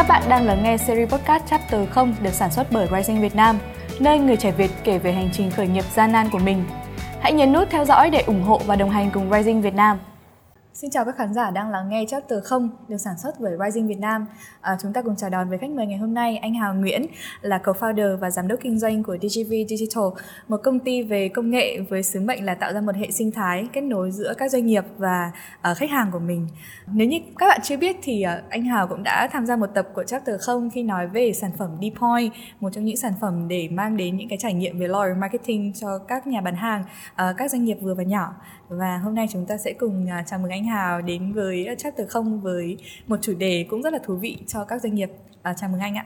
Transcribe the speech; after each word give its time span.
Các 0.00 0.08
bạn 0.08 0.22
đang 0.28 0.46
lắng 0.46 0.62
nghe 0.62 0.76
series 0.76 1.10
podcast 1.10 1.44
Chapter 1.50 1.88
0 1.90 2.14
được 2.22 2.32
sản 2.32 2.50
xuất 2.50 2.66
bởi 2.72 2.88
Rising 2.96 3.20
Việt 3.20 3.34
Nam, 3.34 3.58
nơi 3.98 4.18
người 4.18 4.36
trẻ 4.36 4.50
Việt 4.50 4.70
kể 4.84 4.98
về 4.98 5.12
hành 5.12 5.30
trình 5.32 5.50
khởi 5.50 5.68
nghiệp 5.68 5.84
gian 5.94 6.12
nan 6.12 6.30
của 6.30 6.38
mình. 6.38 6.64
Hãy 7.20 7.32
nhấn 7.32 7.52
nút 7.52 7.68
theo 7.70 7.84
dõi 7.84 8.10
để 8.10 8.22
ủng 8.26 8.42
hộ 8.42 8.60
và 8.66 8.76
đồng 8.76 8.90
hành 8.90 9.10
cùng 9.10 9.32
Rising 9.32 9.62
Việt 9.62 9.74
Nam. 9.74 9.98
Xin 10.74 10.90
chào 10.90 11.04
các 11.04 11.16
khán 11.16 11.34
giả 11.34 11.50
đang 11.50 11.70
lắng 11.70 11.88
nghe 11.88 12.04
Chapter 12.08 12.44
không 12.44 12.70
được 12.88 12.96
sản 12.96 13.18
xuất 13.18 13.40
bởi 13.40 13.52
Rising 13.64 13.88
Việt 13.88 13.98
Nam. 13.98 14.26
À, 14.60 14.76
chúng 14.82 14.92
ta 14.92 15.02
cùng 15.02 15.16
chào 15.16 15.30
đón 15.30 15.48
với 15.48 15.58
khách 15.58 15.70
mời 15.70 15.86
ngày 15.86 15.98
hôm 15.98 16.14
nay 16.14 16.36
anh 16.36 16.54
Hào 16.54 16.74
Nguyễn 16.74 17.06
là 17.40 17.60
co-founder 17.64 18.16
và 18.16 18.30
giám 18.30 18.48
đốc 18.48 18.60
kinh 18.62 18.78
doanh 18.78 19.02
của 19.02 19.16
DGV 19.22 19.52
Digital, 19.68 20.04
một 20.48 20.56
công 20.62 20.78
ty 20.78 21.02
về 21.02 21.28
công 21.28 21.50
nghệ 21.50 21.80
với 21.80 22.02
sứ 22.02 22.20
mệnh 22.20 22.44
là 22.44 22.54
tạo 22.54 22.72
ra 22.72 22.80
một 22.80 22.96
hệ 22.96 23.10
sinh 23.10 23.32
thái 23.32 23.68
kết 23.72 23.80
nối 23.80 24.10
giữa 24.10 24.34
các 24.38 24.50
doanh 24.50 24.66
nghiệp 24.66 24.84
và 24.96 25.32
uh, 25.70 25.76
khách 25.76 25.90
hàng 25.90 26.10
của 26.12 26.18
mình. 26.18 26.48
Nếu 26.86 27.08
như 27.08 27.18
các 27.38 27.46
bạn 27.48 27.60
chưa 27.62 27.76
biết 27.76 27.96
thì 28.02 28.24
uh, 28.38 28.50
anh 28.50 28.64
Hào 28.64 28.86
cũng 28.86 29.02
đã 29.02 29.28
tham 29.32 29.46
gia 29.46 29.56
một 29.56 29.70
tập 29.74 29.88
của 29.94 30.04
Chapter 30.04 30.40
không 30.40 30.70
khi 30.70 30.82
nói 30.82 31.06
về 31.06 31.32
sản 31.32 31.50
phẩm 31.58 31.70
Dpoint, 31.80 32.32
một 32.60 32.70
trong 32.72 32.84
những 32.84 32.96
sản 32.96 33.12
phẩm 33.20 33.48
để 33.48 33.68
mang 33.72 33.96
đến 33.96 34.16
những 34.16 34.28
cái 34.28 34.38
trải 34.38 34.54
nghiệm 34.54 34.78
về 34.78 34.88
loyal 34.88 35.16
marketing 35.16 35.72
cho 35.74 35.98
các 35.98 36.26
nhà 36.26 36.40
bán 36.40 36.54
hàng, 36.54 36.84
uh, 37.12 37.36
các 37.36 37.50
doanh 37.50 37.64
nghiệp 37.64 37.78
vừa 37.82 37.94
và 37.94 38.02
nhỏ. 38.02 38.34
Và 38.68 38.98
hôm 38.98 39.14
nay 39.14 39.26
chúng 39.30 39.46
ta 39.46 39.56
sẽ 39.56 39.72
cùng 39.72 40.04
uh, 40.04 40.26
chào 40.26 40.38
mừng 40.38 40.50
anh 40.50 40.59
Hào 40.64 41.02
đến 41.02 41.32
với 41.32 41.68
Chapter 41.78 42.08
0 42.10 42.40
với 42.40 42.76
một 43.06 43.16
chủ 43.22 43.34
đề 43.34 43.66
cũng 43.70 43.82
rất 43.82 43.92
là 43.92 43.98
thú 44.04 44.16
vị 44.16 44.36
cho 44.46 44.64
các 44.64 44.82
doanh 44.82 44.94
nghiệp. 44.94 45.10
À, 45.42 45.54
chào 45.54 45.70
mừng 45.70 45.80
anh 45.80 45.94
ạ. 45.94 46.04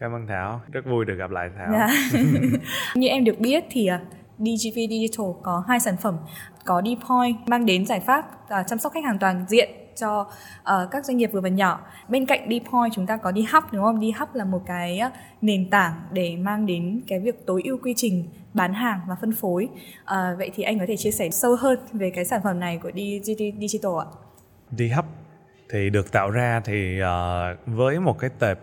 Cảm 0.00 0.12
ơn 0.12 0.26
Thảo, 0.26 0.60
rất 0.72 0.86
vui 0.86 1.04
được 1.04 1.14
gặp 1.18 1.30
lại 1.30 1.50
Thảo. 1.56 1.68
Dạ. 1.72 1.88
Như 2.94 3.08
em 3.08 3.24
được 3.24 3.38
biết 3.38 3.64
thì 3.70 3.88
uh, 3.94 4.00
DGV 4.38 4.78
Digital 4.90 5.26
có 5.42 5.64
hai 5.68 5.80
sản 5.80 5.96
phẩm, 5.96 6.16
có 6.64 6.82
Dpoint 6.82 7.36
mang 7.46 7.66
đến 7.66 7.86
giải 7.86 8.00
pháp 8.00 8.26
uh, 8.44 8.66
chăm 8.66 8.78
sóc 8.78 8.92
khách 8.92 9.04
hàng 9.04 9.18
toàn 9.18 9.44
diện 9.48 9.70
cho 9.96 10.20
uh, 10.60 10.90
các 10.90 11.04
doanh 11.04 11.16
nghiệp 11.16 11.30
vừa 11.32 11.40
và 11.40 11.48
nhỏ. 11.48 11.80
Bên 12.08 12.26
cạnh 12.26 12.40
Dpoint 12.48 12.92
chúng 12.92 13.06
ta 13.06 13.16
có 13.16 13.32
DHub 13.32 13.64
đúng 13.72 13.82
không? 13.82 14.00
DHub 14.00 14.28
là 14.34 14.44
một 14.44 14.62
cái 14.66 15.00
nền 15.40 15.70
tảng 15.70 15.92
để 16.12 16.36
mang 16.36 16.66
đến 16.66 17.00
cái 17.06 17.20
việc 17.20 17.46
tối 17.46 17.62
ưu 17.64 17.78
quy 17.82 17.94
trình 17.96 18.24
bán 18.54 18.74
hàng 18.74 19.00
và 19.08 19.16
phân 19.20 19.32
phối. 19.32 19.68
À, 20.04 20.34
vậy 20.38 20.50
thì 20.54 20.62
anh 20.62 20.78
có 20.78 20.84
thể 20.88 20.96
chia 20.96 21.10
sẻ 21.10 21.30
sâu 21.30 21.56
hơn 21.56 21.78
về 21.92 22.10
cái 22.10 22.24
sản 22.24 22.40
phẩm 22.44 22.60
này 22.60 22.78
của 22.82 22.90
DGT 22.90 23.42
Digital 23.60 23.92
ạ? 24.00 24.06
DHub 24.70 25.04
thì 25.70 25.90
được 25.90 26.12
tạo 26.12 26.30
ra 26.30 26.60
thì 26.64 27.00
uh, 27.02 27.58
với 27.66 28.00
một 28.00 28.18
cái 28.18 28.30
tệp 28.38 28.58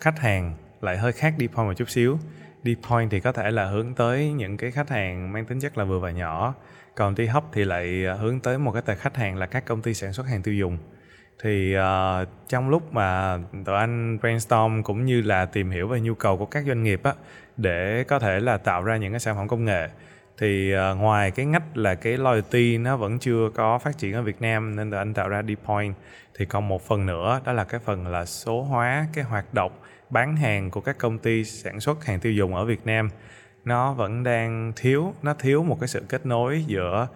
khách 0.00 0.18
hàng 0.18 0.54
lại 0.80 0.96
hơi 0.96 1.12
khác 1.12 1.34
Dpoint 1.38 1.68
một 1.68 1.74
chút 1.76 1.90
xíu. 1.90 2.18
Dpoint 2.64 3.10
thì 3.10 3.20
có 3.20 3.32
thể 3.32 3.50
là 3.50 3.64
hướng 3.64 3.94
tới 3.94 4.32
những 4.32 4.56
cái 4.56 4.70
khách 4.70 4.90
hàng 4.90 5.32
mang 5.32 5.44
tính 5.44 5.60
chất 5.60 5.78
là 5.78 5.84
vừa 5.84 5.98
và 5.98 6.10
nhỏ, 6.10 6.54
còn 6.94 7.14
DHub 7.16 7.44
thì 7.52 7.64
lại 7.64 8.04
hướng 8.20 8.40
tới 8.40 8.58
một 8.58 8.72
cái 8.72 8.82
tệp 8.82 8.98
khách 8.98 9.16
hàng 9.16 9.36
là 9.36 9.46
các 9.46 9.64
công 9.64 9.82
ty 9.82 9.94
sản 9.94 10.12
xuất 10.12 10.26
hàng 10.26 10.42
tiêu 10.42 10.54
dùng 10.54 10.78
thì 11.42 11.76
uh, 11.76 12.28
trong 12.48 12.68
lúc 12.68 12.92
mà 12.92 13.38
tụi 13.64 13.76
anh 13.76 14.18
brainstorm 14.20 14.82
cũng 14.82 15.04
như 15.04 15.20
là 15.20 15.46
tìm 15.46 15.70
hiểu 15.70 15.88
về 15.88 16.00
nhu 16.00 16.14
cầu 16.14 16.36
của 16.36 16.46
các 16.46 16.64
doanh 16.66 16.82
nghiệp 16.82 17.02
á 17.02 17.14
để 17.58 18.04
có 18.08 18.18
thể 18.18 18.40
là 18.40 18.58
tạo 18.58 18.82
ra 18.82 18.96
những 18.96 19.12
cái 19.12 19.20
sản 19.20 19.36
phẩm 19.36 19.48
công 19.48 19.64
nghệ. 19.64 19.88
Thì 20.38 20.74
uh, 20.74 20.98
ngoài 20.98 21.30
cái 21.30 21.46
ngách 21.46 21.76
là 21.76 21.94
cái 21.94 22.16
loyalty 22.16 22.78
nó 22.78 22.96
vẫn 22.96 23.18
chưa 23.18 23.50
có 23.54 23.78
phát 23.78 23.98
triển 23.98 24.12
ở 24.12 24.22
Việt 24.22 24.40
Nam 24.40 24.76
nên 24.76 24.90
là 24.90 24.98
anh 24.98 25.14
tạo 25.14 25.28
ra 25.28 25.42
Dpoint. 25.42 25.94
Thì 26.34 26.44
còn 26.44 26.68
một 26.68 26.82
phần 26.82 27.06
nữa 27.06 27.40
đó 27.44 27.52
là 27.52 27.64
cái 27.64 27.80
phần 27.84 28.06
là 28.06 28.24
số 28.24 28.62
hóa 28.62 29.06
cái 29.12 29.24
hoạt 29.24 29.54
động 29.54 29.72
bán 30.10 30.36
hàng 30.36 30.70
của 30.70 30.80
các 30.80 30.98
công 30.98 31.18
ty 31.18 31.44
sản 31.44 31.80
xuất 31.80 32.04
hàng 32.04 32.20
tiêu 32.20 32.32
dùng 32.32 32.54
ở 32.54 32.64
Việt 32.64 32.86
Nam. 32.86 33.10
Nó 33.64 33.92
vẫn 33.92 34.22
đang 34.22 34.72
thiếu 34.76 35.14
nó 35.22 35.34
thiếu 35.34 35.62
một 35.62 35.76
cái 35.80 35.88
sự 35.88 36.04
kết 36.08 36.26
nối 36.26 36.64
giữa 36.66 37.08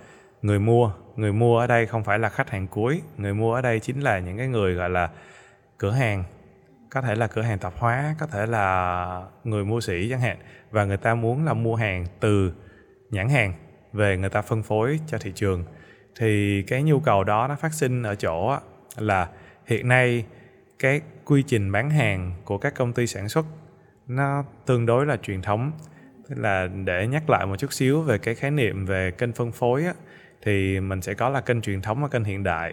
người 0.43 0.59
mua. 0.59 0.93
Người 1.17 1.33
mua 1.33 1.59
ở 1.59 1.67
đây 1.67 1.87
không 1.87 2.05
phải 2.05 2.19
là 2.19 2.29
khách 2.29 2.51
hàng 2.51 2.67
cuối 2.67 3.01
người 3.19 3.35
mua 3.35 3.55
ở 3.55 3.61
đây 3.61 3.81
chính 3.81 4.01
là 4.01 4.19
những 4.19 4.39
cái 4.39 4.49
người 4.49 4.75
gọi 4.75 4.91
là 4.91 5.11
cửa 5.79 5.91
hàng 5.91 6.25
có 6.93 7.01
thể 7.01 7.15
là 7.15 7.27
cửa 7.27 7.43
hàng 7.43 7.59
tạp 7.59 7.73
hóa 7.77 8.15
có 8.19 8.27
thể 8.27 8.47
là 8.47 9.27
người 9.45 9.65
mua 9.65 9.81
sỉ 9.81 10.09
chẳng 10.11 10.21
hạn. 10.21 10.37
Và 10.71 10.85
người 10.85 10.97
ta 10.97 11.15
muốn 11.15 11.45
là 11.45 11.55
mua 11.55 11.75
hàng 11.75 12.07
từ 12.21 12.53
nhãn 13.11 13.29
hàng 13.29 13.53
về 13.93 14.17
người 14.17 14.31
ta 14.31 14.43
phân 14.43 14.63
phối 14.63 15.01
cho 15.07 15.19
thị 15.19 15.33
trường. 15.35 15.65
Thì 16.19 16.63
cái 16.63 16.83
nhu 16.83 17.01
cầu 17.01 17.25
đó 17.25 17.47
nó 17.49 17.57
phát 17.57 17.75
sinh 17.75 18.03
ở 18.03 18.15
chỗ 18.15 18.57
là 18.97 19.29
hiện 19.67 19.89
nay 19.89 20.25
cái 20.79 21.01
quy 21.25 21.43
trình 21.43 21.73
bán 21.73 21.91
hàng 21.91 22.33
của 22.45 22.59
các 22.59 22.75
công 22.75 22.93
ty 22.93 23.07
sản 23.07 23.29
xuất 23.29 23.47
nó 24.07 24.45
tương 24.67 24.87
đối 24.87 25.07
là 25.07 25.17
truyền 25.17 25.43
thống. 25.43 25.73
Tức 26.29 26.39
là 26.39 26.69
để 26.85 27.07
nhắc 27.07 27.31
lại 27.31 27.47
một 27.47 27.57
chút 27.57 27.73
xíu 27.73 28.03
về 28.03 28.19
cái 28.19 28.35
khái 28.35 28.51
niệm 28.51 28.87
về 28.87 29.11
kênh 29.11 29.33
phân 29.33 29.53
phối 29.53 29.85
á, 29.85 29.95
thì 30.43 30.81
mình 30.81 31.03
sẽ 31.03 31.15
có 31.15 31.29
là 31.29 31.41
kênh 31.41 31.61
truyền 31.61 31.83
thống 31.83 32.03
và 32.03 32.09
kênh 32.09 32.25
hiện 32.25 32.43
đại 32.43 32.73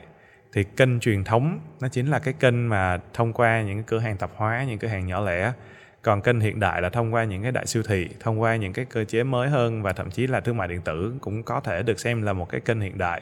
thì 0.53 0.63
kênh 0.63 0.99
truyền 0.99 1.23
thống, 1.23 1.59
nó 1.81 1.87
chính 1.87 2.09
là 2.09 2.19
cái 2.19 2.33
kênh 2.33 2.69
mà 2.69 2.99
thông 3.13 3.33
qua 3.33 3.61
những 3.61 3.83
cửa 3.83 3.99
hàng 3.99 4.17
tạp 4.17 4.31
hóa, 4.35 4.63
những 4.63 4.77
cửa 4.77 4.87
hàng 4.87 5.07
nhỏ 5.07 5.21
lẻ. 5.21 5.53
Còn 6.01 6.21
kênh 6.21 6.39
hiện 6.39 6.59
đại 6.59 6.81
là 6.81 6.89
thông 6.89 7.13
qua 7.13 7.23
những 7.23 7.43
cái 7.43 7.51
đại 7.51 7.65
siêu 7.65 7.83
thị, 7.83 8.09
thông 8.19 8.41
qua 8.41 8.55
những 8.55 8.73
cái 8.73 8.85
cơ 8.85 9.03
chế 9.03 9.23
mới 9.23 9.49
hơn 9.49 9.81
và 9.81 9.93
thậm 9.93 10.11
chí 10.11 10.27
là 10.27 10.39
thương 10.39 10.57
mại 10.57 10.67
điện 10.67 10.81
tử 10.81 11.13
cũng 11.21 11.43
có 11.43 11.59
thể 11.59 11.83
được 11.83 11.99
xem 11.99 12.21
là 12.21 12.33
một 12.33 12.49
cái 12.49 12.61
kênh 12.61 12.79
hiện 12.79 12.97
đại. 12.97 13.21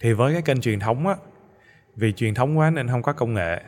Thì 0.00 0.12
với 0.12 0.32
cái 0.32 0.42
kênh 0.42 0.60
truyền 0.60 0.80
thống 0.80 1.06
á, 1.06 1.14
vì 1.96 2.12
truyền 2.12 2.34
thống 2.34 2.58
quá 2.58 2.70
nên 2.70 2.88
không 2.88 3.02
có 3.02 3.12
công 3.12 3.34
nghệ, 3.34 3.62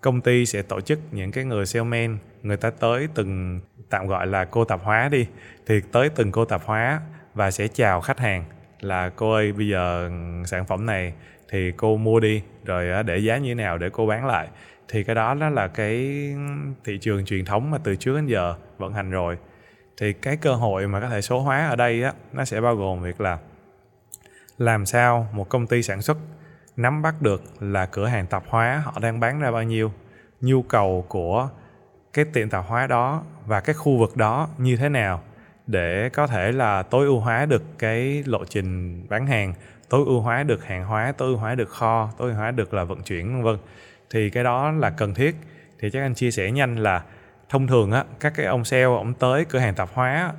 công 0.00 0.20
ty 0.20 0.46
sẽ 0.46 0.62
tổ 0.62 0.80
chức 0.80 0.98
những 1.10 1.32
cái 1.32 1.44
người 1.44 1.66
salesman, 1.66 2.18
người 2.42 2.56
ta 2.56 2.70
tới 2.70 3.08
từng 3.14 3.60
tạm 3.90 4.06
gọi 4.06 4.26
là 4.26 4.44
cô 4.44 4.64
tạp 4.64 4.80
hóa 4.82 5.08
đi, 5.08 5.26
thì 5.66 5.80
tới 5.92 6.08
từng 6.08 6.32
cô 6.32 6.44
tạp 6.44 6.62
hóa 6.64 7.00
và 7.34 7.50
sẽ 7.50 7.68
chào 7.68 8.00
khách 8.00 8.18
hàng 8.18 8.44
là 8.80 9.08
cô 9.16 9.32
ơi, 9.32 9.52
bây 9.52 9.68
giờ 9.68 10.10
sản 10.46 10.64
phẩm 10.64 10.86
này 10.86 11.12
thì 11.52 11.72
cô 11.76 11.96
mua 11.96 12.20
đi, 12.20 12.42
rồi 12.64 12.90
à, 12.90 13.02
để 13.02 13.18
giá 13.18 13.38
như 13.38 13.50
thế 13.50 13.54
nào 13.54 13.78
để 13.78 13.90
cô 13.92 14.06
bán 14.06 14.26
lại. 14.26 14.48
Thì 14.88 15.04
cái 15.04 15.14
đó 15.14 15.34
đó 15.34 15.48
là 15.48 15.68
cái 15.68 15.96
thị 16.84 16.98
trường 17.00 17.24
truyền 17.24 17.44
thống 17.44 17.70
mà 17.70 17.78
từ 17.84 17.96
trước 17.96 18.16
đến 18.16 18.26
giờ 18.26 18.54
vận 18.78 18.92
hành 18.92 19.10
rồi. 19.10 19.36
Thì 19.96 20.12
cái 20.12 20.36
cơ 20.36 20.54
hội 20.54 20.88
mà 20.88 21.00
có 21.00 21.08
thể 21.08 21.20
số 21.20 21.40
hóa 21.40 21.68
ở 21.68 21.76
đây 21.76 22.02
á, 22.02 22.12
nó 22.32 22.44
sẽ 22.44 22.60
bao 22.60 22.76
gồm 22.76 23.02
việc 23.02 23.20
là 23.20 23.38
làm 24.58 24.86
sao 24.86 25.28
một 25.32 25.48
công 25.48 25.66
ty 25.66 25.82
sản 25.82 26.02
xuất 26.02 26.16
nắm 26.76 27.02
bắt 27.02 27.22
được 27.22 27.42
là 27.60 27.86
cửa 27.86 28.06
hàng 28.06 28.26
tạp 28.26 28.42
hóa 28.48 28.82
họ 28.84 28.92
đang 29.00 29.20
bán 29.20 29.40
ra 29.40 29.50
bao 29.50 29.62
nhiêu, 29.62 29.92
nhu 30.40 30.62
cầu 30.62 31.06
của 31.08 31.48
cái 32.12 32.24
tiệm 32.24 32.50
tạp 32.50 32.64
hóa 32.68 32.86
đó 32.86 33.22
và 33.46 33.60
cái 33.60 33.74
khu 33.74 33.98
vực 33.98 34.16
đó 34.16 34.48
như 34.58 34.76
thế 34.76 34.88
nào 34.88 35.22
để 35.66 36.08
có 36.08 36.26
thể 36.26 36.52
là 36.52 36.82
tối 36.82 37.06
ưu 37.06 37.20
hóa 37.20 37.46
được 37.46 37.62
cái 37.78 38.22
lộ 38.26 38.44
trình 38.44 39.00
bán 39.08 39.26
hàng, 39.26 39.54
tối 39.88 40.04
ưu 40.06 40.20
hóa 40.20 40.42
được 40.42 40.64
hàng 40.64 40.84
hóa, 40.84 41.12
tối 41.18 41.28
ưu 41.28 41.36
hóa 41.36 41.54
được 41.54 41.68
kho, 41.68 42.10
tối 42.18 42.30
ưu 42.30 42.38
hóa 42.38 42.50
được 42.50 42.74
là 42.74 42.84
vận 42.84 43.02
chuyển, 43.02 43.34
vân 43.34 43.42
vân. 43.42 43.56
Thì 44.10 44.30
cái 44.30 44.44
đó 44.44 44.70
là 44.70 44.90
cần 44.90 45.14
thiết. 45.14 45.36
Thì 45.80 45.90
chắc 45.90 46.00
anh 46.00 46.14
chia 46.14 46.30
sẻ 46.30 46.50
nhanh 46.50 46.76
là 46.76 47.02
thông 47.48 47.66
thường 47.66 47.92
á, 47.92 48.04
các 48.20 48.32
cái 48.36 48.46
ông 48.46 48.64
sale, 48.64 48.82
ông 48.82 49.14
tới 49.14 49.44
cửa 49.44 49.58
hàng 49.58 49.74
tạp 49.74 49.88
hóa 49.94 50.32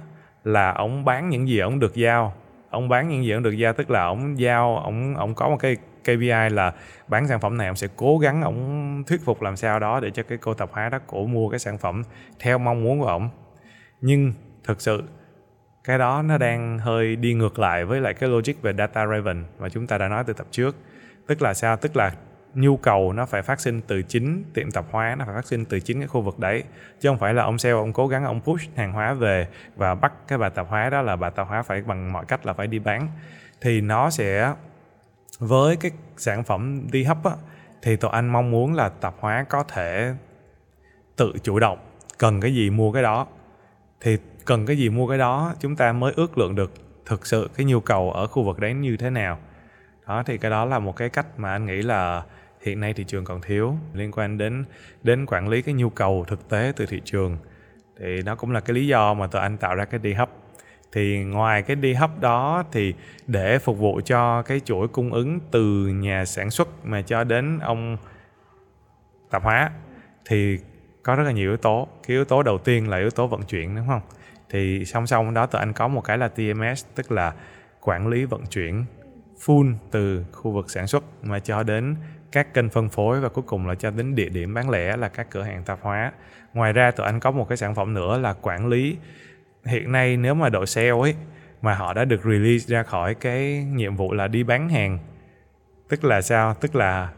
là 0.43 0.71
ông 0.71 1.05
bán 1.05 1.29
những 1.29 1.47
gì 1.47 1.59
ông 1.59 1.79
được 1.79 1.95
giao. 1.95 2.33
Ông 2.69 2.89
bán 2.89 3.09
những 3.09 3.23
gì 3.23 3.31
ông 3.31 3.43
được 3.43 3.51
giao, 3.51 3.73
tức 3.73 3.89
là 3.89 4.03
ông 4.03 4.39
giao, 4.39 4.77
ông 4.77 5.15
ông 5.15 5.35
có 5.35 5.49
một 5.49 5.57
cái 5.59 5.77
KPI 6.03 6.49
là 6.51 6.73
bán 7.07 7.27
sản 7.27 7.39
phẩm 7.39 7.57
này, 7.57 7.67
ông 7.67 7.75
sẽ 7.75 7.87
cố 7.95 8.17
gắng 8.17 8.41
ông 8.41 9.03
thuyết 9.07 9.21
phục 9.25 9.41
làm 9.41 9.55
sao 9.55 9.79
đó 9.79 9.99
để 9.99 10.11
cho 10.11 10.23
cái 10.23 10.37
cô 10.37 10.53
tạp 10.53 10.71
hóa 10.71 10.89
đó 10.89 10.99
cổ 11.07 11.25
mua 11.25 11.49
cái 11.49 11.59
sản 11.59 11.77
phẩm 11.77 12.03
theo 12.39 12.57
mong 12.57 12.83
muốn 12.83 12.99
của 12.99 13.07
ông 13.07 13.29
nhưng 14.01 14.33
thực 14.63 14.81
sự, 14.81 15.03
cái 15.83 15.97
đó 15.97 16.21
nó 16.21 16.37
đang 16.37 16.79
hơi 16.79 17.15
đi 17.15 17.33
ngược 17.33 17.59
lại 17.59 17.85
với 17.85 18.01
lại 18.01 18.13
cái 18.13 18.29
logic 18.29 18.61
về 18.61 18.73
data 18.77 19.05
driven 19.05 19.43
mà 19.59 19.69
chúng 19.69 19.87
ta 19.87 19.97
đã 19.97 20.07
nói 20.07 20.23
từ 20.27 20.33
tập 20.33 20.47
trước. 20.51 20.75
Tức 21.27 21.41
là 21.41 21.53
sao? 21.53 21.77
Tức 21.77 21.95
là 21.95 22.11
nhu 22.53 22.77
cầu 22.77 23.13
nó 23.13 23.25
phải 23.25 23.41
phát 23.41 23.59
sinh 23.59 23.81
từ 23.81 24.01
chính 24.01 24.43
tiệm 24.53 24.71
tạp 24.71 24.85
hóa, 24.91 25.15
nó 25.19 25.25
phải 25.25 25.35
phát 25.35 25.45
sinh 25.45 25.65
từ 25.65 25.79
chính 25.79 25.99
cái 25.99 26.07
khu 26.07 26.21
vực 26.21 26.39
đấy. 26.39 26.63
Chứ 26.99 27.09
không 27.09 27.17
phải 27.17 27.33
là 27.33 27.43
ông 27.43 27.57
sale, 27.57 27.73
ông 27.73 27.93
cố 27.93 28.07
gắng 28.07 28.25
ông 28.25 28.41
push 28.41 28.75
hàng 28.75 28.93
hóa 28.93 29.13
về 29.13 29.47
và 29.75 29.95
bắt 29.95 30.13
cái 30.27 30.37
bà 30.37 30.49
tạp 30.49 30.67
hóa 30.69 30.89
đó 30.89 31.01
là 31.01 31.15
bà 31.15 31.29
tạp 31.29 31.47
hóa 31.47 31.61
phải 31.61 31.81
bằng 31.81 32.13
mọi 32.13 32.25
cách 32.25 32.45
là 32.45 32.53
phải 32.53 32.67
đi 32.67 32.79
bán. 32.79 33.07
Thì 33.61 33.81
nó 33.81 34.09
sẽ, 34.09 34.53
với 35.39 35.75
cái 35.75 35.91
sản 36.17 36.43
phẩm 36.43 36.87
đi 36.91 37.03
hấp 37.03 37.23
á, 37.23 37.31
thì 37.81 37.95
tụi 37.95 38.11
anh 38.11 38.29
mong 38.29 38.51
muốn 38.51 38.73
là 38.73 38.89
tạp 38.89 39.13
hóa 39.19 39.45
có 39.49 39.63
thể 39.63 40.13
tự 41.15 41.33
chủ 41.43 41.59
động, 41.59 41.77
cần 42.17 42.41
cái 42.41 42.53
gì 42.53 42.69
mua 42.69 42.91
cái 42.91 43.03
đó. 43.03 43.27
Thì 44.01 44.17
cần 44.45 44.65
cái 44.65 44.77
gì 44.77 44.89
mua 44.89 45.07
cái 45.07 45.17
đó, 45.17 45.53
chúng 45.59 45.75
ta 45.75 45.93
mới 45.93 46.13
ước 46.15 46.37
lượng 46.37 46.55
được 46.55 46.71
thực 47.05 47.25
sự 47.25 47.49
cái 47.55 47.65
nhu 47.65 47.79
cầu 47.79 48.11
ở 48.11 48.27
khu 48.27 48.43
vực 48.43 48.59
đấy 48.59 48.73
như 48.73 48.97
thế 48.97 49.09
nào. 49.09 49.39
Đó, 50.07 50.23
thì 50.25 50.37
cái 50.37 50.51
đó 50.51 50.65
là 50.65 50.79
một 50.79 50.95
cái 50.95 51.09
cách 51.09 51.39
mà 51.39 51.51
anh 51.51 51.65
nghĩ 51.65 51.81
là 51.81 52.23
hiện 52.61 52.79
nay 52.79 52.93
thị 52.93 53.03
trường 53.07 53.25
còn 53.25 53.41
thiếu 53.41 53.77
liên 53.93 54.11
quan 54.11 54.37
đến 54.37 54.65
đến 55.03 55.25
quản 55.25 55.49
lý 55.49 55.61
cái 55.61 55.73
nhu 55.73 55.89
cầu 55.89 56.25
thực 56.27 56.49
tế 56.49 56.73
từ 56.75 56.85
thị 56.85 57.01
trường. 57.05 57.37
Thì 57.99 58.21
nó 58.25 58.35
cũng 58.35 58.51
là 58.51 58.59
cái 58.59 58.73
lý 58.73 58.87
do 58.87 59.13
mà 59.13 59.27
tụi 59.27 59.41
anh 59.41 59.57
tạo 59.57 59.75
ra 59.75 59.85
cái 59.85 59.99
đi 59.99 60.13
hấp 60.13 60.29
thì 60.91 61.23
ngoài 61.23 61.61
cái 61.61 61.75
đi 61.75 61.93
hấp 61.93 62.21
đó 62.21 62.63
thì 62.71 62.93
để 63.27 63.59
phục 63.59 63.77
vụ 63.77 64.01
cho 64.05 64.41
cái 64.41 64.59
chuỗi 64.59 64.87
cung 64.87 65.13
ứng 65.13 65.39
từ 65.51 65.87
nhà 65.87 66.25
sản 66.25 66.51
xuất 66.51 66.85
mà 66.85 67.01
cho 67.01 67.23
đến 67.23 67.59
ông 67.59 67.97
tạp 69.29 69.43
hóa 69.43 69.71
thì 70.25 70.57
có 71.03 71.15
rất 71.15 71.23
là 71.23 71.31
nhiều 71.31 71.49
yếu 71.49 71.57
tố. 71.57 71.87
Cái 72.07 72.15
yếu 72.15 72.25
tố 72.25 72.43
đầu 72.43 72.57
tiên 72.57 72.89
là 72.89 72.97
yếu 72.97 73.09
tố 73.09 73.27
vận 73.27 73.43
chuyển, 73.43 73.75
đúng 73.75 73.87
không? 73.87 74.01
Thì 74.53 74.85
song 74.85 75.07
song 75.07 75.33
đó, 75.33 75.45
tụi 75.45 75.59
anh 75.59 75.73
có 75.73 75.87
một 75.87 76.01
cái 76.01 76.17
là 76.17 76.27
TMS 76.27 76.85
tức 76.95 77.11
là 77.11 77.33
quản 77.81 78.07
lý 78.07 78.25
vận 78.25 78.45
chuyển 78.45 78.85
full 79.39 79.73
từ 79.91 80.25
khu 80.31 80.51
vực 80.51 80.71
sản 80.71 80.87
xuất 80.87 81.03
mà 81.23 81.39
cho 81.39 81.63
đến 81.63 81.95
các 82.31 82.53
kênh 82.53 82.69
phân 82.69 82.89
phối 82.89 83.19
và 83.19 83.29
cuối 83.29 83.43
cùng 83.47 83.67
là 83.67 83.75
cho 83.75 83.91
đến 83.91 84.15
địa 84.15 84.29
điểm 84.29 84.53
bán 84.53 84.69
lẻ 84.69 84.97
là 84.97 85.07
các 85.07 85.27
cửa 85.29 85.41
hàng 85.43 85.63
tạp 85.63 85.79
hóa. 85.81 86.11
Ngoài 86.53 86.73
ra, 86.73 86.91
tụi 86.91 87.05
anh 87.05 87.19
có 87.19 87.31
một 87.31 87.49
cái 87.49 87.57
sản 87.57 87.75
phẩm 87.75 87.93
nữa 87.93 88.17
là 88.17 88.33
quản 88.33 88.67
lý. 88.67 88.97
Hiện 89.65 89.91
nay 89.91 90.17
nếu 90.17 90.33
mà 90.33 90.49
đội 90.49 90.65
sale 90.65 90.89
ấy, 90.89 91.15
mà 91.61 91.73
họ 91.73 91.93
đã 91.93 92.05
được 92.05 92.21
release 92.23 92.65
ra 92.67 92.83
khỏi 92.83 93.15
cái 93.15 93.63
nhiệm 93.63 93.95
vụ 93.95 94.13
là 94.13 94.27
đi 94.27 94.43
bán 94.43 94.69
hàng, 94.69 94.99
tức 95.89 96.03
là 96.03 96.21
sao? 96.21 96.53
Tức 96.53 96.75
là 96.75 97.09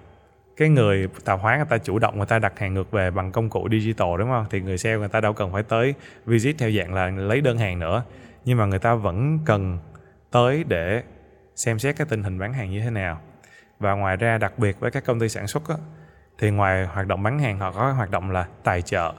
cái 0.57 0.69
người 0.69 1.07
tạo 1.25 1.37
hóa 1.37 1.57
người 1.57 1.65
ta 1.69 1.77
chủ 1.77 1.99
động 1.99 2.17
người 2.17 2.25
ta 2.25 2.39
đặt 2.39 2.59
hàng 2.59 2.73
ngược 2.73 2.91
về 2.91 3.11
bằng 3.11 3.31
công 3.31 3.49
cụ 3.49 3.67
digital 3.71 4.07
đúng 4.19 4.29
không? 4.29 4.45
Thì 4.49 4.61
người 4.61 4.77
sale 4.77 4.97
người 4.97 5.07
ta 5.07 5.21
đâu 5.21 5.33
cần 5.33 5.51
phải 5.51 5.63
tới 5.63 5.93
visit 6.25 6.57
theo 6.57 6.71
dạng 6.71 6.93
là 6.93 7.09
lấy 7.09 7.41
đơn 7.41 7.57
hàng 7.57 7.79
nữa. 7.79 8.03
Nhưng 8.45 8.57
mà 8.57 8.65
người 8.65 8.79
ta 8.79 8.95
vẫn 8.95 9.39
cần 9.45 9.79
tới 10.31 10.63
để 10.67 11.03
xem 11.55 11.79
xét 11.79 11.95
cái 11.97 12.07
tình 12.09 12.23
hình 12.23 12.39
bán 12.39 12.53
hàng 12.53 12.71
như 12.71 12.79
thế 12.79 12.89
nào. 12.89 13.21
Và 13.79 13.93
ngoài 13.93 14.17
ra 14.17 14.37
đặc 14.37 14.59
biệt 14.59 14.79
với 14.79 14.91
các 14.91 15.05
công 15.05 15.19
ty 15.19 15.29
sản 15.29 15.47
xuất 15.47 15.69
á, 15.69 15.75
thì 16.37 16.51
ngoài 16.51 16.85
hoạt 16.85 17.07
động 17.07 17.23
bán 17.23 17.39
hàng 17.39 17.59
họ 17.59 17.71
có 17.71 17.91
hoạt 17.91 18.11
động 18.11 18.31
là 18.31 18.45
tài 18.63 18.81
trợ 18.81 19.13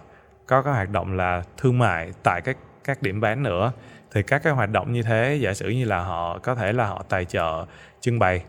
có 0.46 0.62
cái 0.62 0.72
hoạt 0.72 0.90
động 0.90 1.16
là 1.16 1.42
thương 1.56 1.78
mại 1.78 2.12
tại 2.22 2.40
các 2.40 2.56
các 2.84 3.02
điểm 3.02 3.20
bán 3.20 3.42
nữa. 3.42 3.72
Thì 4.12 4.22
các 4.22 4.42
cái 4.42 4.52
hoạt 4.52 4.70
động 4.70 4.92
như 4.92 5.02
thế 5.02 5.38
giả 5.40 5.54
sử 5.54 5.68
như 5.68 5.84
là 5.84 6.00
họ 6.00 6.38
có 6.38 6.54
thể 6.54 6.72
là 6.72 6.86
họ 6.86 7.04
tài 7.08 7.24
trợ 7.24 7.66
trưng 8.00 8.18
bày 8.18 8.44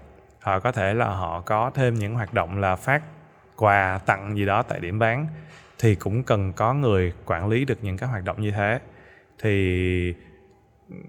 họ 0.48 0.60
có 0.60 0.72
thể 0.72 0.94
là 0.94 1.06
họ 1.06 1.42
có 1.42 1.72
thêm 1.74 1.94
những 1.94 2.14
hoạt 2.14 2.34
động 2.34 2.60
là 2.60 2.76
phát 2.76 3.04
quà 3.56 4.00
tặng 4.06 4.38
gì 4.38 4.46
đó 4.46 4.64
tại 4.64 4.80
điểm 4.80 5.00
bán, 5.00 5.28
thì 5.80 5.96
cũng 5.96 6.24
cần 6.24 6.54
có 6.54 6.74
người 6.74 7.14
quản 7.26 7.48
lý 7.48 7.66
được 7.66 7.78
những 7.82 7.98
cái 7.98 8.10
hoạt 8.10 8.24
động 8.24 8.42
như 8.42 8.52
thế. 8.52 8.80
Thì 9.42 10.14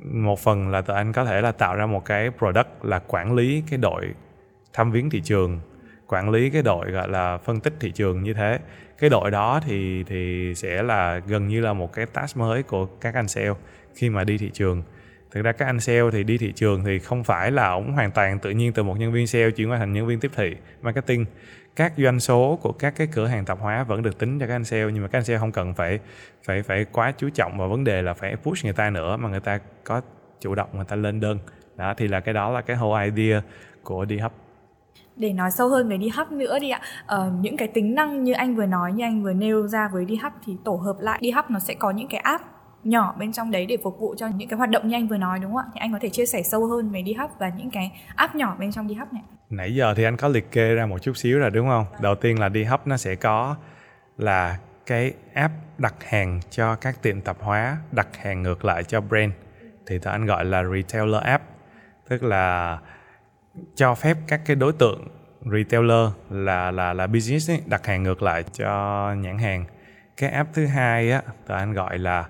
một 0.04 0.40
phần 0.40 0.70
là 0.70 0.80
tụi 0.80 0.96
anh 0.96 1.12
có 1.12 1.24
thể 1.24 1.40
là 1.40 1.52
tạo 1.52 1.76
ra 1.76 1.86
một 1.86 2.04
cái 2.04 2.30
product 2.38 2.68
là 2.82 2.98
quản 2.98 3.34
lý 3.34 3.62
cái 3.70 3.78
đội 3.78 4.14
thăm 4.72 4.90
viếng 4.92 5.10
thị 5.10 5.20
trường, 5.20 5.60
quản 6.06 6.30
lý 6.30 6.50
cái 6.50 6.62
đội 6.62 6.90
gọi 6.90 7.08
là 7.08 7.38
phân 7.38 7.60
tích 7.60 7.74
thị 7.80 7.92
trường 7.92 8.22
như 8.22 8.34
thế. 8.34 8.58
Cái 8.98 9.10
đội 9.10 9.30
đó 9.30 9.60
thì 9.64 10.04
thì 10.04 10.52
sẽ 10.54 10.82
là 10.82 11.18
gần 11.18 11.48
như 11.48 11.60
là 11.60 11.72
một 11.72 11.92
cái 11.92 12.06
task 12.06 12.36
mới 12.36 12.62
của 12.62 12.86
các 12.86 13.14
anh 13.14 13.28
sale 13.28 13.52
khi 13.94 14.10
mà 14.10 14.24
đi 14.24 14.38
thị 14.38 14.50
trường 14.54 14.82
thực 15.30 15.42
ra 15.42 15.52
các 15.52 15.66
anh 15.66 15.80
sale 15.80 16.10
thì 16.12 16.24
đi 16.24 16.38
thị 16.38 16.52
trường 16.52 16.84
thì 16.84 16.98
không 16.98 17.24
phải 17.24 17.50
là 17.50 17.68
ổng 17.68 17.92
hoàn 17.92 18.10
toàn 18.10 18.38
tự 18.38 18.50
nhiên 18.50 18.72
từ 18.72 18.82
một 18.82 18.98
nhân 18.98 19.12
viên 19.12 19.26
sale 19.26 19.50
chuyển 19.50 19.70
qua 19.70 19.78
thành 19.78 19.92
nhân 19.92 20.06
viên 20.06 20.20
tiếp 20.20 20.30
thị 20.36 20.54
marketing. 20.82 21.24
Các 21.76 21.92
doanh 21.96 22.20
số 22.20 22.58
của 22.62 22.72
các 22.72 22.94
cái 22.96 23.06
cửa 23.12 23.26
hàng 23.26 23.44
tạp 23.44 23.60
hóa 23.60 23.84
vẫn 23.84 24.02
được 24.02 24.18
tính 24.18 24.38
cho 24.38 24.46
các 24.46 24.54
anh 24.54 24.64
sale 24.64 24.84
nhưng 24.92 25.02
mà 25.02 25.08
các 25.08 25.18
anh 25.18 25.24
sale 25.24 25.38
không 25.38 25.52
cần 25.52 25.74
phải 25.74 25.98
phải 26.44 26.62
phải 26.62 26.84
quá 26.92 27.12
chú 27.18 27.28
trọng 27.30 27.58
vào 27.58 27.68
vấn 27.68 27.84
đề 27.84 28.02
là 28.02 28.14
phải 28.14 28.36
push 28.36 28.64
người 28.64 28.72
ta 28.72 28.90
nữa 28.90 29.16
mà 29.16 29.28
người 29.28 29.40
ta 29.40 29.60
có 29.84 30.00
chủ 30.40 30.54
động 30.54 30.68
người 30.72 30.84
ta 30.84 30.96
lên 30.96 31.20
đơn. 31.20 31.38
Đó 31.76 31.94
thì 31.96 32.08
là 32.08 32.20
cái 32.20 32.34
đó 32.34 32.50
là 32.50 32.60
cái 32.60 32.76
whole 32.76 33.14
idea 33.14 33.42
của 33.82 34.04
đi 34.04 34.18
hấp 34.18 34.32
để 35.18 35.32
nói 35.32 35.50
sâu 35.50 35.68
hơn 35.68 35.88
về 35.88 35.96
đi 35.96 36.08
hấp 36.08 36.32
nữa 36.32 36.58
đi 36.58 36.70
ạ 36.70 36.80
ờ, 37.06 37.30
những 37.40 37.56
cái 37.56 37.68
tính 37.68 37.94
năng 37.94 38.24
như 38.24 38.32
anh 38.32 38.56
vừa 38.56 38.66
nói 38.66 38.92
như 38.92 39.04
anh 39.04 39.22
vừa 39.22 39.32
nêu 39.32 39.66
ra 39.66 39.88
với 39.92 40.04
đi 40.04 40.16
hấp 40.16 40.32
thì 40.44 40.56
tổ 40.64 40.74
hợp 40.74 40.96
lại. 41.00 41.18
Đi 41.22 41.30
hấp 41.30 41.50
nó 41.50 41.58
sẽ 41.58 41.74
có 41.74 41.90
những 41.90 42.08
cái 42.08 42.20
app 42.20 42.44
nhỏ 42.84 43.14
bên 43.18 43.32
trong 43.32 43.50
đấy 43.50 43.66
để 43.66 43.76
phục 43.82 43.98
vụ 43.98 44.14
cho 44.18 44.26
những 44.26 44.48
cái 44.48 44.56
hoạt 44.56 44.70
động 44.70 44.88
như 44.88 44.96
anh 44.96 45.08
vừa 45.08 45.16
nói 45.16 45.38
đúng 45.38 45.52
không 45.52 45.64
ạ? 45.64 45.70
Thì 45.74 45.80
anh 45.80 45.92
có 45.92 45.98
thể 46.02 46.08
chia 46.08 46.26
sẻ 46.26 46.42
sâu 46.42 46.66
hơn 46.66 46.90
về 46.90 47.02
đi 47.02 47.12
hub 47.12 47.30
và 47.38 47.48
những 47.48 47.70
cái 47.70 47.92
app 48.16 48.34
nhỏ 48.34 48.56
bên 48.58 48.72
trong 48.72 48.88
đi 48.88 48.94
hub 48.94 49.12
này. 49.12 49.22
Nãy 49.50 49.74
giờ 49.74 49.94
thì 49.94 50.04
anh 50.04 50.16
có 50.16 50.28
liệt 50.28 50.52
kê 50.52 50.74
ra 50.74 50.86
một 50.86 51.02
chút 51.02 51.16
xíu 51.16 51.38
rồi 51.38 51.50
đúng 51.50 51.68
không? 51.68 51.86
Đầu 52.00 52.14
tiên 52.14 52.40
là 52.40 52.48
đi 52.48 52.64
hub 52.64 52.80
nó 52.84 52.96
sẽ 52.96 53.14
có 53.14 53.56
là 54.18 54.58
cái 54.86 55.12
app 55.34 55.54
đặt 55.78 55.94
hàng 56.08 56.40
cho 56.50 56.74
các 56.74 57.02
tiệm 57.02 57.20
tạp 57.20 57.36
hóa 57.40 57.76
đặt 57.92 58.08
hàng 58.16 58.42
ngược 58.42 58.64
lại 58.64 58.84
cho 58.84 59.00
brand. 59.00 59.32
Thì 59.86 59.98
tụi 59.98 60.12
anh 60.12 60.26
gọi 60.26 60.44
là 60.44 60.62
retailer 60.74 61.22
app 61.22 61.44
tức 62.08 62.22
là 62.22 62.78
cho 63.74 63.94
phép 63.94 64.16
các 64.26 64.40
cái 64.46 64.56
đối 64.56 64.72
tượng 64.72 65.08
retailer 65.52 66.08
là 66.30 66.70
là 66.70 66.92
là 66.92 67.06
business 67.06 67.50
ấy, 67.50 67.62
đặt 67.66 67.86
hàng 67.86 68.02
ngược 68.02 68.22
lại 68.22 68.42
cho 68.42 69.14
nhãn 69.18 69.38
hàng. 69.38 69.64
Cái 70.16 70.30
app 70.30 70.54
thứ 70.54 70.66
hai 70.66 71.10
á 71.10 71.22
tụi 71.46 71.58
anh 71.58 71.72
gọi 71.72 71.98
là 71.98 72.28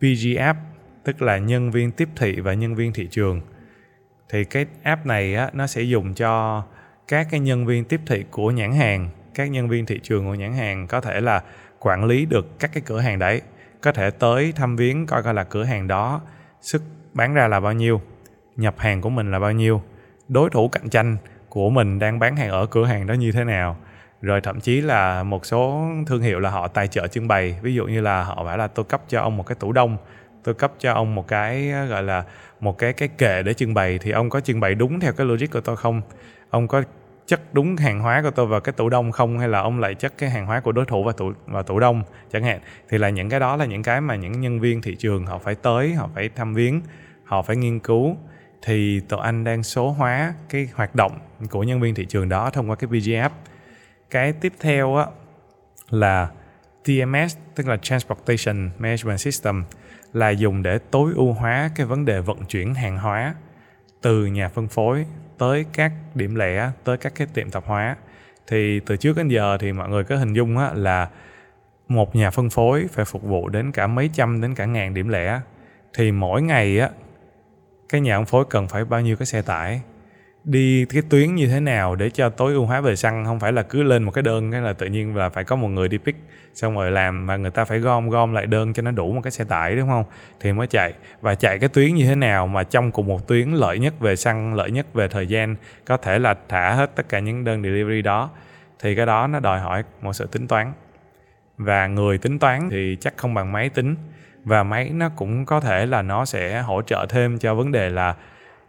PG 0.00 0.36
app, 0.38 0.58
tức 1.04 1.22
là 1.22 1.38
nhân 1.38 1.70
viên 1.70 1.92
tiếp 1.92 2.08
thị 2.16 2.40
và 2.40 2.54
nhân 2.54 2.74
viên 2.74 2.92
thị 2.92 3.08
trường. 3.10 3.40
Thì 4.28 4.44
cái 4.44 4.66
app 4.82 5.06
này 5.06 5.34
á, 5.34 5.50
nó 5.52 5.66
sẽ 5.66 5.82
dùng 5.82 6.14
cho 6.14 6.62
các 7.08 7.26
cái 7.30 7.40
nhân 7.40 7.66
viên 7.66 7.84
tiếp 7.84 8.00
thị 8.06 8.24
của 8.30 8.50
nhãn 8.50 8.72
hàng, 8.72 9.08
các 9.34 9.50
nhân 9.50 9.68
viên 9.68 9.86
thị 9.86 10.00
trường 10.02 10.26
của 10.26 10.34
nhãn 10.34 10.52
hàng 10.52 10.86
có 10.86 11.00
thể 11.00 11.20
là 11.20 11.42
quản 11.78 12.04
lý 12.04 12.26
được 12.26 12.58
các 12.58 12.70
cái 12.72 12.82
cửa 12.86 13.00
hàng 13.00 13.18
đấy, 13.18 13.42
có 13.80 13.92
thể 13.92 14.10
tới 14.10 14.52
thăm 14.52 14.76
viếng 14.76 15.06
coi 15.06 15.22
coi 15.22 15.34
là 15.34 15.44
cửa 15.44 15.64
hàng 15.64 15.88
đó 15.88 16.20
sức 16.60 16.82
bán 17.14 17.34
ra 17.34 17.48
là 17.48 17.60
bao 17.60 17.72
nhiêu, 17.72 18.00
nhập 18.56 18.74
hàng 18.78 19.00
của 19.00 19.10
mình 19.10 19.30
là 19.30 19.38
bao 19.38 19.52
nhiêu, 19.52 19.82
đối 20.28 20.50
thủ 20.50 20.68
cạnh 20.68 20.88
tranh 20.88 21.16
của 21.48 21.70
mình 21.70 21.98
đang 21.98 22.18
bán 22.18 22.36
hàng 22.36 22.50
ở 22.50 22.66
cửa 22.66 22.84
hàng 22.84 23.06
đó 23.06 23.14
như 23.14 23.32
thế 23.32 23.44
nào 23.44 23.76
rồi 24.20 24.40
thậm 24.40 24.60
chí 24.60 24.80
là 24.80 25.22
một 25.22 25.46
số 25.46 25.88
thương 26.06 26.22
hiệu 26.22 26.40
là 26.40 26.50
họ 26.50 26.68
tài 26.68 26.88
trợ 26.88 27.06
trưng 27.06 27.28
bày. 27.28 27.58
Ví 27.62 27.74
dụ 27.74 27.86
như 27.86 28.00
là 28.00 28.22
họ 28.22 28.44
bảo 28.44 28.56
là 28.56 28.66
tôi 28.66 28.84
cấp 28.84 29.02
cho 29.08 29.20
ông 29.20 29.36
một 29.36 29.46
cái 29.46 29.56
tủ 29.60 29.72
đông, 29.72 29.96
tôi 30.44 30.54
cấp 30.54 30.72
cho 30.78 30.92
ông 30.92 31.14
một 31.14 31.28
cái, 31.28 31.72
gọi 31.88 32.02
là, 32.02 32.24
một 32.60 32.78
cái 32.78 32.92
cái 32.92 33.08
kệ 33.08 33.42
để 33.42 33.54
trưng 33.54 33.74
bày. 33.74 33.98
Thì 33.98 34.10
ông 34.10 34.30
có 34.30 34.40
trưng 34.40 34.60
bày 34.60 34.74
đúng 34.74 35.00
theo 35.00 35.12
cái 35.12 35.26
logic 35.26 35.50
của 35.52 35.60
tôi 35.60 35.76
không? 35.76 36.02
Ông 36.50 36.68
có 36.68 36.82
chất 37.26 37.40
đúng 37.52 37.76
hàng 37.76 38.00
hóa 38.00 38.22
của 38.22 38.30
tôi 38.30 38.46
vào 38.46 38.60
cái 38.60 38.72
tủ 38.72 38.88
đông 38.88 39.12
không? 39.12 39.38
Hay 39.38 39.48
là 39.48 39.60
ông 39.60 39.80
lại 39.80 39.94
chất 39.94 40.12
cái 40.18 40.30
hàng 40.30 40.46
hóa 40.46 40.60
của 40.60 40.72
đối 40.72 40.84
thủ 40.84 41.04
vào 41.04 41.12
tủ 41.12 41.32
vào 41.46 41.62
tủ 41.62 41.80
đông, 41.80 42.02
chẳng 42.32 42.44
hạn? 42.44 42.60
Thì 42.88 42.98
là 42.98 43.08
những 43.08 43.28
cái 43.28 43.40
đó 43.40 43.56
là 43.56 43.64
những 43.64 43.82
cái 43.82 44.00
mà 44.00 44.16
những 44.16 44.40
nhân 44.40 44.60
viên 44.60 44.82
thị 44.82 44.96
trường 44.98 45.26
họ 45.26 45.38
phải 45.38 45.54
tới, 45.54 45.94
họ 45.94 46.08
phải 46.14 46.28
thăm 46.28 46.54
viếng, 46.54 46.80
họ 47.24 47.42
phải 47.42 47.56
nghiên 47.56 47.78
cứu. 47.78 48.16
Thì 48.62 49.00
tụi 49.00 49.20
anh 49.20 49.44
đang 49.44 49.62
số 49.62 49.90
hóa 49.90 50.34
cái 50.48 50.68
hoạt 50.74 50.94
động 50.94 51.18
của 51.50 51.62
nhân 51.62 51.80
viên 51.80 51.94
thị 51.94 52.06
trường 52.06 52.28
đó 52.28 52.50
thông 52.50 52.70
qua 52.70 52.76
cái 52.76 52.90
VGF 52.90 53.30
cái 54.10 54.32
tiếp 54.32 54.52
theo 54.60 54.96
á 54.96 55.06
là 55.90 56.30
TMS 56.84 57.36
tức 57.54 57.66
là 57.66 57.76
Transportation 57.76 58.70
Management 58.78 59.20
System, 59.20 59.64
là 60.12 60.30
dùng 60.30 60.62
để 60.62 60.78
tối 60.90 61.12
ưu 61.16 61.32
hóa 61.32 61.70
cái 61.74 61.86
vấn 61.86 62.04
đề 62.04 62.20
vận 62.20 62.44
chuyển 62.44 62.74
hàng 62.74 62.98
hóa 62.98 63.34
từ 64.00 64.26
nhà 64.26 64.48
phân 64.48 64.68
phối 64.68 65.06
tới 65.38 65.66
các 65.72 65.92
điểm 66.14 66.34
lẻ, 66.34 66.70
tới 66.84 66.96
các 66.96 67.12
cái 67.14 67.26
tiệm 67.34 67.50
tạp 67.50 67.64
hóa. 67.66 67.96
Thì 68.46 68.80
từ 68.80 68.96
trước 68.96 69.16
đến 69.16 69.28
giờ 69.28 69.58
thì 69.60 69.72
mọi 69.72 69.88
người 69.88 70.04
có 70.04 70.16
hình 70.16 70.32
dung 70.32 70.58
á 70.58 70.70
là 70.74 71.08
một 71.88 72.16
nhà 72.16 72.30
phân 72.30 72.50
phối 72.50 72.86
phải 72.92 73.04
phục 73.04 73.22
vụ 73.22 73.48
đến 73.48 73.72
cả 73.72 73.86
mấy 73.86 74.10
trăm 74.12 74.40
đến 74.40 74.54
cả 74.54 74.64
ngàn 74.64 74.94
điểm 74.94 75.08
lẻ. 75.08 75.40
Thì 75.94 76.12
mỗi 76.12 76.42
ngày 76.42 76.78
á, 76.78 76.90
cái 77.88 78.00
nhà 78.00 78.18
phân 78.18 78.26
phối 78.26 78.44
cần 78.50 78.68
phải 78.68 78.84
bao 78.84 79.00
nhiêu 79.00 79.16
cái 79.16 79.26
xe 79.26 79.42
tải? 79.42 79.80
Đi 80.46 80.84
cái 80.84 81.02
tuyến 81.10 81.34
như 81.34 81.46
thế 81.46 81.60
nào 81.60 81.94
để 81.94 82.10
cho 82.10 82.28
tối 82.28 82.52
ưu 82.52 82.66
hóa 82.66 82.80
về 82.80 82.96
xăng, 82.96 83.24
không 83.24 83.40
phải 83.40 83.52
là 83.52 83.62
cứ 83.62 83.82
lên 83.82 84.02
một 84.02 84.10
cái 84.10 84.22
đơn 84.22 84.52
cái 84.52 84.60
là 84.60 84.72
tự 84.72 84.86
nhiên 84.86 85.16
là 85.16 85.28
phải 85.28 85.44
có 85.44 85.56
một 85.56 85.68
người 85.68 85.88
đi 85.88 85.98
pick, 85.98 86.18
xong 86.54 86.74
rồi 86.74 86.90
làm 86.90 87.26
mà 87.26 87.36
người 87.36 87.50
ta 87.50 87.64
phải 87.64 87.78
gom 87.78 88.08
gom 88.08 88.32
lại 88.32 88.46
đơn 88.46 88.72
cho 88.72 88.82
nó 88.82 88.90
đủ 88.90 89.12
một 89.12 89.20
cái 89.20 89.30
xe 89.30 89.44
tải, 89.44 89.76
đúng 89.76 89.88
không? 89.88 90.04
Thì 90.40 90.52
mới 90.52 90.66
chạy. 90.66 90.92
Và 91.20 91.34
chạy 91.34 91.58
cái 91.58 91.68
tuyến 91.68 91.94
như 91.94 92.06
thế 92.06 92.14
nào 92.14 92.46
mà 92.46 92.62
trong 92.62 92.90
cùng 92.90 93.06
một 93.06 93.28
tuyến 93.28 93.48
lợi 93.48 93.78
nhất 93.78 94.00
về 94.00 94.16
xăng, 94.16 94.54
lợi 94.54 94.70
nhất 94.70 94.86
về 94.94 95.08
thời 95.08 95.26
gian, 95.26 95.56
có 95.84 95.96
thể 95.96 96.18
là 96.18 96.34
thả 96.48 96.74
hết 96.74 96.90
tất 96.94 97.08
cả 97.08 97.18
những 97.18 97.44
đơn 97.44 97.62
delivery 97.62 98.02
đó, 98.02 98.30
thì 98.82 98.94
cái 98.94 99.06
đó 99.06 99.26
nó 99.26 99.40
đòi 99.40 99.60
hỏi 99.60 99.84
một 100.02 100.12
sự 100.12 100.26
tính 100.32 100.48
toán. 100.48 100.72
Và 101.58 101.86
người 101.86 102.18
tính 102.18 102.38
toán 102.38 102.68
thì 102.70 102.96
chắc 103.00 103.16
không 103.16 103.34
bằng 103.34 103.52
máy 103.52 103.68
tính, 103.68 103.94
và 104.44 104.62
máy 104.62 104.90
nó 104.90 105.08
cũng 105.08 105.44
có 105.44 105.60
thể 105.60 105.86
là 105.86 106.02
nó 106.02 106.24
sẽ 106.24 106.60
hỗ 106.60 106.82
trợ 106.82 107.06
thêm 107.08 107.38
cho 107.38 107.54
vấn 107.54 107.72
đề 107.72 107.90
là 107.90 108.14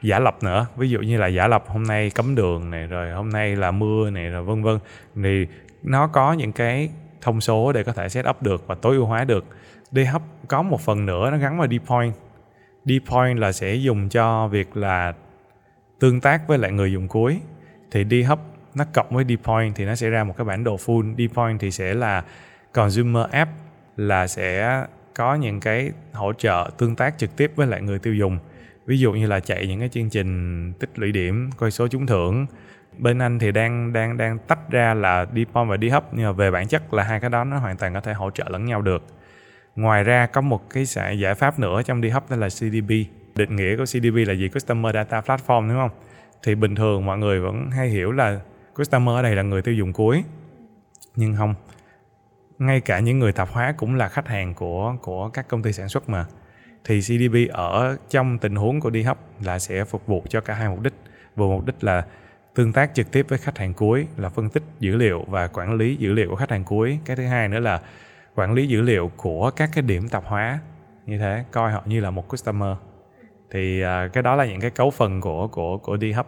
giả 0.02 0.20
lập 0.20 0.38
nữa. 0.44 0.66
Ví 0.78 0.90
dụ 0.90 1.00
như 1.00 1.18
là 1.18 1.28
giả 1.28 1.48
lập, 1.48 1.64
hôm 1.68 1.84
nay 1.84 2.10
cấm 2.16 2.36
đường 2.36 2.72
này, 2.72 2.88
rồi 2.88 3.12
hôm 3.12 3.30
nay 3.30 3.56
là 3.56 3.72
mưa 3.72 4.10
này, 4.10 4.30
rồi 4.30 4.44
vân 4.44 4.64
vân. 4.64 4.80
Thì 5.16 5.48
nó 5.84 6.08
có 6.08 6.34
những 6.34 6.52
cái 6.52 6.90
thông 7.22 7.42
số 7.42 7.72
để 7.72 7.84
có 7.84 7.92
thể 7.92 8.10
set 8.10 8.30
up 8.30 8.42
được 8.42 8.68
và 8.68 8.76
tối 8.76 8.96
ưu 8.96 9.06
hóa 9.06 9.24
được. 9.24 9.46
DHub 9.92 10.22
có 10.48 10.62
một 10.62 10.82
phần 10.82 11.06
nữa 11.06 11.32
nó 11.32 11.38
gắn 11.38 11.58
vào 11.58 11.68
dPoint. 11.68 12.14
dPoint 12.86 13.40
là 13.40 13.52
sẽ 13.52 13.76
dùng 13.76 14.10
cho 14.10 14.48
việc 14.48 14.78
là 14.78 15.14
tương 16.00 16.22
tác 16.22 16.48
với 16.48 16.58
lại 16.58 16.72
người 16.72 16.92
dùng 16.92 17.08
cuối. 17.08 17.40
Thì 17.92 18.04
Dhub 18.04 18.40
nó 18.76 18.86
cộng 18.94 19.10
với 19.10 19.26
dPoint 19.26 19.76
thì 19.76 19.86
nó 19.86 19.96
sẽ 19.96 20.10
ra 20.10 20.24
một 20.24 20.34
cái 20.38 20.46
bản 20.46 20.64
đồ 20.64 20.76
full. 20.76 21.28
dPoint 21.28 21.60
thì 21.60 21.72
sẽ 21.72 21.94
là 21.94 22.24
consumer 22.72 23.26
app, 23.32 23.52
là 23.98 24.28
sẽ 24.28 24.84
có 25.16 25.36
những 25.36 25.60
cái 25.60 25.92
hỗ 26.14 26.34
trợ 26.34 26.70
tương 26.78 26.96
tác 26.96 27.18
trực 27.18 27.36
tiếp 27.36 27.52
với 27.56 27.68
lại 27.68 27.82
người 27.82 28.00
tiêu 28.00 28.14
dùng 28.14 28.40
ví 28.88 29.00
dụ 29.00 29.14
như 29.14 29.28
là 29.28 29.40
chạy 29.40 29.68
những 29.68 29.80
cái 29.80 29.90
chương 29.90 30.10
trình 30.10 30.74
tích 30.80 31.00
lũy 31.00 31.12
điểm 31.12 31.50
coi 31.58 31.72
số 31.72 31.88
trúng 31.88 32.06
thưởng. 32.06 32.46
Bên 32.98 33.20
anh 33.20 33.40
thì 33.40 33.52
đang 33.52 33.94
đang 33.94 34.18
đang 34.18 34.38
tách 34.40 34.70
ra 34.70 34.94
là 34.94 35.26
Dpom 35.36 35.68
và 35.68 35.78
đi 35.78 35.90
hấp, 35.90 36.14
nhưng 36.14 36.26
mà 36.26 36.32
về 36.32 36.52
bản 36.52 36.68
chất 36.68 36.94
là 36.94 37.04
hai 37.04 37.20
cái 37.20 37.30
đó 37.30 37.44
nó 37.44 37.58
hoàn 37.58 37.78
toàn 37.78 37.94
có 37.94 38.02
thể 38.02 38.14
hỗ 38.14 38.32
trợ 38.32 38.46
lẫn 38.50 38.66
nhau 38.66 38.82
được. 38.82 39.04
Ngoài 39.76 40.04
ra 40.04 40.26
có 40.26 40.42
một 40.42 40.70
cái 40.70 40.86
giải 41.18 41.36
pháp 41.36 41.60
nữa 41.60 41.82
trong 41.86 42.02
đi 42.02 42.10
hấp 42.10 42.30
đó 42.30 42.36
là 42.36 42.50
CDP 42.50 42.90
định 43.36 43.56
nghĩa 43.56 43.78
của 43.78 43.86
CDP 43.86 44.28
là 44.28 44.34
gì? 44.34 44.50
Customer 44.50 44.96
Data 44.96 45.22
Platform 45.22 45.70
đúng 45.70 45.78
không? 45.78 45.92
Thì 46.44 46.56
bình 46.56 46.76
thường 46.76 47.06
mọi 47.06 47.18
người 47.18 47.40
vẫn 47.40 47.72
hay 47.72 47.90
hiểu 47.90 48.12
là 48.12 48.40
customer 48.76 49.16
ở 49.16 49.22
đây 49.22 49.36
là 49.36 49.42
người 49.42 49.62
tiêu 49.62 49.74
dùng 49.74 49.94
cuối. 49.94 50.24
Nhưng 51.16 51.36
không 51.36 51.56
ngay 52.60 52.82
cả 52.82 53.00
những 53.00 53.20
người 53.20 53.32
tạp 53.32 53.50
hóa 53.50 53.74
cũng 53.78 53.96
là 53.96 54.10
khách 54.10 54.28
hàng 54.28 54.54
của 54.54 54.96
của 55.02 55.30
các 55.30 55.48
công 55.48 55.64
ty 55.64 55.74
sản 55.74 55.90
xuất 55.90 56.10
mà 56.10 56.26
thì 56.88 57.02
CDP 57.02 57.54
ở 57.54 57.98
trong 58.10 58.38
tình 58.38 58.56
huống 58.56 58.80
của 58.80 58.90
đi 58.90 59.04
hấp 59.04 59.18
là 59.42 59.60
sẽ 59.60 59.84
phục 59.84 60.08
vụ 60.08 60.24
cho 60.30 60.42
cả 60.42 60.54
hai 60.54 60.70
mục 60.70 60.82
đích 60.82 60.94
vừa 61.36 61.48
mục 61.48 61.66
đích 61.66 61.84
là 61.84 62.06
tương 62.56 62.74
tác 62.74 62.92
trực 62.94 63.12
tiếp 63.12 63.26
với 63.30 63.38
khách 63.38 63.58
hàng 63.58 63.74
cuối 63.74 64.08
là 64.18 64.30
phân 64.30 64.50
tích 64.50 64.64
dữ 64.80 64.96
liệu 64.96 65.26
và 65.28 65.48
quản 65.48 65.74
lý 65.74 65.96
dữ 65.96 66.14
liệu 66.14 66.30
của 66.30 66.36
khách 66.36 66.52
hàng 66.52 66.64
cuối 66.64 67.00
cái 67.06 67.16
thứ 67.16 67.26
hai 67.26 67.48
nữa 67.48 67.60
là 67.60 67.82
quản 68.36 68.54
lý 68.54 68.68
dữ 68.68 68.82
liệu 68.82 69.12
của 69.18 69.52
các 69.56 69.70
cái 69.74 69.82
điểm 69.82 70.10
tạp 70.10 70.26
hóa 70.26 70.60
như 71.06 71.18
thế 71.18 71.44
coi 71.52 71.72
họ 71.72 71.84
như 71.86 72.00
là 72.00 72.12
một 72.12 72.28
customer 72.28 72.78
thì 73.52 73.84
uh, 73.84 74.14
cái 74.14 74.24
đó 74.24 74.36
là 74.36 74.46
những 74.46 74.62
cái 74.62 74.72
cấu 74.72 74.90
phần 74.90 75.22
của 75.22 75.48
của 75.48 75.78
của 75.78 75.98
đi 75.98 76.12
hấp. 76.12 76.28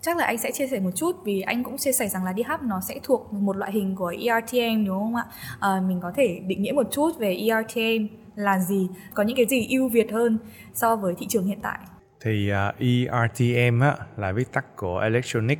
chắc 0.00 0.16
là 0.16 0.24
anh 0.24 0.38
sẽ 0.38 0.52
chia 0.52 0.66
sẻ 0.66 0.80
một 0.80 0.90
chút 0.94 1.16
vì 1.24 1.40
anh 1.40 1.64
cũng 1.64 1.76
chia 1.76 1.92
sẻ 1.92 2.08
rằng 2.08 2.24
là 2.24 2.32
DHub 2.32 2.62
nó 2.62 2.80
sẽ 2.80 2.94
thuộc 3.02 3.32
một 3.32 3.56
loại 3.56 3.72
hình 3.72 3.96
của 3.96 4.14
ERTM 4.20 4.84
đúng 4.86 4.98
không 4.98 5.16
ạ? 5.16 5.24
À, 5.60 5.80
mình 5.88 6.00
có 6.00 6.12
thể 6.16 6.40
định 6.46 6.62
nghĩa 6.62 6.72
một 6.72 6.86
chút 6.90 7.18
về 7.18 7.34
ERTM 7.34 8.06
là 8.38 8.58
gì, 8.58 8.88
có 9.14 9.22
những 9.22 9.36
cái 9.36 9.46
gì 9.46 9.66
ưu 9.70 9.88
việt 9.88 10.12
hơn 10.12 10.38
so 10.74 10.96
với 10.96 11.14
thị 11.18 11.26
trường 11.28 11.46
hiện 11.46 11.58
tại. 11.62 11.78
Thì 12.20 12.48
à, 12.50 12.68
uh, 12.68 12.74
ERTM 12.80 13.80
á, 13.80 13.96
là 14.16 14.32
viết 14.32 14.52
tắt 14.52 14.76
của 14.76 14.98
Electronic 14.98 15.58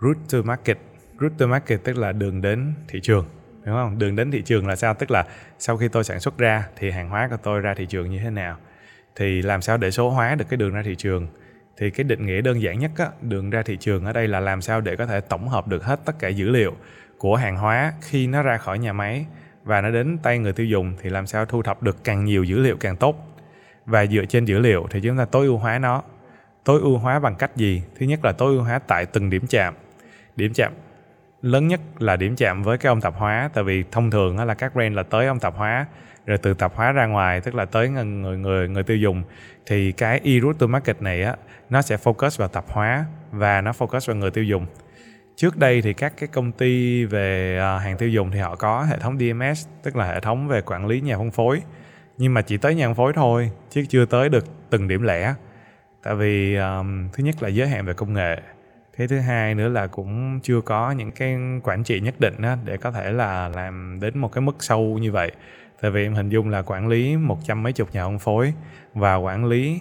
Route 0.00 0.20
to 0.32 0.38
Market. 0.44 0.78
Route 1.20 1.34
to 1.38 1.46
Market 1.46 1.80
tức 1.84 1.96
là 1.96 2.12
đường 2.12 2.42
đến 2.42 2.74
thị 2.88 3.00
trường 3.02 3.24
đúng 3.64 3.74
không? 3.74 3.98
Đường 3.98 4.16
đến 4.16 4.30
thị 4.30 4.42
trường 4.42 4.66
là 4.66 4.76
sao? 4.76 4.94
Tức 4.94 5.10
là 5.10 5.26
sau 5.58 5.76
khi 5.76 5.88
tôi 5.88 6.04
sản 6.04 6.20
xuất 6.20 6.38
ra 6.38 6.68
thì 6.76 6.90
hàng 6.90 7.08
hóa 7.08 7.28
của 7.30 7.36
tôi 7.42 7.60
ra 7.60 7.74
thị 7.74 7.86
trường 7.86 8.10
như 8.10 8.18
thế 8.18 8.30
nào? 8.30 8.56
Thì 9.16 9.42
làm 9.42 9.62
sao 9.62 9.76
để 9.76 9.90
số 9.90 10.10
hóa 10.10 10.34
được 10.34 10.44
cái 10.48 10.56
đường 10.56 10.74
ra 10.74 10.82
thị 10.82 10.94
trường? 10.98 11.26
Thì 11.76 11.90
cái 11.90 12.04
định 12.04 12.26
nghĩa 12.26 12.40
đơn 12.40 12.62
giản 12.62 12.78
nhất 12.78 12.90
á, 12.96 13.08
đường 13.20 13.50
ra 13.50 13.62
thị 13.62 13.76
trường 13.80 14.04
ở 14.04 14.12
đây 14.12 14.28
là 14.28 14.40
làm 14.40 14.62
sao 14.62 14.80
để 14.80 14.96
có 14.96 15.06
thể 15.06 15.20
tổng 15.20 15.48
hợp 15.48 15.68
được 15.68 15.84
hết 15.84 16.00
tất 16.04 16.18
cả 16.18 16.28
dữ 16.28 16.48
liệu 16.48 16.72
của 17.18 17.36
hàng 17.36 17.56
hóa 17.56 17.92
khi 18.00 18.26
nó 18.26 18.42
ra 18.42 18.56
khỏi 18.56 18.78
nhà 18.78 18.92
máy 18.92 19.26
và 19.70 19.80
nó 19.80 19.90
đến 19.90 20.18
tay 20.22 20.38
người 20.38 20.52
tiêu 20.52 20.66
dùng 20.66 20.94
thì 21.02 21.10
làm 21.10 21.26
sao 21.26 21.46
thu 21.46 21.62
thập 21.62 21.82
được 21.82 22.04
càng 22.04 22.24
nhiều 22.24 22.44
dữ 22.44 22.58
liệu 22.58 22.76
càng 22.76 22.96
tốt? 22.96 23.38
Và 23.86 24.06
dựa 24.06 24.24
trên 24.24 24.44
dữ 24.44 24.58
liệu 24.58 24.86
thì 24.90 25.00
chúng 25.00 25.18
ta 25.18 25.24
tối 25.24 25.46
ưu 25.46 25.56
hóa 25.56 25.78
nó. 25.78 26.02
Tối 26.64 26.80
ưu 26.80 26.98
hóa 26.98 27.18
bằng 27.18 27.34
cách 27.34 27.56
gì? 27.56 27.82
Thứ 27.98 28.06
nhất 28.06 28.24
là 28.24 28.32
tối 28.32 28.54
ưu 28.54 28.62
hóa 28.62 28.78
tại 28.78 29.06
từng 29.06 29.30
điểm 29.30 29.46
chạm. 29.46 29.74
Điểm 30.36 30.52
chạm 30.52 30.72
lớn 31.42 31.68
nhất 31.68 31.80
là 31.98 32.16
điểm 32.16 32.36
chạm 32.36 32.62
với 32.62 32.78
cái 32.78 32.88
ông 32.90 33.00
tạp 33.00 33.14
hóa 33.16 33.50
tại 33.54 33.64
vì 33.64 33.84
thông 33.90 34.10
thường 34.10 34.38
là 34.38 34.54
các 34.54 34.74
brand 34.74 34.96
là 34.96 35.02
tới 35.02 35.26
ông 35.26 35.40
tạp 35.40 35.54
hóa 35.56 35.86
rồi 36.26 36.38
từ 36.38 36.54
tạp 36.54 36.74
hóa 36.74 36.92
ra 36.92 37.06
ngoài 37.06 37.40
tức 37.40 37.54
là 37.54 37.64
tới 37.64 37.88
người 37.88 38.04
người 38.04 38.38
người, 38.38 38.68
người 38.68 38.82
tiêu 38.82 38.96
dùng 38.96 39.22
thì 39.66 39.92
cái 39.92 40.20
e-route 40.24 40.58
to 40.58 40.66
market 40.66 41.02
này 41.02 41.22
á 41.22 41.36
nó 41.70 41.82
sẽ 41.82 41.96
focus 41.96 42.38
vào 42.38 42.48
tạp 42.48 42.64
hóa 42.68 43.04
và 43.32 43.60
nó 43.60 43.70
focus 43.70 44.00
vào 44.06 44.16
người 44.16 44.30
tiêu 44.30 44.44
dùng 44.44 44.66
trước 45.40 45.56
đây 45.56 45.82
thì 45.82 45.92
các 45.92 46.12
cái 46.16 46.28
công 46.32 46.52
ty 46.52 47.04
về 47.04 47.58
à, 47.58 47.78
hàng 47.78 47.96
tiêu 47.96 48.08
dùng 48.08 48.30
thì 48.30 48.38
họ 48.38 48.56
có 48.56 48.84
hệ 48.84 48.98
thống 48.98 49.18
DMS 49.18 49.66
tức 49.82 49.96
là 49.96 50.06
hệ 50.06 50.20
thống 50.20 50.48
về 50.48 50.60
quản 50.60 50.86
lý 50.86 51.00
nhà 51.00 51.18
phân 51.18 51.30
phối. 51.30 51.62
Nhưng 52.18 52.34
mà 52.34 52.42
chỉ 52.42 52.56
tới 52.56 52.74
nhà 52.74 52.86
phân 52.86 52.94
phối 52.94 53.12
thôi 53.12 53.50
chứ 53.70 53.84
chưa 53.88 54.04
tới 54.06 54.28
được 54.28 54.44
từng 54.70 54.88
điểm 54.88 55.02
lẻ. 55.02 55.34
Tại 56.02 56.14
vì 56.14 56.56
um, 56.56 57.08
thứ 57.12 57.24
nhất 57.24 57.42
là 57.42 57.48
giới 57.48 57.68
hạn 57.68 57.86
về 57.86 57.94
công 57.94 58.12
nghệ 58.12 58.40
thế 58.96 59.06
thứ 59.06 59.18
hai 59.18 59.54
nữa 59.54 59.68
là 59.68 59.86
cũng 59.86 60.40
chưa 60.42 60.60
có 60.60 60.90
những 60.90 61.12
cái 61.12 61.36
quản 61.62 61.84
trị 61.84 62.00
nhất 62.00 62.20
định 62.20 62.42
á, 62.42 62.56
để 62.64 62.76
có 62.76 62.90
thể 62.90 63.12
là 63.12 63.48
làm 63.48 63.98
đến 64.00 64.18
một 64.18 64.32
cái 64.32 64.42
mức 64.42 64.56
sâu 64.58 64.98
như 64.98 65.12
vậy. 65.12 65.32
Tại 65.80 65.90
vì 65.90 66.06
em 66.06 66.14
hình 66.14 66.28
dung 66.28 66.48
là 66.48 66.62
quản 66.62 66.88
lý 66.88 67.16
một 67.16 67.38
trăm 67.44 67.62
mấy 67.62 67.72
chục 67.72 67.88
nhà 67.92 68.04
phân 68.04 68.18
phối 68.18 68.52
và 68.94 69.14
quản 69.14 69.44
lý 69.44 69.80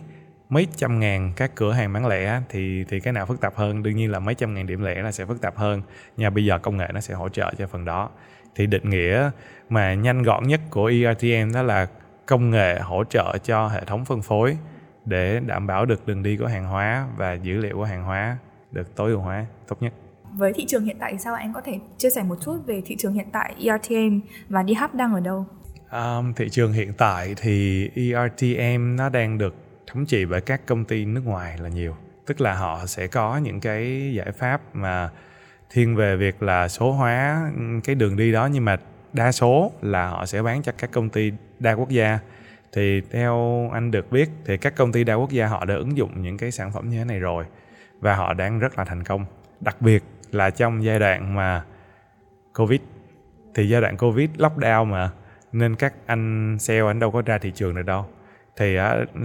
mấy 0.50 0.68
trăm 0.76 1.00
ngàn 1.00 1.34
các 1.36 1.56
cửa 1.56 1.72
hàng 1.72 1.94
bán 1.94 2.08
lẻ 2.08 2.42
thì 2.50 2.84
thì 2.90 3.00
cái 3.00 3.14
nào 3.14 3.26
phức 3.26 3.42
tạp 3.42 3.56
hơn? 3.56 3.84
Đương 3.84 3.96
nhiên 3.96 4.12
là 4.12 4.20
mấy 4.20 4.36
trăm 4.36 4.54
ngàn 4.54 4.68
điểm 4.68 4.84
lẻ 4.84 5.02
là 5.02 5.12
sẽ 5.12 5.26
phức 5.26 5.42
tạp 5.42 5.58
hơn. 5.58 5.82
Nhưng 6.18 6.34
bây 6.34 6.46
giờ 6.46 6.60
công 6.60 6.78
nghệ 6.78 6.88
nó 6.94 7.02
sẽ 7.02 7.14
hỗ 7.14 7.30
trợ 7.30 7.54
cho 7.58 7.68
phần 7.68 7.86
đó. 7.86 8.10
Thì 8.56 8.68
định 8.68 8.90
nghĩa 8.90 9.32
mà 9.70 9.94
nhanh 9.94 10.24
gọn 10.24 10.48
nhất 10.48 10.62
của 10.70 10.86
ERTM 10.86 11.54
đó 11.54 11.62
là 11.62 11.88
công 12.26 12.50
nghệ 12.50 12.80
hỗ 12.80 13.04
trợ 13.04 13.38
cho 13.44 13.68
hệ 13.68 13.82
thống 13.86 14.06
phân 14.06 14.22
phối 14.22 14.58
để 15.06 15.40
đảm 15.40 15.68
bảo 15.68 15.86
được 15.86 16.08
đường 16.08 16.24
đi 16.24 16.38
của 16.38 16.48
hàng 16.48 16.66
hóa 16.66 17.08
và 17.18 17.34
dữ 17.34 17.58
liệu 17.58 17.76
của 17.76 17.84
hàng 17.84 18.04
hóa 18.04 18.38
được 18.72 18.96
tối 18.96 19.12
ưu 19.12 19.20
hóa 19.20 19.46
tốt 19.68 19.78
nhất. 19.82 19.94
Với 20.38 20.54
thị 20.54 20.66
trường 20.68 20.86
hiện 20.86 20.98
tại 21.00 21.18
sao? 21.18 21.34
Anh 21.34 21.54
có 21.54 21.62
thể 21.62 21.80
chia 21.98 22.10
sẻ 22.10 22.24
một 22.24 22.36
chút 22.42 22.58
về 22.66 22.82
thị 22.86 22.96
trường 23.00 23.14
hiện 23.14 23.28
tại 23.32 23.56
ERTM 23.60 24.20
và 24.50 24.64
DHub 24.64 24.94
đang 24.94 25.14
ở 25.14 25.20
đâu? 25.20 25.46
Um, 25.92 26.34
thị 26.34 26.50
trường 26.50 26.74
hiện 26.74 26.94
tại 26.98 27.36
thì 27.38 27.90
ERTM 27.96 28.96
nó 28.96 29.10
đang 29.10 29.38
được 29.38 29.56
thống 29.92 30.06
trị 30.06 30.26
bởi 30.26 30.42
các 30.42 30.62
công 30.66 30.86
ty 30.86 31.06
nước 31.06 31.22
ngoài 31.26 31.58
là 31.58 31.70
nhiều. 31.70 31.96
Tức 32.26 32.42
là 32.42 32.54
họ 32.54 32.86
sẽ 32.86 33.08
có 33.08 33.38
những 33.38 33.60
cái 33.60 34.14
giải 34.14 34.32
pháp 34.32 34.62
mà 34.74 35.10
thiên 35.70 35.96
về 35.96 36.16
việc 36.16 36.44
là 36.44 36.68
số 36.68 36.92
hóa 36.92 37.52
cái 37.84 37.96
đường 37.96 38.18
đi 38.18 38.32
đó. 38.32 38.46
Nhưng 38.46 38.66
mà 38.66 38.78
đa 39.14 39.32
số 39.32 39.72
là 39.82 40.08
họ 40.08 40.26
sẽ 40.26 40.42
bán 40.42 40.62
cho 40.62 40.72
các 40.78 40.92
công 40.92 41.10
ty 41.10 41.32
đa 41.60 41.74
quốc 41.74 41.90
gia. 41.90 42.20
Thì 42.72 43.02
theo 43.12 43.70
anh 43.74 43.92
được 43.92 44.12
biết 44.12 44.30
thì 44.46 44.58
các 44.58 44.76
công 44.76 44.92
ty 44.92 45.04
đa 45.04 45.14
quốc 45.14 45.30
gia 45.30 45.48
họ 45.48 45.66
đã 45.66 45.76
ứng 45.76 45.98
dụng 45.98 46.22
những 46.22 46.38
cái 46.38 46.52
sản 46.52 46.72
phẩm 46.72 46.90
như 46.90 46.98
thế 46.98 47.06
này 47.06 47.20
rồi 47.20 47.46
và 48.00 48.16
họ 48.16 48.34
đang 48.34 48.60
rất 48.60 48.78
là 48.78 48.86
thành 48.86 49.04
công. 49.04 49.26
Đặc 49.60 49.82
biệt 49.82 50.04
là 50.32 50.50
trong 50.50 50.84
giai 50.84 51.00
đoạn 51.00 51.36
mà 51.36 51.64
covid. 52.54 52.82
Thì 53.56 53.70
giai 53.70 53.82
đoạn 53.82 53.98
covid 53.98 54.30
lockdown 54.38 54.86
mà, 54.86 55.10
nên 55.52 55.76
các 55.76 55.94
anh 56.06 56.58
sale 56.60 56.88
anh 56.88 57.00
đâu 57.00 57.12
có 57.12 57.22
ra 57.22 57.38
thị 57.38 57.52
trường 57.56 57.76
được 57.76 57.86
đâu 57.86 58.06
thì 58.60 58.76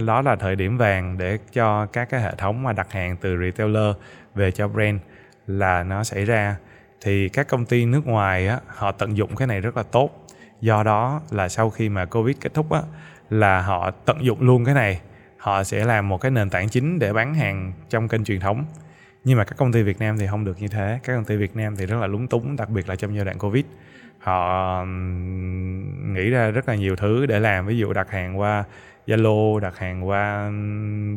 đó 0.05 0.21
là 0.21 0.35
thời 0.35 0.55
điểm 0.55 0.77
vàng 0.77 1.17
để 1.17 1.37
cho 1.53 1.85
các 1.85 2.09
cái 2.09 2.21
hệ 2.21 2.31
thống 2.37 2.63
mà 2.63 2.73
đặt 2.73 2.91
hàng 2.91 3.17
từ 3.21 3.37
retailer 3.37 3.95
về 4.35 4.51
cho 4.51 4.67
brand 4.67 4.99
là 5.47 5.83
nó 5.83 6.03
xảy 6.03 6.25
ra. 6.25 6.55
Thì 7.01 7.29
các 7.29 7.47
công 7.47 7.65
ty 7.65 7.85
nước 7.85 8.07
ngoài 8.07 8.47
á, 8.47 8.59
họ 8.67 8.91
tận 8.91 9.17
dụng 9.17 9.35
cái 9.35 9.47
này 9.47 9.61
rất 9.61 9.77
là 9.77 9.83
tốt. 9.83 10.27
Do 10.61 10.83
đó 10.83 11.21
là 11.31 11.49
sau 11.49 11.69
khi 11.69 11.89
mà 11.89 12.05
covid 12.05 12.37
kết 12.41 12.53
thúc 12.53 12.71
á, 12.71 12.81
là 13.29 13.61
họ 13.61 13.91
tận 13.91 14.25
dụng 14.25 14.41
luôn 14.41 14.65
cái 14.65 14.75
này. 14.75 15.01
Họ 15.37 15.63
sẽ 15.63 15.85
làm 15.85 16.09
một 16.09 16.21
cái 16.21 16.31
nền 16.31 16.49
tảng 16.49 16.69
chính 16.69 16.99
để 16.99 17.13
bán 17.13 17.35
hàng 17.35 17.73
trong 17.89 18.07
kênh 18.07 18.23
truyền 18.23 18.39
thống. 18.39 18.65
Nhưng 19.23 19.37
mà 19.37 19.43
các 19.43 19.57
công 19.57 19.71
ty 19.71 19.83
Việt 19.83 19.99
Nam 19.99 20.17
thì 20.17 20.27
không 20.27 20.45
được 20.45 20.61
như 20.61 20.67
thế. 20.67 20.99
Các 21.03 21.15
công 21.15 21.25
ty 21.25 21.35
Việt 21.35 21.55
Nam 21.55 21.75
thì 21.75 21.85
rất 21.85 21.97
là 22.01 22.07
lúng 22.07 22.27
túng 22.27 22.55
đặc 22.55 22.69
biệt 22.69 22.89
là 22.89 22.95
trong 22.95 23.15
giai 23.15 23.25
đoạn 23.25 23.37
Covid. 23.37 23.65
Họ 24.19 24.83
nghĩ 26.05 26.29
ra 26.29 26.51
rất 26.51 26.69
là 26.69 26.75
nhiều 26.75 26.95
thứ 26.95 27.25
để 27.25 27.39
làm. 27.39 27.65
Ví 27.65 27.77
dụ 27.77 27.93
đặt 27.93 28.11
hàng 28.11 28.39
qua 28.39 28.63
Zalo, 29.07 29.59
đặt 29.59 29.77
hàng 29.77 30.07
qua 30.07 30.49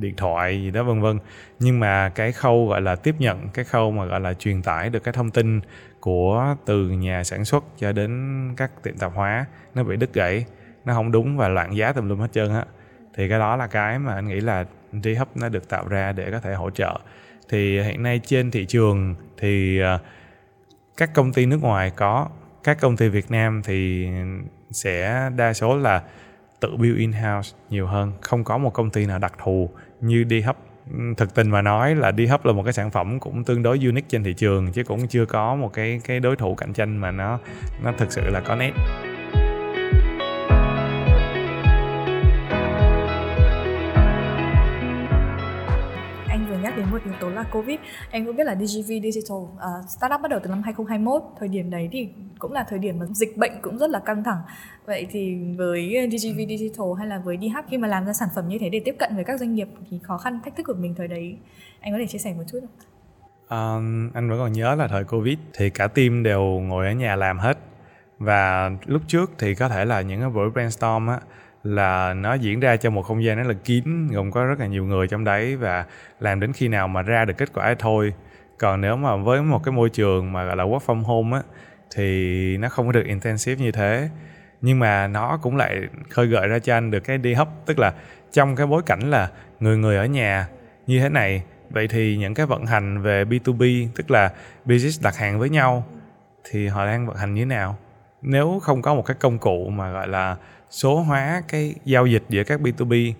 điện 0.01 0.15
thoại 0.17 0.63
gì 0.63 0.71
đó, 0.71 0.83
vân 0.83 1.01
vân. 1.01 1.19
Nhưng 1.59 1.81
mà 1.81 2.09
cái 2.09 2.33
khâu 2.33 2.69
gọi 2.69 2.83
là 2.83 2.97
tiếp 2.97 3.15
nhận, 3.19 3.49
cái 3.49 3.65
khâu 3.65 3.91
mà 3.91 4.05
gọi 4.05 4.21
là 4.21 4.35
truyền 4.35 4.63
tải 4.63 4.91
được 4.91 5.05
cái 5.05 5.13
thông 5.13 5.31
tin 5.31 5.61
của 6.01 6.57
từ 6.67 6.89
nhà 6.89 7.25
sản 7.25 7.45
xuất 7.45 7.65
cho 7.79 7.93
đến 7.93 8.55
các 8.57 8.83
tiệm 8.83 8.97
tạp 8.97 9.13
hóa, 9.15 9.47
nó 9.75 9.83
bị 9.83 9.97
đứt 9.97 10.15
gãy, 10.15 10.45
nó 10.85 10.95
không 10.95 11.13
đúng 11.13 11.37
và 11.37 11.49
loạn 11.49 11.77
giá 11.77 11.93
tùm 11.93 12.09
lum 12.09 12.19
hết 12.21 12.33
trơn 12.33 12.51
á. 12.51 12.65
Thì 13.15 13.29
cái 13.29 13.39
đó 13.39 13.57
là 13.57 13.67
cái 13.67 13.99
mà 13.99 14.15
anh 14.15 14.29
nghĩ 14.29 14.41
là 14.41 14.65
D-Hub 14.93 15.27
nó 15.35 15.49
được 15.49 15.69
tạo 15.69 15.89
ra 15.89 16.13
để 16.13 16.31
có 16.31 16.41
thể 16.41 16.55
hỗ 16.55 16.71
trợ. 16.71 17.01
Thì 17.49 17.83
hiện 17.83 18.03
nay 18.03 18.21
trên 18.27 18.51
thị 18.51 18.67
trường 18.67 19.15
thì 19.39 19.81
ờ, 19.81 19.99
các 20.97 21.15
công 21.15 21.33
ty 21.33 21.47
nước 21.47 21.63
ngoài 21.63 21.93
có, 21.97 22.29
các 22.65 22.81
công 22.81 22.97
ty 22.97 23.09
Việt 23.09 23.31
Nam 23.31 23.63
thì 23.65 24.09
sẽ 24.71 25.31
đa 25.37 25.53
số 25.53 25.77
là 25.77 26.03
tự 26.61 26.77
build 26.77 26.99
in 26.99 27.13
house 27.13 27.57
nhiều 27.71 27.87
hơn. 27.87 28.13
Không 28.21 28.45
có 28.45 28.59
một 28.59 28.71
công 28.71 28.91
ty 28.91 29.07
nào 29.07 29.19
đặc 29.19 29.33
thù 29.45 29.71
như 30.01 30.25
đi 30.25 30.41
hấp 30.41 30.57
thực 31.17 31.35
tình 31.35 31.51
mà 31.51 31.63
nói 31.63 31.95
là 31.95 32.11
đi 32.11 32.27
hấp 32.27 32.47
là 32.47 32.53
một 32.53 32.63
cái 32.63 32.73
sản 32.73 32.91
phẩm 32.91 33.21
cũng 33.21 33.45
tương 33.45 33.63
đối 33.63 33.79
unique 33.79 34.09
trên 34.09 34.25
thị 34.25 34.35
trường, 34.35 34.73
chứ 34.73 34.85
cũng 34.85 35.09
chưa 35.09 35.25
có 35.25 35.55
một 35.55 35.73
cái 35.73 36.01
cái 36.05 36.21
đối 36.21 36.37
thủ 36.37 36.55
cạnh 36.55 36.73
tranh 36.73 36.97
mà 36.97 37.11
nó 37.11 37.39
nó 37.83 37.93
thực 37.99 38.13
sự 38.13 38.23
là 38.31 38.41
có 38.41 38.57
nét. 38.57 38.73
Một 46.99 47.13
yếu 47.13 47.15
tố 47.21 47.31
là 47.31 47.43
Covid. 47.43 47.79
Em 48.11 48.27
cũng 48.27 48.37
biết 48.37 48.45
là 48.45 48.55
DGV 48.55 48.93
Digital 49.03 49.39
uh, 49.39 49.59
startup 49.89 50.21
bắt 50.21 50.29
đầu 50.31 50.41
từ 50.43 50.51
năm 50.51 50.63
2021. 50.65 51.23
Thời 51.39 51.49
điểm 51.49 51.71
đấy 51.71 51.89
thì 51.93 52.09
cũng 52.39 52.53
là 52.53 52.65
thời 52.69 52.79
điểm 52.79 52.99
mà 52.99 53.07
dịch 53.07 53.37
bệnh 53.37 53.53
cũng 53.63 53.79
rất 53.79 53.91
là 53.91 53.99
căng 53.99 54.25
thẳng. 54.25 54.39
Vậy 54.87 55.07
thì 55.11 55.37
với 55.57 56.09
DGV 56.11 56.39
Digital 56.49 56.87
hay 56.99 57.07
là 57.07 57.19
với 57.19 57.39
DH 57.41 57.59
khi 57.71 57.79
mà 57.79 57.89
làm 57.89 58.07
ra 58.07 58.13
sản 58.13 58.29
phẩm 58.35 58.49
như 58.49 58.59
thế 58.61 58.69
để 58.69 58.81
tiếp 58.85 58.95
cận 58.99 59.15
với 59.15 59.25
các 59.25 59.41
doanh 59.41 59.55
nghiệp 59.55 59.69
thì 59.91 59.99
khó 60.03 60.19
khăn 60.19 60.41
thách 60.45 60.57
thức 60.57 60.63
của 60.67 60.75
mình 60.79 60.95
thời 60.95 61.09
đấy 61.09 61.37
anh 61.81 61.93
có 61.93 61.99
thể 61.99 62.07
chia 62.07 62.19
sẻ 62.19 62.35
một 62.37 62.45
chút 62.53 62.59
không? 62.61 62.89
Um, 63.49 64.11
anh 64.15 64.31
vẫn 64.31 64.39
còn 64.39 64.53
nhớ 64.53 64.75
là 64.75 64.89
thời 64.89 65.05
Covid 65.05 65.39
thì 65.55 65.71
cả 65.71 65.87
team 65.87 66.23
đều 66.23 66.43
ngồi 66.43 66.87
ở 66.87 66.93
nhà 66.93 67.17
làm 67.17 67.39
hết 67.39 67.59
và 68.19 68.71
lúc 68.87 69.03
trước 69.07 69.31
thì 69.39 69.55
có 69.55 69.69
thể 69.69 69.85
là 69.85 70.01
những 70.01 70.21
cái 70.21 70.31
buổi 70.31 70.51
brainstorm 70.51 71.07
á 71.07 71.21
là 71.65 72.15
nó 72.15 72.35
diễn 72.35 72.61
ra 72.61 72.77
trong 72.77 72.95
một 72.95 73.03
không 73.03 73.25
gian 73.25 73.37
rất 73.37 73.47
là 73.47 73.55
kín, 73.65 74.09
gồm 74.09 74.31
có 74.31 74.45
rất 74.45 74.61
là 74.61 74.67
nhiều 74.67 74.85
người 74.85 75.09
trong 75.09 75.25
đấy 75.25 75.57
và 75.57 75.85
làm 76.21 76.41
đến 76.41 76.53
khi 76.53 76.69
nào 76.69 76.89
mà 76.89 77.03
ra 77.03 77.25
được 77.25 77.35
kết 77.39 77.53
quả 77.55 77.65
ấy 77.65 77.75
thôi. 77.79 78.15
Còn 78.59 78.81
nếu 78.81 78.97
mà 78.97 79.17
với 79.17 79.43
một 79.43 79.65
cái 79.65 79.73
môi 79.73 79.91
trường 79.91 80.33
mà 80.33 80.45
gọi 80.45 80.57
là 80.57 80.65
work 80.65 80.81
from 80.87 81.03
home 81.03 81.37
á, 81.37 81.43
thì 81.95 82.57
nó 82.57 82.69
không 82.69 82.87
có 82.87 82.93
được 82.93 83.07
intensive 83.07 83.65
như 83.65 83.73
thế. 83.73 84.09
Nhưng 84.61 84.79
mà 84.79 85.07
nó 85.07 85.39
cũng 85.43 85.57
lại 85.57 85.81
khơi 86.11 86.27
gợi 86.27 86.49
ra 86.49 86.59
cho 86.59 86.77
anh 86.77 86.91
được 86.91 87.01
cái 87.01 87.19
đi 87.19 87.35
hấp, 87.35 87.49
tức 87.67 87.79
là 87.79 87.93
trong 88.33 88.57
cái 88.57 88.67
bối 88.67 88.83
cảnh 88.87 89.11
là 89.11 89.31
người 89.61 89.77
người 89.77 89.97
ở 89.97 90.07
nhà 90.07 90.49
như 90.87 91.01
thế 91.01 91.09
này, 91.09 91.43
vậy 91.71 91.89
thì 91.89 92.17
những 92.17 92.35
cái 92.35 92.47
vận 92.47 92.67
hành 92.67 93.03
về 93.03 93.25
B2B 93.25 93.89
tức 93.97 94.11
là 94.11 94.33
business 94.65 95.03
đặt 95.05 95.17
hàng 95.17 95.39
với 95.39 95.51
nhau, 95.51 95.85
thì 96.51 96.67
họ 96.67 96.87
đang 96.87 97.07
vận 97.07 97.17
hành 97.17 97.35
như 97.35 97.43
thế 97.43 97.47
nào? 97.47 97.79
Nếu 98.23 98.61
không 98.63 98.83
có 98.83 98.95
một 98.95 99.03
cái 99.07 99.17
công 99.21 99.39
cụ 99.39 99.69
mà 99.69 99.91
gọi 99.91 100.09
là 100.09 100.37
số 100.71 101.01
hóa 101.01 101.43
cái 101.49 101.75
giao 101.85 102.07
dịch 102.07 102.23
giữa 102.29 102.45
các 102.45 102.61
B2B 102.61 103.13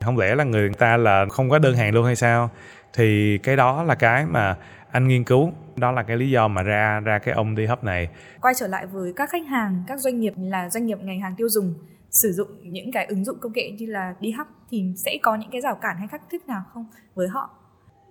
không 0.00 0.18
lẽ 0.18 0.34
là 0.34 0.44
người 0.44 0.70
ta 0.78 0.96
là 0.96 1.26
không 1.30 1.50
có 1.50 1.58
đơn 1.58 1.76
hàng 1.76 1.94
luôn 1.94 2.04
hay 2.04 2.16
sao? 2.16 2.50
Thì 2.92 3.38
cái 3.38 3.56
đó 3.56 3.82
là 3.82 3.94
cái 3.94 4.26
mà 4.26 4.56
anh 4.90 5.08
nghiên 5.08 5.24
cứu. 5.24 5.52
Đó 5.76 5.92
là 5.92 6.02
cái 6.02 6.16
lý 6.16 6.30
do 6.30 6.48
mà 6.48 6.62
ra 6.62 7.00
ra 7.00 7.18
cái 7.18 7.34
ông 7.34 7.54
đi 7.54 7.66
hấp 7.66 7.84
này. 7.84 8.08
Quay 8.40 8.54
trở 8.54 8.66
lại 8.66 8.86
với 8.86 9.12
các 9.16 9.30
khách 9.30 9.46
hàng 9.46 9.84
các 9.86 10.00
doanh 10.00 10.20
nghiệp 10.20 10.32
là 10.36 10.70
doanh 10.70 10.86
nghiệp 10.86 10.98
ngành 11.02 11.20
hàng 11.20 11.34
tiêu 11.36 11.48
dùng 11.48 11.74
sử 12.10 12.32
dụng 12.32 12.48
những 12.62 12.92
cái 12.92 13.06
ứng 13.06 13.24
dụng 13.24 13.38
công 13.40 13.52
nghệ 13.52 13.70
như 13.70 13.86
là 13.86 14.14
đi 14.20 14.30
hấp 14.30 14.46
thì 14.70 14.92
sẽ 14.96 15.18
có 15.22 15.36
những 15.36 15.50
cái 15.50 15.60
rào 15.60 15.74
cản 15.74 15.96
hay 15.98 16.08
thách 16.08 16.30
thức 16.30 16.48
nào 16.48 16.62
không 16.74 16.86
với 17.14 17.28
họ? 17.28 17.50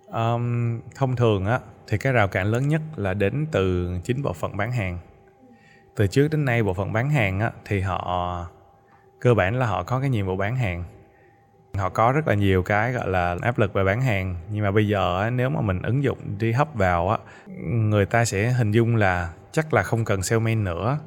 Um, 0.07 0.79
thông 0.95 1.15
thường 1.15 1.45
á 1.45 1.59
thì 1.87 1.97
cái 1.97 2.13
rào 2.13 2.27
cản 2.27 2.47
lớn 2.47 2.67
nhất 2.67 2.81
là 2.95 3.13
đến 3.13 3.47
từ 3.51 3.89
chính 4.03 4.21
bộ 4.21 4.33
phận 4.33 4.57
bán 4.57 4.71
hàng. 4.71 4.99
Từ 5.95 6.07
trước 6.07 6.27
đến 6.31 6.45
nay 6.45 6.63
bộ 6.63 6.73
phận 6.73 6.93
bán 6.93 7.09
hàng 7.09 7.39
á 7.39 7.51
thì 7.65 7.81
họ 7.81 8.45
cơ 9.19 9.33
bản 9.33 9.55
là 9.55 9.65
họ 9.65 9.83
có 9.83 9.99
cái 9.99 10.09
nhiệm 10.09 10.25
vụ 10.25 10.35
bán 10.35 10.55
hàng. 10.55 10.83
Họ 11.77 11.89
có 11.89 12.11
rất 12.11 12.27
là 12.27 12.33
nhiều 12.33 12.63
cái, 12.63 12.91
gọi 12.91 13.07
là, 13.07 13.37
áp 13.41 13.59
lực 13.59 13.73
về 13.73 13.83
bán 13.83 14.01
hàng. 14.01 14.35
Nhưng 14.51 14.63
mà 14.63 14.71
bây 14.71 14.87
giờ 14.87 15.29
nếu 15.33 15.49
mà 15.49 15.61
mình 15.61 15.81
ứng 15.81 16.03
dụng 16.03 16.17
đi 16.39 16.51
hấp 16.51 16.73
vào 16.73 17.09
á, 17.09 17.17
người 17.67 18.05
ta 18.05 18.25
sẽ 18.25 18.49
hình 18.51 18.71
dung 18.71 18.95
là 18.95 19.33
chắc 19.51 19.73
là 19.73 19.83
không 19.83 20.05
cần 20.05 20.23
salesman 20.23 20.63
nữa. 20.63 20.99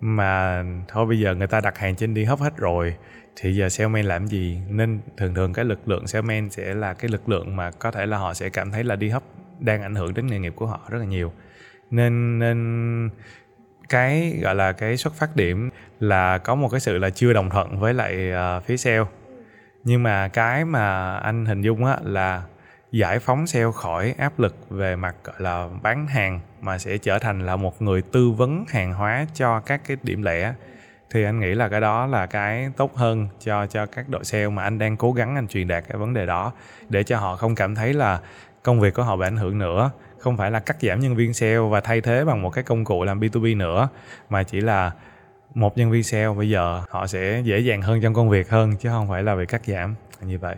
Mà 0.00 0.64
thôi, 0.88 1.06
bây 1.06 1.20
giờ 1.20 1.34
người 1.34 1.46
ta 1.46 1.60
đặt 1.60 1.78
hàng 1.78 1.96
trên 1.96 2.14
đi 2.14 2.24
hấp 2.24 2.38
hết 2.38 2.56
rồi, 2.56 2.96
thì 3.36 3.54
giờ 3.54 3.68
salesman 3.68 4.04
làm 4.04 4.26
gì? 4.26 4.58
Nên 4.68 5.00
thường 5.16 5.34
thường 5.34 5.52
cái 5.52 5.64
lực 5.64 5.88
lượng 5.88 6.06
salesman 6.06 6.50
sẽ 6.50 6.74
là 6.74 6.94
cái 6.94 7.10
lực 7.10 7.28
lượng 7.28 7.56
mà 7.56 7.70
có 7.70 7.90
thể 7.90 8.06
là 8.06 8.18
họ 8.18 8.34
sẽ 8.34 8.48
cảm 8.48 8.70
thấy 8.70 8.84
là 8.84 8.96
đi 8.96 9.08
hấp 9.08 9.22
đang 9.60 9.82
ảnh 9.82 9.94
hưởng 9.94 10.14
đến 10.14 10.26
nghề 10.26 10.38
nghiệp 10.38 10.52
của 10.56 10.66
họ 10.66 10.80
rất 10.88 10.98
là 10.98 11.04
nhiều. 11.04 11.32
Nên 11.90 12.38
nên 12.38 13.10
cái 13.94 14.38
gọi 14.42 14.54
là 14.54 14.72
cái 14.72 14.96
xuất 14.96 15.14
phát 15.14 15.36
điểm 15.36 15.70
là 16.00 16.38
có 16.38 16.54
một 16.54 16.68
cái 16.68 16.80
sự 16.80 16.98
là 16.98 17.10
chưa 17.10 17.32
đồng 17.32 17.50
thuận 17.50 17.78
với 17.78 17.94
lại 17.94 18.32
uh, 18.56 18.64
phía 18.64 18.76
sale. 18.76 19.04
Nhưng 19.84 20.02
mà 20.02 20.28
cái 20.28 20.64
mà 20.64 21.16
anh 21.16 21.46
hình 21.46 21.62
dung 21.62 21.84
á 21.84 21.96
là 22.02 22.42
giải 22.92 23.18
phóng 23.18 23.46
sale 23.46 23.66
khỏi 23.74 24.14
áp 24.18 24.38
lực 24.38 24.56
về 24.70 24.96
mặt 24.96 25.14
gọi 25.24 25.36
là 25.38 25.68
bán 25.82 26.06
hàng 26.06 26.40
mà 26.60 26.78
sẽ 26.78 26.98
trở 26.98 27.18
thành 27.18 27.46
là 27.46 27.56
một 27.56 27.82
người 27.82 28.02
tư 28.02 28.30
vấn 28.30 28.64
hàng 28.68 28.92
hóa 28.92 29.26
cho 29.34 29.60
các 29.60 29.80
cái 29.86 29.96
điểm 30.02 30.22
lẻ 30.22 30.54
thì 31.10 31.24
anh 31.24 31.40
nghĩ 31.40 31.54
là 31.54 31.68
cái 31.68 31.80
đó 31.80 32.06
là 32.06 32.26
cái 32.26 32.70
tốt 32.76 32.96
hơn 32.96 33.28
cho 33.40 33.66
cho 33.66 33.86
các 33.86 34.08
đội 34.08 34.24
sale 34.24 34.48
mà 34.48 34.62
anh 34.62 34.78
đang 34.78 34.96
cố 34.96 35.12
gắng 35.12 35.36
anh 35.36 35.48
truyền 35.48 35.68
đạt 35.68 35.84
cái 35.88 35.98
vấn 35.98 36.14
đề 36.14 36.26
đó 36.26 36.52
để 36.88 37.02
cho 37.02 37.18
họ 37.18 37.36
không 37.36 37.54
cảm 37.54 37.74
thấy 37.74 37.92
là 37.92 38.20
công 38.62 38.80
việc 38.80 38.94
của 38.94 39.02
họ 39.02 39.16
bị 39.16 39.26
ảnh 39.26 39.36
hưởng 39.36 39.58
nữa 39.58 39.90
không 40.24 40.36
phải 40.36 40.50
là 40.50 40.60
cắt 40.60 40.76
giảm 40.80 41.00
nhân 41.00 41.14
viên 41.14 41.34
sale 41.34 41.58
và 41.58 41.80
thay 41.80 42.00
thế 42.00 42.24
bằng 42.24 42.42
một 42.42 42.50
cái 42.50 42.64
công 42.64 42.84
cụ 42.84 43.04
làm 43.04 43.20
B2B 43.20 43.56
nữa, 43.56 43.88
mà 44.30 44.42
chỉ 44.42 44.60
là 44.60 44.92
một 45.54 45.78
nhân 45.78 45.90
viên 45.90 46.02
sale. 46.02 46.28
Bây 46.36 46.50
giờ 46.50 46.82
họ 46.88 47.06
sẽ 47.06 47.42
dễ 47.44 47.58
dàng 47.58 47.82
hơn 47.82 48.00
trong 48.00 48.14
công 48.14 48.28
việc 48.28 48.50
hơn, 48.50 48.76
chứ 48.76 48.88
không 48.88 49.08
phải 49.08 49.22
là 49.22 49.36
bị 49.36 49.46
cắt 49.46 49.62
giảm. 49.66 49.94
Như 50.20 50.38
vậy 50.38 50.56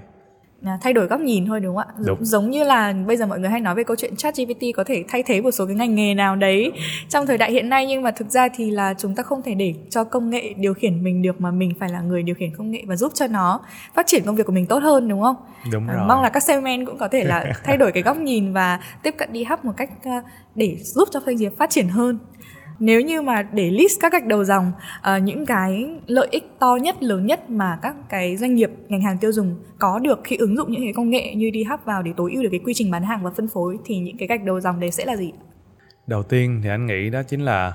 thay 0.83 0.93
đổi 0.93 1.07
góc 1.07 1.21
nhìn 1.21 1.47
thôi 1.47 1.61
đúng 1.61 1.77
không 1.77 1.87
ạ 1.89 1.95
đúng. 2.07 2.25
giống 2.25 2.51
như 2.51 2.65
là 2.65 2.95
bây 3.07 3.17
giờ 3.17 3.27
mọi 3.27 3.39
người 3.41 3.51
hay 3.51 3.61
nói 3.61 3.75
về 3.75 3.85
câu 3.85 3.97
chuyện 3.97 4.17
chat 4.17 4.37
GPT 4.37 4.63
có 4.77 4.85
thể 4.85 5.05
thay 5.09 5.23
thế 5.23 5.41
một 5.41 5.51
số 5.51 5.67
cái 5.67 5.75
ngành 5.75 5.95
nghề 5.95 6.15
nào 6.15 6.37
đấy 6.37 6.73
trong 7.09 7.27
thời 7.27 7.39
đại 7.39 7.53
hiện 7.53 7.69
nay 7.69 7.87
nhưng 7.87 8.03
mà 8.03 8.11
thực 8.11 8.31
ra 8.31 8.49
thì 8.57 8.71
là 8.71 8.95
chúng 8.99 9.15
ta 9.15 9.23
không 9.23 9.43
thể 9.43 9.55
để 9.55 9.75
cho 9.91 10.05
công 10.05 10.31
nghệ 10.31 10.55
điều 10.57 10.75
khiển 10.75 11.05
mình 11.05 11.23
được 11.23 11.41
mà 11.41 11.51
mình 11.51 11.73
phải 11.81 11.89
là 11.89 12.01
người 12.01 12.23
điều 12.23 12.35
khiển 12.35 12.51
công 12.57 12.71
nghệ 12.71 12.83
và 12.87 12.97
giúp 12.97 13.13
cho 13.15 13.27
nó 13.27 13.61
phát 13.95 14.07
triển 14.07 14.23
công 14.27 14.37
việc 14.37 14.47
của 14.47 14.53
mình 14.53 14.67
tốt 14.67 14.83
hơn 14.83 15.09
đúng 15.09 15.23
không 15.23 15.37
đúng 15.73 15.89
à, 15.89 15.93
rồi. 15.95 16.03
À, 16.03 16.07
mong 16.09 16.23
là 16.23 16.29
các 16.29 16.43
salesman 16.43 16.87
cũng 16.87 16.99
có 16.99 17.09
thể 17.09 17.25
là 17.25 17.53
thay 17.65 17.77
đổi 17.77 17.93
cái 17.93 18.03
góc 18.03 18.17
nhìn 18.17 18.53
và 18.53 18.81
tiếp 19.03 19.15
cận 19.19 19.33
đi 19.33 19.45
hấp 19.45 19.65
một 19.65 19.73
cách 19.77 19.91
uh, 20.09 20.25
để 20.55 20.77
giúp 20.81 21.09
cho 21.13 21.21
doanh 21.27 21.37
nghiệp 21.37 21.53
phát 21.59 21.71
triển 21.71 21.89
hơn 21.89 22.19
nếu 22.78 23.00
như 23.00 23.23
mà 23.23 23.42
để 23.42 23.71
list 23.71 24.00
các 24.00 24.12
gạch 24.12 24.26
đầu 24.26 24.45
dòng 24.45 24.73
uh, 24.99 25.23
những 25.23 25.47
cái 25.47 25.87
lợi 26.06 26.28
ích 26.30 26.45
to 26.59 26.76
nhất 26.83 27.02
lớn 27.02 27.26
nhất 27.26 27.50
mà 27.50 27.78
các 27.83 27.97
cái 28.09 28.37
doanh 28.37 28.54
nghiệp 28.54 28.71
ngành 28.88 29.02
hàng 29.02 29.18
tiêu 29.18 29.33
dùng 29.33 29.56
có 29.78 29.99
được 29.99 30.21
khi 30.25 30.37
ứng 30.37 30.56
dụng 30.56 30.73
những 30.73 30.83
cái 30.83 30.92
công 30.97 31.11
nghệ 31.11 31.35
như 31.35 31.50
đi 31.50 31.64
hấp 31.64 31.85
vào 31.85 32.02
để 32.02 32.12
tối 32.16 32.33
ưu 32.33 32.42
được 32.42 32.49
cái 32.52 32.61
quy 32.64 32.75
trình 32.75 32.90
bán 32.90 33.02
hàng 33.02 33.23
và 33.23 33.30
phân 33.37 33.49
phối 33.49 33.78
thì 33.85 33.99
những 33.99 34.16
cái 34.16 34.28
gạch 34.28 34.45
đầu 34.45 34.61
dòng 34.61 34.80
đấy 34.80 34.90
sẽ 34.90 35.04
là 35.04 35.16
gì 35.16 35.33
đầu 36.06 36.23
tiên 36.23 36.61
thì 36.62 36.68
anh 36.68 36.87
nghĩ 36.87 37.11
đó 37.11 37.23
chính 37.23 37.45
là 37.45 37.73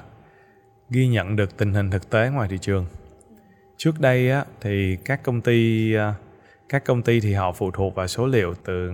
ghi 0.90 1.08
nhận 1.08 1.36
được 1.36 1.58
tình 1.58 1.74
hình 1.74 1.92
thực 1.92 2.10
tế 2.10 2.30
ngoài 2.30 2.48
thị 2.52 2.58
trường. 2.62 2.86
Trước 3.78 4.00
đây 4.00 4.32
á 4.32 4.46
thì 4.62 4.98
các 5.06 5.24
công 5.24 5.42
ty 5.42 5.94
ờ, 5.94 6.14
các 6.70 6.86
công 6.86 7.02
ty 7.02 7.20
thì 7.20 7.34
họ 7.34 7.52
phụ 7.52 7.72
thuộc 7.72 7.96
vào 7.96 8.08
số 8.08 8.28
liệu 8.28 8.54
từ 8.66 8.92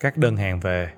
các 0.00 0.16
đơn 0.16 0.36
hàng 0.36 0.60
về 0.60 0.88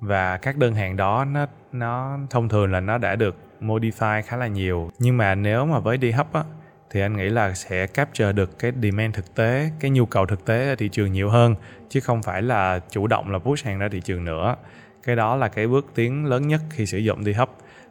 và 0.00 0.36
các 0.36 0.56
đơn 0.56 0.74
hàng 0.74 0.96
đó 0.96 1.24
nó 1.24 1.46
nó 1.72 2.18
thông 2.30 2.48
thường 2.48 2.72
là 2.72 2.80
nó 2.80 2.98
đã 2.98 3.16
được 3.16 3.36
modify 3.62 4.22
khá 4.22 4.36
là 4.36 4.46
nhiều. 4.46 4.90
Nhưng 4.98 5.16
mà 5.16 5.34
nếu 5.34 5.66
mà 5.66 5.78
với 5.78 5.96
đi 5.96 6.10
hấp 6.10 6.32
á, 6.32 6.42
thì 6.90 7.00
anh 7.00 7.16
nghĩ 7.16 7.28
là 7.28 7.54
sẽ 7.54 7.86
capture 7.86 8.32
được 8.32 8.58
cái 8.58 8.72
demand 8.82 9.14
thực 9.14 9.34
tế, 9.34 9.70
cái 9.80 9.90
nhu 9.90 10.06
cầu 10.06 10.26
thực 10.26 10.44
tế 10.44 10.68
ở 10.68 10.74
thị 10.74 10.88
trường 10.88 11.12
nhiều 11.12 11.30
hơn, 11.30 11.54
chứ 11.88 12.00
không 12.00 12.22
phải 12.22 12.42
là 12.42 12.80
chủ 12.90 13.06
động 13.06 13.30
là 13.30 13.38
push 13.38 13.66
hàng 13.66 13.78
ra 13.78 13.88
thị 13.92 14.00
trường 14.00 14.24
nữa. 14.24 14.56
Cái 15.02 15.16
đó 15.16 15.36
là 15.36 15.48
cái 15.48 15.66
bước 15.66 15.86
tiến 15.94 16.26
lớn 16.26 16.48
nhất 16.48 16.60
khi 16.70 16.86
sử 16.86 16.98
dụng 16.98 17.24
đi 17.24 17.32
hấp 17.32 17.50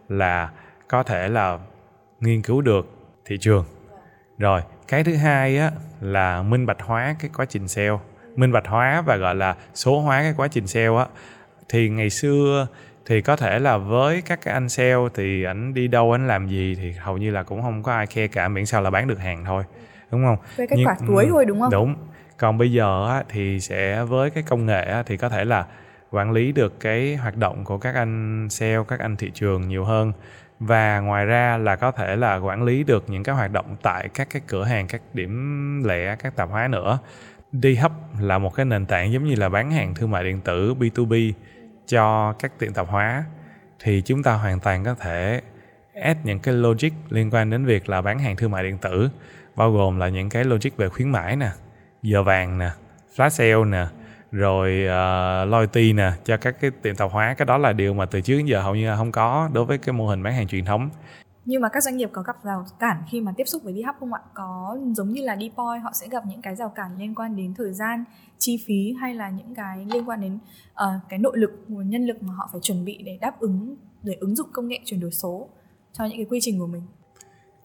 là 0.09 0.49
có 0.87 1.03
thể 1.03 1.29
là 1.29 1.59
nghiên 2.19 2.41
cứu 2.41 2.61
được 2.61 2.89
thị 3.25 3.37
trường. 3.37 3.65
Rồi, 4.37 4.61
cái 4.87 5.03
thứ 5.03 5.15
hai 5.15 5.57
á, 5.57 5.71
là 6.01 6.41
minh 6.41 6.65
bạch 6.65 6.81
hóa 6.81 7.15
cái 7.19 7.31
quá 7.37 7.45
trình 7.45 7.67
sale. 7.67 7.97
Minh 8.35 8.51
bạch 8.51 8.67
hóa 8.67 9.01
và 9.01 9.15
gọi 9.15 9.35
là 9.35 9.55
số 9.73 9.99
hóa 9.99 10.21
cái 10.21 10.33
quá 10.37 10.47
trình 10.47 10.67
sale 10.67 10.97
á, 10.97 11.05
thì 11.69 11.89
ngày 11.89 12.09
xưa 12.09 12.67
thì 13.11 13.21
có 13.21 13.35
thể 13.35 13.59
là 13.59 13.77
với 13.77 14.21
các 14.21 14.39
cái 14.41 14.53
anh 14.53 14.69
sale 14.69 14.95
thì 15.13 15.43
ảnh 15.43 15.73
đi 15.73 15.87
đâu 15.87 16.15
ảnh 16.15 16.27
làm 16.27 16.47
gì 16.47 16.75
thì 16.75 16.91
hầu 16.91 17.17
như 17.17 17.31
là 17.31 17.43
cũng 17.43 17.61
không 17.61 17.83
có 17.83 17.91
ai 17.91 18.07
khe 18.07 18.27
cả 18.27 18.47
miễn 18.47 18.65
sao 18.65 18.81
là 18.81 18.89
bán 18.89 19.07
được 19.07 19.19
hàng 19.19 19.45
thôi 19.45 19.63
đúng 20.11 20.23
không? 20.25 20.37
Với 20.57 20.67
cái 20.67 20.83
quả 20.85 20.95
cuối 21.07 21.27
thôi 21.29 21.45
đúng 21.45 21.59
không? 21.59 21.71
đúng. 21.71 21.95
Còn 22.37 22.57
bây 22.57 22.71
giờ 22.71 23.09
á, 23.09 23.23
thì 23.29 23.59
sẽ 23.59 24.03
với 24.03 24.29
cái 24.29 24.43
công 24.43 24.65
nghệ 24.65 24.83
á, 24.83 25.03
thì 25.03 25.17
có 25.17 25.29
thể 25.29 25.45
là 25.45 25.65
quản 26.11 26.31
lý 26.31 26.51
được 26.51 26.79
cái 26.79 27.15
hoạt 27.15 27.37
động 27.37 27.65
của 27.65 27.77
các 27.77 27.95
anh 27.95 28.47
sale 28.49 28.77
các 28.87 28.99
anh 28.99 29.15
thị 29.15 29.31
trường 29.33 29.67
nhiều 29.67 29.83
hơn. 29.83 30.13
Và 30.59 30.99
ngoài 30.99 31.25
ra 31.25 31.57
là 31.57 31.75
có 31.75 31.91
thể 31.91 32.15
là 32.15 32.35
quản 32.35 32.63
lý 32.63 32.83
được 32.83 33.03
những 33.07 33.23
cái 33.23 33.35
hoạt 33.35 33.51
động 33.51 33.75
tại 33.81 34.09
các 34.13 34.27
cái 34.29 34.41
cửa 34.47 34.63
hàng 34.63 34.87
các 34.87 35.01
điểm 35.13 35.83
lẻ 35.83 36.15
các 36.15 36.35
tạp 36.35 36.49
hóa 36.49 36.67
nữa. 36.67 36.99
Đi 37.51 37.75
hấp 37.75 37.91
là 38.19 38.37
một 38.37 38.55
cái 38.55 38.65
nền 38.65 38.85
tảng 38.85 39.11
giống 39.11 39.23
như 39.23 39.35
là 39.35 39.49
bán 39.49 39.71
hàng 39.71 39.95
thương 39.95 40.11
mại 40.11 40.23
điện 40.23 40.41
tử 40.41 40.73
B2B 40.79 41.33
cho 41.91 42.33
các 42.39 42.59
tiệm 42.59 42.73
tạp 42.73 42.87
hóa 42.87 43.23
thì 43.79 44.01
chúng 44.05 44.23
ta 44.23 44.33
hoàn 44.33 44.59
toàn 44.59 44.83
có 44.83 44.95
thể 44.95 45.41
add 46.01 46.19
những 46.23 46.39
cái 46.39 46.53
logic 46.53 46.89
liên 47.09 47.29
quan 47.31 47.49
đến 47.49 47.65
việc 47.65 47.89
là 47.89 48.01
bán 48.01 48.19
hàng 48.19 48.35
thương 48.35 48.51
mại 48.51 48.63
điện 48.63 48.77
tử 48.77 49.09
bao 49.55 49.71
gồm 49.71 49.99
là 49.99 50.09
những 50.09 50.29
cái 50.29 50.43
logic 50.43 50.77
về 50.77 50.89
khuyến 50.89 51.09
mãi 51.09 51.35
nè 51.35 51.49
giờ 52.01 52.23
vàng 52.23 52.57
nè 52.57 52.69
flash 53.15 53.29
sale 53.29 53.65
nè 53.65 53.85
rồi 54.31 54.71
uh, 54.85 55.51
loyalty 55.51 55.93
nè 55.93 56.11
cho 56.25 56.37
các 56.37 56.55
cái 56.61 56.71
tiệm 56.81 56.95
tạp 56.95 57.11
hóa. 57.11 57.33
Cái 57.33 57.45
đó 57.45 57.57
là 57.57 57.73
điều 57.73 57.93
mà 57.93 58.05
từ 58.05 58.21
trước 58.21 58.37
đến 58.37 58.45
giờ 58.45 58.61
hầu 58.61 58.75
như 58.75 58.89
là 58.89 58.95
không 58.95 59.11
có 59.11 59.49
đối 59.53 59.65
với 59.65 59.77
cái 59.77 59.93
mô 59.93 60.07
hình 60.07 60.23
bán 60.23 60.33
hàng 60.33 60.47
truyền 60.47 60.65
thống 60.65 60.89
nhưng 61.45 61.61
mà 61.61 61.69
các 61.69 61.83
doanh 61.83 61.97
nghiệp 61.97 62.09
có 62.13 62.21
gặp 62.21 62.43
rào 62.43 62.65
cản 62.79 63.03
khi 63.09 63.21
mà 63.21 63.33
tiếp 63.37 63.43
xúc 63.47 63.63
với 63.63 63.73
đi 63.73 63.81
hub 63.81 63.95
không 63.99 64.13
ạ? 64.13 64.21
Có 64.33 64.77
giống 64.95 65.09
như 65.09 65.21
là 65.21 65.35
đi 65.35 65.51
point 65.55 65.83
họ 65.83 65.91
sẽ 65.93 66.07
gặp 66.07 66.23
những 66.25 66.41
cái 66.41 66.55
rào 66.55 66.69
cản 66.69 66.97
liên 66.97 67.15
quan 67.15 67.35
đến 67.35 67.53
thời 67.57 67.73
gian 67.73 68.03
chi 68.37 68.63
phí 68.67 68.93
hay 69.01 69.13
là 69.13 69.29
những 69.29 69.55
cái 69.55 69.85
liên 69.93 70.09
quan 70.09 70.21
đến 70.21 70.39
uh, 70.71 71.01
cái 71.09 71.19
nội 71.19 71.37
lực 71.37 71.51
nguồn 71.67 71.89
nhân 71.89 72.05
lực 72.05 72.23
mà 72.23 72.33
họ 72.33 72.49
phải 72.51 72.61
chuẩn 72.61 72.85
bị 72.85 73.03
để 73.05 73.17
đáp 73.21 73.39
ứng 73.39 73.75
để 74.03 74.13
ứng 74.19 74.35
dụng 74.35 74.47
công 74.53 74.67
nghệ 74.67 74.79
chuyển 74.85 74.99
đổi 74.99 75.11
số 75.11 75.49
cho 75.93 76.05
những 76.05 76.17
cái 76.17 76.25
quy 76.29 76.39
trình 76.41 76.59
của 76.59 76.67
mình? 76.67 76.83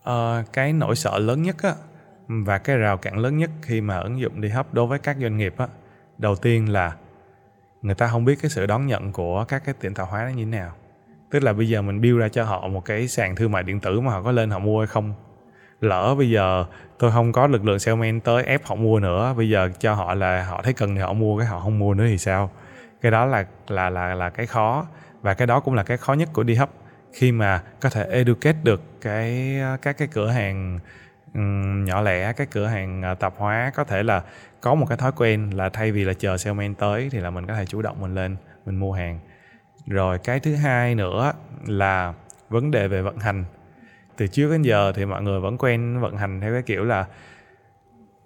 Uh, 0.00 0.52
cái 0.52 0.72
nỗi 0.72 0.96
sợ 0.96 1.18
lớn 1.18 1.42
nhất 1.42 1.56
á 1.62 1.74
và 2.28 2.58
cái 2.58 2.76
rào 2.76 2.96
cản 2.96 3.18
lớn 3.18 3.38
nhất 3.38 3.50
khi 3.62 3.80
mà 3.80 3.98
ứng 3.98 4.20
dụng 4.20 4.40
đi 4.40 4.48
hấp 4.48 4.74
đối 4.74 4.86
với 4.86 4.98
các 4.98 5.16
doanh 5.20 5.36
nghiệp 5.36 5.54
á 5.58 5.68
đầu 6.18 6.36
tiên 6.36 6.72
là 6.72 6.96
người 7.82 7.94
ta 7.94 8.08
không 8.08 8.24
biết 8.24 8.38
cái 8.42 8.50
sự 8.50 8.66
đón 8.66 8.86
nhận 8.86 9.12
của 9.12 9.44
các 9.48 9.64
cái 9.64 9.74
tiệm 9.80 9.94
tạp 9.94 10.08
hóa 10.08 10.24
nó 10.24 10.28
như 10.28 10.44
thế 10.44 10.50
nào 10.50 10.72
tức 11.36 11.42
là 11.42 11.52
bây 11.52 11.68
giờ 11.68 11.82
mình 11.82 12.00
build 12.00 12.18
ra 12.18 12.28
cho 12.28 12.44
họ 12.44 12.68
một 12.68 12.84
cái 12.84 13.08
sàn 13.08 13.36
thương 13.36 13.52
mại 13.52 13.62
điện 13.62 13.80
tử 13.80 14.00
mà 14.00 14.12
họ 14.12 14.22
có 14.22 14.32
lên 14.32 14.50
họ 14.50 14.58
mua 14.58 14.80
hay 14.80 14.86
không? 14.86 15.14
Lỡ 15.80 16.14
bây 16.18 16.30
giờ 16.30 16.64
tôi 16.98 17.10
không 17.12 17.32
có 17.32 17.46
lực 17.46 17.64
lượng 17.64 17.78
salesman 17.78 18.20
tới 18.20 18.44
ép 18.44 18.64
họ 18.64 18.74
mua 18.74 19.00
nữa 19.00 19.34
bây 19.36 19.48
giờ 19.48 19.70
cho 19.78 19.94
họ 19.94 20.14
là 20.14 20.44
họ 20.44 20.62
thấy 20.62 20.72
cần 20.72 20.94
thì 20.94 21.00
họ 21.00 21.12
mua 21.12 21.38
cái 21.38 21.46
họ 21.46 21.60
không 21.60 21.78
mua 21.78 21.94
nữa 21.94 22.04
thì 22.08 22.18
sao? 22.18 22.50
Cái 23.00 23.12
đó 23.12 23.26
là 23.26 23.46
là 23.68 23.90
là 23.90 24.14
là 24.14 24.30
cái 24.30 24.46
khó. 24.46 24.86
Và 25.22 25.34
cái 25.34 25.46
đó 25.46 25.60
cũng 25.60 25.74
là 25.74 25.82
cái 25.82 25.96
khó 25.96 26.12
nhất 26.14 26.28
của 26.32 26.42
đi 26.42 26.54
hấp 26.54 26.70
khi 27.12 27.32
mà 27.32 27.62
có 27.80 27.90
thể 27.90 28.04
educate 28.10 28.58
được 28.62 28.82
cái 29.00 29.56
các 29.82 29.98
cái 29.98 30.08
cửa 30.12 30.28
hàng 30.28 30.78
um, 31.34 31.84
nhỏ 31.84 32.00
lẻ 32.00 32.32
các 32.32 32.50
cửa 32.50 32.66
hàng 32.66 33.02
uh, 33.12 33.18
tạp 33.18 33.34
hóa 33.36 33.72
có 33.74 33.84
thể 33.84 34.02
là 34.02 34.22
có 34.60 34.74
một 34.74 34.86
cái 34.88 34.98
thói 34.98 35.12
quen 35.16 35.50
là 35.50 35.68
thay 35.68 35.92
vì 35.92 36.04
là 36.04 36.12
chờ 36.12 36.36
salesman 36.36 36.74
tới 36.74 37.08
thì 37.12 37.20
là 37.20 37.30
mình 37.30 37.46
có 37.46 37.54
thể 37.54 37.66
chủ 37.66 37.82
động 37.82 38.00
mình 38.00 38.14
lên 38.14 38.36
mình 38.66 38.76
mua 38.76 38.92
hàng 38.92 39.18
rồi 39.86 40.18
cái 40.18 40.40
thứ 40.40 40.54
hai 40.54 40.94
nữa 40.94 41.32
là 41.66 42.14
vấn 42.48 42.70
đề 42.70 42.88
về 42.88 43.02
vận 43.02 43.18
hành 43.18 43.44
từ 44.16 44.26
trước 44.26 44.50
đến 44.50 44.62
giờ 44.62 44.92
thì 44.92 45.04
mọi 45.04 45.22
người 45.22 45.40
vẫn 45.40 45.58
quen 45.58 46.00
vận 46.00 46.16
hành 46.16 46.40
theo 46.40 46.52
cái 46.52 46.62
kiểu 46.62 46.84
là 46.84 47.06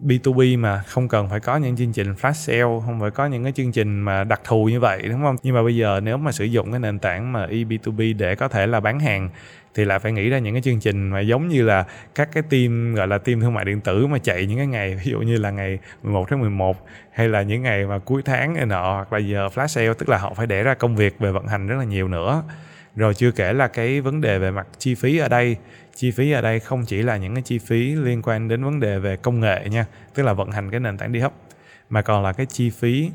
B2B 0.00 0.58
mà 0.58 0.82
không 0.86 1.08
cần 1.08 1.28
phải 1.28 1.40
có 1.40 1.56
những 1.56 1.76
chương 1.76 1.92
trình 1.92 2.14
flash 2.14 2.32
sale, 2.32 2.80
không 2.86 3.00
phải 3.00 3.10
có 3.10 3.26
những 3.26 3.42
cái 3.42 3.52
chương 3.52 3.72
trình 3.72 4.00
mà 4.00 4.24
đặc 4.24 4.40
thù 4.44 4.64
như 4.64 4.80
vậy 4.80 5.02
đúng 5.08 5.22
không? 5.22 5.36
Nhưng 5.42 5.54
mà 5.54 5.62
bây 5.62 5.76
giờ 5.76 6.00
nếu 6.02 6.16
mà 6.16 6.32
sử 6.32 6.44
dụng 6.44 6.70
cái 6.70 6.80
nền 6.80 6.98
tảng 6.98 7.32
mà 7.32 7.46
eB2B 7.46 8.16
để 8.16 8.34
có 8.34 8.48
thể 8.48 8.66
là 8.66 8.80
bán 8.80 9.00
hàng 9.00 9.30
thì 9.74 9.84
lại 9.84 9.98
phải 9.98 10.12
nghĩ 10.12 10.28
ra 10.28 10.38
những 10.38 10.54
cái 10.54 10.62
chương 10.62 10.80
trình 10.80 11.08
mà 11.08 11.20
giống 11.20 11.48
như 11.48 11.62
là 11.62 11.84
các 12.14 12.28
cái 12.32 12.42
team, 12.50 12.94
gọi 12.94 13.08
là 13.08 13.18
team 13.18 13.40
thương 13.40 13.54
mại 13.54 13.64
điện 13.64 13.80
tử 13.80 14.06
mà 14.06 14.18
chạy 14.18 14.46
những 14.46 14.58
cái 14.58 14.66
ngày, 14.66 14.94
ví 15.04 15.10
dụ 15.10 15.20
như 15.20 15.36
là 15.36 15.50
ngày 15.50 15.78
11 16.02 16.26
tháng 16.30 16.40
11 16.40 16.86
hay 17.12 17.28
là 17.28 17.42
những 17.42 17.62
ngày 17.62 17.86
mà 17.86 17.98
cuối 17.98 18.22
tháng 18.24 18.54
này 18.54 18.66
nọ, 18.66 18.94
hoặc 18.94 19.12
là 19.12 19.18
giờ 19.18 19.48
flash 19.54 19.66
sale, 19.66 19.94
tức 19.98 20.08
là 20.08 20.18
họ 20.18 20.34
phải 20.34 20.46
để 20.46 20.62
ra 20.62 20.74
công 20.74 20.96
việc 20.96 21.18
về 21.18 21.32
vận 21.32 21.46
hành 21.46 21.66
rất 21.66 21.76
là 21.76 21.84
nhiều 21.84 22.08
nữa. 22.08 22.42
Rồi 22.96 23.14
chưa 23.14 23.30
kể 23.30 23.52
là 23.52 23.68
cái 23.68 24.00
vấn 24.00 24.20
đề 24.20 24.38
về 24.38 24.50
mặt 24.50 24.66
chi 24.78 24.94
phí 24.94 25.18
ở 25.18 25.28
đây. 25.28 25.56
Chi 25.94 26.10
phí 26.10 26.32
ở 26.32 26.40
đây 26.40 26.60
không 26.60 26.84
chỉ 26.84 27.02
là 27.02 27.16
những 27.16 27.34
cái 27.34 27.42
chi 27.42 27.58
phí 27.58 27.94
liên 27.94 28.22
quan 28.22 28.48
đến 28.48 28.64
vấn 28.64 28.80
đề 28.80 28.98
về 28.98 29.16
công 29.16 29.40
nghệ 29.40 29.68
nha, 29.70 29.86
tức 30.14 30.22
là 30.22 30.32
vận 30.32 30.50
hành 30.50 30.70
cái 30.70 30.80
nền 30.80 30.98
tảng 30.98 31.12
đi 31.12 31.20
hấp 31.20 31.32
mà 31.90 32.02
còn 32.02 32.22
là 32.22 32.32
cái 32.32 32.46
chi 32.46 32.70
phí 32.70 33.10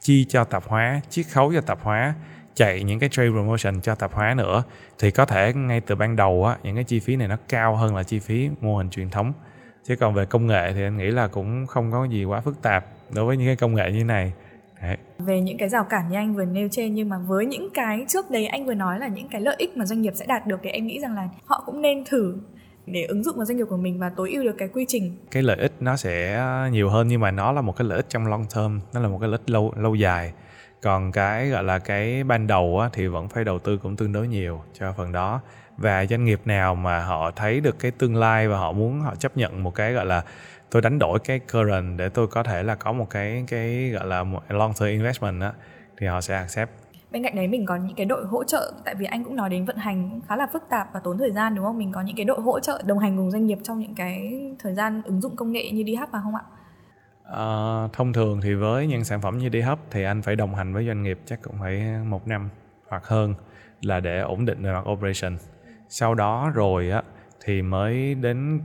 chi 0.00 0.26
cho 0.28 0.44
tạp 0.44 0.64
hóa, 0.64 1.00
chiết 1.10 1.26
khấu 1.32 1.52
cho 1.54 1.60
tạp 1.60 1.78
hóa 1.82 2.14
chạy 2.54 2.82
những 2.82 2.98
cái 2.98 3.08
trade 3.08 3.30
promotion 3.30 3.80
cho 3.80 3.94
tạp 3.94 4.12
hóa 4.12 4.34
nữa 4.34 4.62
thì 4.98 5.10
có 5.10 5.24
thể 5.24 5.52
ngay 5.52 5.80
từ 5.80 5.94
ban 5.94 6.16
đầu 6.16 6.44
á 6.44 6.56
những 6.62 6.74
cái 6.74 6.84
chi 6.84 7.00
phí 7.00 7.16
này 7.16 7.28
nó 7.28 7.36
cao 7.48 7.76
hơn 7.76 7.96
là 7.96 8.02
chi 8.02 8.18
phí 8.18 8.50
mô 8.60 8.76
hình 8.76 8.90
truyền 8.90 9.10
thống. 9.10 9.32
Chứ 9.84 9.96
còn 9.96 10.14
về 10.14 10.24
công 10.24 10.46
nghệ 10.46 10.72
thì 10.74 10.82
anh 10.82 10.96
nghĩ 10.96 11.10
là 11.10 11.28
cũng 11.28 11.66
không 11.66 11.92
có 11.92 12.04
gì 12.04 12.24
quá 12.24 12.40
phức 12.40 12.62
tạp 12.62 12.86
đối 13.14 13.24
với 13.24 13.36
những 13.36 13.46
cái 13.46 13.56
công 13.56 13.74
nghệ 13.74 13.90
như 13.92 14.04
này. 14.04 14.32
Đấy. 14.82 14.96
về 15.18 15.40
những 15.40 15.58
cái 15.58 15.68
rào 15.68 15.84
cản 15.84 16.08
như 16.10 16.16
anh 16.16 16.34
vừa 16.34 16.44
nêu 16.44 16.68
trên 16.70 16.94
nhưng 16.94 17.08
mà 17.08 17.18
với 17.18 17.46
những 17.46 17.68
cái 17.74 18.04
trước 18.08 18.30
đấy 18.30 18.46
anh 18.46 18.66
vừa 18.66 18.74
nói 18.74 18.98
là 18.98 19.08
những 19.08 19.28
cái 19.28 19.40
lợi 19.40 19.54
ích 19.58 19.76
mà 19.76 19.84
doanh 19.84 20.02
nghiệp 20.02 20.12
sẽ 20.16 20.26
đạt 20.26 20.46
được 20.46 20.60
thì 20.62 20.70
em 20.70 20.86
nghĩ 20.86 21.00
rằng 21.00 21.14
là 21.14 21.28
họ 21.46 21.62
cũng 21.66 21.82
nên 21.82 22.04
thử 22.04 22.36
để 22.86 23.04
ứng 23.04 23.24
dụng 23.24 23.36
vào 23.36 23.44
doanh 23.44 23.56
nghiệp 23.56 23.66
của 23.68 23.76
mình 23.76 23.98
và 23.98 24.10
tối 24.16 24.30
ưu 24.30 24.44
được 24.44 24.54
cái 24.58 24.68
quy 24.68 24.84
trình. 24.88 25.16
Cái 25.30 25.42
lợi 25.42 25.56
ích 25.56 25.72
nó 25.80 25.96
sẽ 25.96 26.44
nhiều 26.72 26.90
hơn 26.90 27.08
nhưng 27.08 27.20
mà 27.20 27.30
nó 27.30 27.52
là 27.52 27.60
một 27.60 27.76
cái 27.76 27.88
lợi 27.88 27.96
ích 27.96 28.06
trong 28.08 28.26
long 28.26 28.44
term 28.54 28.80
nó 28.92 29.00
là 29.00 29.08
một 29.08 29.18
cái 29.20 29.28
lợi 29.28 29.38
ích 29.46 29.50
lâu 29.50 29.72
lâu 29.76 29.94
dài 29.94 30.32
còn 30.82 31.12
cái 31.12 31.48
gọi 31.48 31.64
là 31.64 31.78
cái 31.78 32.24
ban 32.24 32.46
đầu 32.46 32.78
á, 32.80 32.88
thì 32.92 33.06
vẫn 33.06 33.28
phải 33.28 33.44
đầu 33.44 33.58
tư 33.58 33.78
cũng 33.82 33.96
tương 33.96 34.12
đối 34.12 34.28
nhiều 34.28 34.62
cho 34.72 34.92
phần 34.92 35.12
đó. 35.12 35.40
Và 35.76 36.06
doanh 36.06 36.24
nghiệp 36.24 36.40
nào 36.44 36.74
mà 36.74 37.04
họ 37.04 37.30
thấy 37.30 37.60
được 37.60 37.78
cái 37.78 37.90
tương 37.90 38.16
lai 38.16 38.48
và 38.48 38.58
họ 38.58 38.72
muốn 38.72 39.00
họ 39.00 39.14
chấp 39.14 39.36
nhận 39.36 39.62
một 39.62 39.74
cái 39.74 39.92
gọi 39.92 40.06
là 40.06 40.22
tôi 40.70 40.82
đánh 40.82 40.98
đổi 40.98 41.18
cái 41.18 41.38
current 41.38 41.98
để 41.98 42.08
tôi 42.08 42.26
có 42.26 42.42
thể 42.42 42.62
là 42.62 42.74
có 42.74 42.92
một 42.92 43.10
cái 43.10 43.44
cái 43.48 43.90
gọi 43.90 44.06
là 44.06 44.24
một 44.24 44.42
long 44.48 44.72
term 44.80 44.90
investment 44.90 45.40
á 45.40 45.52
thì 45.98 46.06
họ 46.06 46.20
sẽ 46.20 46.34
accept. 46.36 46.70
Bên 47.10 47.22
cạnh 47.22 47.36
đấy 47.36 47.48
mình 47.48 47.66
có 47.66 47.76
những 47.76 47.96
cái 47.96 48.06
đội 48.06 48.24
hỗ 48.26 48.44
trợ 48.44 48.72
tại 48.84 48.94
vì 48.94 49.06
anh 49.06 49.24
cũng 49.24 49.36
nói 49.36 49.50
đến 49.50 49.64
vận 49.64 49.76
hành 49.76 50.20
khá 50.28 50.36
là 50.36 50.46
phức 50.52 50.62
tạp 50.70 50.88
và 50.92 51.00
tốn 51.00 51.18
thời 51.18 51.30
gian 51.32 51.54
đúng 51.54 51.64
không? 51.64 51.78
Mình 51.78 51.92
có 51.92 52.00
những 52.00 52.16
cái 52.16 52.24
đội 52.24 52.40
hỗ 52.40 52.60
trợ 52.60 52.82
đồng 52.86 52.98
hành 52.98 53.16
cùng 53.16 53.30
doanh 53.30 53.46
nghiệp 53.46 53.58
trong 53.62 53.78
những 53.78 53.94
cái 53.94 54.42
thời 54.58 54.74
gian 54.74 55.02
ứng 55.04 55.20
dụng 55.20 55.36
công 55.36 55.52
nghệ 55.52 55.70
như 55.70 55.82
đi 55.82 55.94
hấp 55.94 56.12
mà 56.12 56.20
không 56.24 56.34
ạ? 56.34 56.42
À, 57.32 57.88
thông 57.92 58.12
thường 58.12 58.40
thì 58.40 58.54
với 58.54 58.86
những 58.86 59.04
sản 59.04 59.20
phẩm 59.20 59.38
như 59.38 59.48
đi 59.48 59.60
hấp 59.60 59.78
thì 59.90 60.04
anh 60.04 60.22
phải 60.22 60.36
đồng 60.36 60.54
hành 60.54 60.74
với 60.74 60.86
doanh 60.86 61.02
nghiệp 61.02 61.18
chắc 61.26 61.42
cũng 61.42 61.54
phải 61.60 61.84
một 62.04 62.28
năm 62.28 62.48
hoặc 62.88 63.06
hơn 63.06 63.34
là 63.82 64.00
để 64.00 64.20
ổn 64.20 64.44
định 64.44 64.62
về 64.62 64.72
mặt 64.72 64.90
operation. 64.90 65.36
Sau 65.88 66.14
đó 66.14 66.50
rồi 66.54 66.90
á 66.90 67.02
thì 67.44 67.62
mới 67.62 68.14
đến 68.14 68.60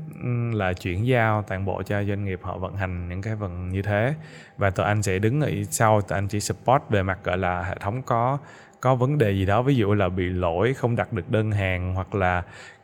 là 0.54 0.74
chuyển 0.74 1.08
giao 1.08 1.44
toàn 1.48 1.66
bộ 1.66 1.84
cho 1.84 2.04
doanh 2.04 2.26
nghiệp 2.26 2.40
họ 2.44 2.58
vận 2.58 2.76
hành 2.76 3.10
những 3.10 3.22
cái 3.22 3.36
phần 3.40 3.70
như 3.70 3.82
thế. 3.82 4.14
Và 4.58 4.70
tụi 4.70 4.86
anh 4.86 5.04
sẽ 5.04 5.20
đứng 5.20 5.42
ở 5.42 5.52
sau 5.70 6.02
tụi 6.02 6.18
anh 6.18 6.28
chỉ 6.28 6.40
support 6.40 6.84
về 6.90 7.04
mặt 7.04 7.20
gọi 7.24 7.38
là 7.38 7.64
hệ 7.64 7.76
thống 7.80 8.02
có 8.02 8.38
có 8.80 8.96
vấn 8.96 9.18
đề 9.18 9.32
gì 9.32 9.46
đó. 9.46 9.62
Ví 9.62 9.76
dụ 9.76 9.94
là 9.94 10.10
bị 10.10 10.30
lỗi 10.30 10.74
không 10.74 10.96
đặt 10.96 11.14
được 11.14 11.32
đơn 11.32 11.52
hàng 11.52 11.96
hoặc 11.96 12.16
là 12.16 12.44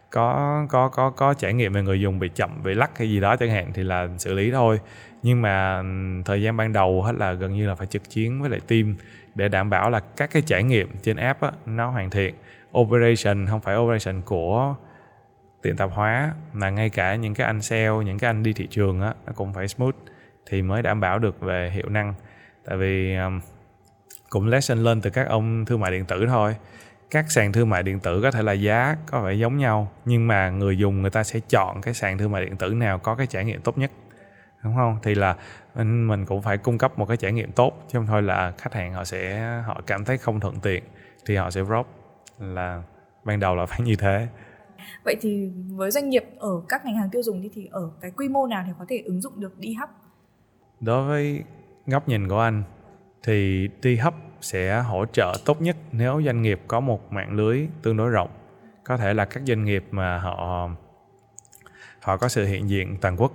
có 0.10 0.66
có 0.70 0.90
có 0.90 1.10
có 1.10 1.34
trải 1.34 1.54
nghiệm 1.54 1.74
về 1.74 1.84
người 1.84 2.02
dùng 2.02 2.20
bị 2.20 2.30
chậm 2.36 2.64
bị 2.64 2.74
lắc 2.74 2.98
hay 2.98 3.10
gì 3.10 3.20
đó 3.20 3.36
chẳng 3.36 3.50
hạn 3.50 3.72
thì 3.74 3.84
là 3.84 4.08
xử 4.18 4.34
lý 4.34 4.52
thôi 4.52 4.80
nhưng 5.24 5.42
mà 5.42 5.84
thời 6.26 6.42
gian 6.42 6.58
ban 6.58 6.74
đầu 6.74 7.02
hết 7.02 7.16
là 7.18 7.34
gần 7.34 7.54
như 7.54 7.68
là 7.68 7.76
phải 7.76 7.88
trực 7.88 8.10
chiến 8.10 8.42
với 8.42 8.50
lại 8.50 8.60
team 8.68 8.96
để 9.36 9.50
đảm 9.50 9.70
bảo 9.70 9.90
là 9.90 10.00
các 10.00 10.32
cái 10.32 10.42
trải 10.42 10.64
nghiệm 10.64 10.90
trên 11.02 11.18
app 11.18 11.42
á, 11.42 11.52
nó 11.66 11.90
hoàn 11.90 12.10
thiện. 12.10 12.36
Operation 12.78 13.48
không 13.48 13.62
phải 13.62 13.76
operation 13.76 14.22
của 14.22 14.76
tiện 15.62 15.76
tạp 15.76 15.92
hóa 15.92 16.34
mà 16.54 16.70
ngay 16.70 16.90
cả 16.90 17.16
những 17.16 17.34
cái 17.34 17.48
anh 17.48 17.62
sale 17.62 17.90
những 18.06 18.20
cái 18.20 18.30
anh 18.30 18.44
đi 18.44 18.54
thị 18.54 18.68
trường 18.68 19.02
á 19.02 19.14
nó 19.26 19.34
cũng 19.36 19.54
phải 19.54 19.68
smooth 19.68 19.96
thì 20.46 20.62
mới 20.62 20.82
đảm 20.82 21.00
bảo 21.00 21.20
được 21.20 21.42
về 21.42 21.70
hiệu 21.74 21.90
năng. 21.90 22.14
Tại 22.66 22.78
vì 22.78 23.16
um, 23.16 23.40
cũng 24.30 24.48
lesson 24.48 24.78
lên 24.78 25.02
từ 25.02 25.10
các 25.10 25.28
ông 25.28 25.66
thương 25.66 25.80
mại 25.80 25.92
điện 25.92 26.06
tử 26.06 26.26
thôi. 26.28 26.56
Các 27.10 27.32
sàn 27.32 27.52
thương 27.52 27.70
mại 27.70 27.84
điện 27.84 28.00
tử 28.00 28.22
có 28.22 28.32
thể 28.32 28.44
là 28.44 28.54
giá 28.54 28.96
có 29.06 29.22
vẻ 29.22 29.34
giống 29.34 29.58
nhau 29.58 29.92
nhưng 30.06 30.28
mà 30.28 30.50
người 30.50 30.78
dùng 30.78 31.02
người 31.02 31.12
ta 31.12 31.24
sẽ 31.24 31.40
chọn 31.50 31.82
cái 31.82 31.94
sàn 31.94 32.18
thương 32.18 32.32
mại 32.32 32.46
điện 32.46 32.58
tử 32.58 32.74
nào 32.74 33.00
có 33.00 33.16
cái 33.16 33.28
trải 33.28 33.46
nghiệm 33.46 33.62
tốt 33.62 33.78
nhất 33.78 33.92
đúng 34.64 34.76
không? 34.76 34.98
Thì 35.04 35.16
là 35.16 35.36
mình, 35.76 36.08
mình 36.08 36.26
cũng 36.26 36.42
phải 36.42 36.58
cung 36.58 36.78
cấp 36.78 37.00
một 37.00 37.06
cái 37.06 37.18
trải 37.18 37.32
nghiệm 37.32 37.52
tốt 37.52 37.86
chứ 37.88 38.00
không 38.00 38.08
thôi 38.08 38.22
là 38.22 38.54
khách 38.58 38.74
hàng 38.74 38.94
họ 38.94 39.04
sẽ 39.04 39.52
họ 39.66 39.82
cảm 39.88 40.06
thấy 40.06 40.18
không 40.18 40.40
thuận 40.40 40.60
tiện 40.60 40.84
thì 41.26 41.36
họ 41.36 41.52
sẽ 41.52 41.64
drop. 41.64 41.88
Là 42.40 42.84
ban 43.24 43.40
đầu 43.40 43.56
là 43.56 43.66
phải 43.70 43.80
như 43.82 43.96
thế. 43.96 44.28
Vậy 45.06 45.16
thì 45.22 45.52
với 45.70 45.92
doanh 45.92 46.10
nghiệp 46.10 46.24
ở 46.40 46.62
các 46.70 46.86
ngành 46.86 46.96
hàng 46.96 47.10
tiêu 47.10 47.24
dùng 47.24 47.42
thì, 47.42 47.50
thì 47.54 47.68
ở 47.72 47.92
cái 48.02 48.12
quy 48.12 48.30
mô 48.30 48.48
nào 48.48 48.64
thì 48.68 48.72
có 48.80 48.86
thể 48.90 49.02
ứng 49.06 49.22
dụng 49.22 49.40
được 49.40 49.60
đi 49.60 49.74
hấp 49.74 49.90
đối 50.82 51.08
với 51.08 51.44
góc 51.88 52.08
nhìn 52.08 52.28
của 52.28 52.40
anh 52.40 52.64
thì 53.24 53.70
đi 53.82 53.96
hấp 53.96 54.14
sẽ 54.42 54.82
hỗ 54.82 55.06
trợ 55.06 55.34
tốt 55.46 55.62
nhất 55.62 55.78
nếu 55.92 56.22
doanh 56.26 56.42
nghiệp 56.42 56.62
có 56.68 56.80
một 56.80 57.12
mạng 57.12 57.32
lưới 57.32 57.68
tương 57.82 57.98
đối 57.98 58.10
rộng. 58.10 58.30
Có 58.84 58.98
thể 58.98 59.14
là 59.14 59.26
các 59.26 59.44
doanh 59.48 59.66
nghiệp 59.66 59.86
mà 59.92 60.18
họ 60.18 60.70
họ 62.02 62.18
có 62.18 62.28
sự 62.28 62.46
hiện 62.46 62.70
diện 62.70 62.98
toàn 63.02 63.16
quốc 63.18 63.32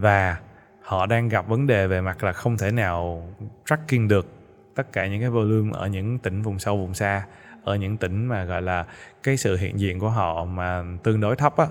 và 0.00 0.36
họ 0.82 1.06
đang 1.06 1.28
gặp 1.28 1.48
vấn 1.48 1.66
đề 1.66 1.86
về 1.86 2.00
mặt 2.00 2.24
là 2.24 2.32
không 2.32 2.58
thể 2.58 2.70
nào 2.70 3.28
tracking 3.64 4.08
được 4.08 4.32
tất 4.74 4.92
cả 4.92 5.06
những 5.06 5.20
cái 5.20 5.30
volume 5.30 5.70
ở 5.74 5.86
những 5.86 6.18
tỉnh 6.18 6.42
vùng 6.42 6.58
sâu, 6.58 6.76
vùng 6.76 6.94
xa, 6.94 7.26
ở 7.64 7.76
những 7.76 7.96
tỉnh 7.96 8.26
mà, 8.26 8.44
gọi 8.44 8.62
là, 8.62 8.84
cái 9.22 9.36
sự 9.36 9.56
hiện 9.56 9.80
diện 9.80 9.98
của 9.98 10.08
họ 10.08 10.44
mà 10.44 10.84
tương 11.02 11.20
đối 11.20 11.36
thấp 11.36 11.56
á, 11.56 11.66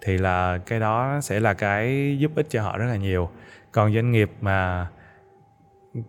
thì 0.00 0.18
là 0.18 0.58
cái 0.66 0.80
đó 0.80 1.20
sẽ 1.22 1.40
là 1.40 1.54
cái 1.54 2.16
giúp 2.18 2.32
ích 2.34 2.46
cho 2.50 2.62
họ 2.62 2.78
rất 2.78 2.86
là 2.86 2.96
nhiều. 2.96 3.30
Còn 3.72 3.94
doanh 3.94 4.12
nghiệp 4.12 4.30
mà 4.40 4.86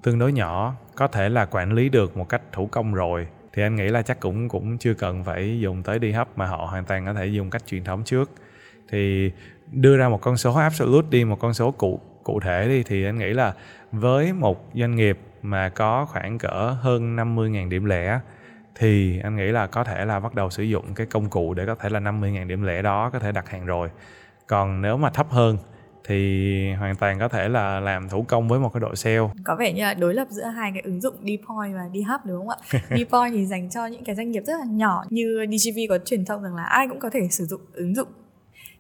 tương 0.04 0.20
đối 0.20 0.34
nhỏ 0.34 0.76
có 0.96 1.08
thể 1.08 1.30
là 1.30 1.46
quản 1.46 1.74
lý 1.74 1.90
được 1.90 2.18
một 2.18 2.30
cách 2.30 2.42
thủ 2.52 2.68
công 2.68 2.94
rồi, 2.94 3.28
thì 3.54 3.64
anh 3.64 3.76
nghĩ 3.76 3.88
là 3.88 4.02
chắc 4.02 4.20
cũng 4.20 4.50
cũng 4.50 4.78
chưa 4.78 4.94
cần 4.94 5.24
phải 5.24 5.60
dùng 5.60 5.84
tới 5.84 6.00
đi 6.00 6.12
hấp 6.12 6.38
mà 6.38 6.46
họ 6.46 6.58
hoàn 6.58 6.86
toàn 6.86 7.06
có 7.06 7.14
thể 7.14 7.26
dùng 7.26 7.50
cách 7.50 7.64
truyền 7.66 7.84
thống 7.84 8.04
trước. 8.04 8.32
Thì 8.90 9.32
đưa 9.72 9.98
ra 9.98 10.10
một 10.10 10.22
con 10.22 10.38
số 10.38 10.54
absolute 10.54 11.08
đi 11.10 11.26
một 11.26 11.40
con 11.40 11.54
số 11.54 11.72
cụ 11.72 12.00
cụ 12.24 12.40
thể 12.40 12.68
đi 12.68 12.84
thì 12.84 13.06
anh 13.06 13.18
nghĩ 13.18 13.30
là 13.30 13.54
với 13.92 14.34
một 14.34 14.66
doanh 14.74 14.96
nghiệp 14.96 15.20
mà 15.42 15.70
có 15.70 16.06
khoảng 16.06 16.38
cỡ 16.38 16.76
hơn 16.82 17.16
50.000 17.16 17.70
điểm 17.70 17.86
lẻ 17.86 18.20
thì 18.76 19.20
anh 19.24 19.36
nghĩ 19.36 19.48
là 19.52 19.68
có 19.68 19.84
thể 19.84 20.06
là 20.06 20.20
bắt 20.20 20.36
đầu 20.36 20.50
sử 20.50 20.64
dụng 20.64 20.94
cái 20.94 21.08
công 21.08 21.30
cụ 21.30 21.54
để 21.54 21.66
có 21.66 21.76
thể 21.76 21.90
là 21.90 22.00
50.000 22.00 22.48
điểm 22.48 22.64
lẻ 22.64 22.82
đó 22.82 23.10
có 23.14 23.20
thể 23.20 23.32
đặt 23.32 23.50
hàng 23.50 23.66
rồi. 23.66 23.90
Còn 24.48 24.82
nếu 24.82 24.98
mà 24.98 25.10
thấp 25.10 25.30
hơn 25.30 25.58
thì 26.08 26.74
hoàn 26.74 26.96
toàn 26.96 27.20
có 27.20 27.28
thể 27.28 27.50
là 27.50 27.80
làm 27.80 28.10
thủ 28.10 28.26
công 28.28 28.48
với 28.48 28.60
một 28.60 28.74
cái 28.74 28.82
đội 28.82 28.96
sale. 28.96 29.28
Có 29.44 29.56
vẻ 29.56 29.74
như 29.74 29.84
là 29.84 29.94
đối 29.94 30.14
lập 30.14 30.28
giữa 30.30 30.44
hai 30.44 30.72
cái 30.74 30.82
ứng 30.82 31.02
dụng 31.02 31.16
Dpoint 31.16 31.74
và 31.74 31.90
Dhub 31.94 32.22
đúng 32.26 32.48
không 32.48 32.50
ạ? 32.50 32.80
Dpoint 32.98 33.34
thì 33.34 33.46
dành 33.46 33.70
cho 33.70 33.86
những 33.86 34.04
cái 34.04 34.16
doanh 34.16 34.32
nghiệp 34.32 34.44
rất 34.46 34.54
là 34.60 34.66
nhỏ 34.70 35.04
như 35.10 35.46
DGV 35.52 35.80
có 35.90 35.98
truyền 36.06 36.26
thông 36.26 36.44
rằng 36.44 36.56
là 36.56 36.64
ai 36.64 36.88
cũng 36.88 37.00
có 37.00 37.10
thể 37.10 37.20
sử 37.32 37.46
dụng 37.46 37.62
ứng 37.74 37.96
dụng 37.96 38.08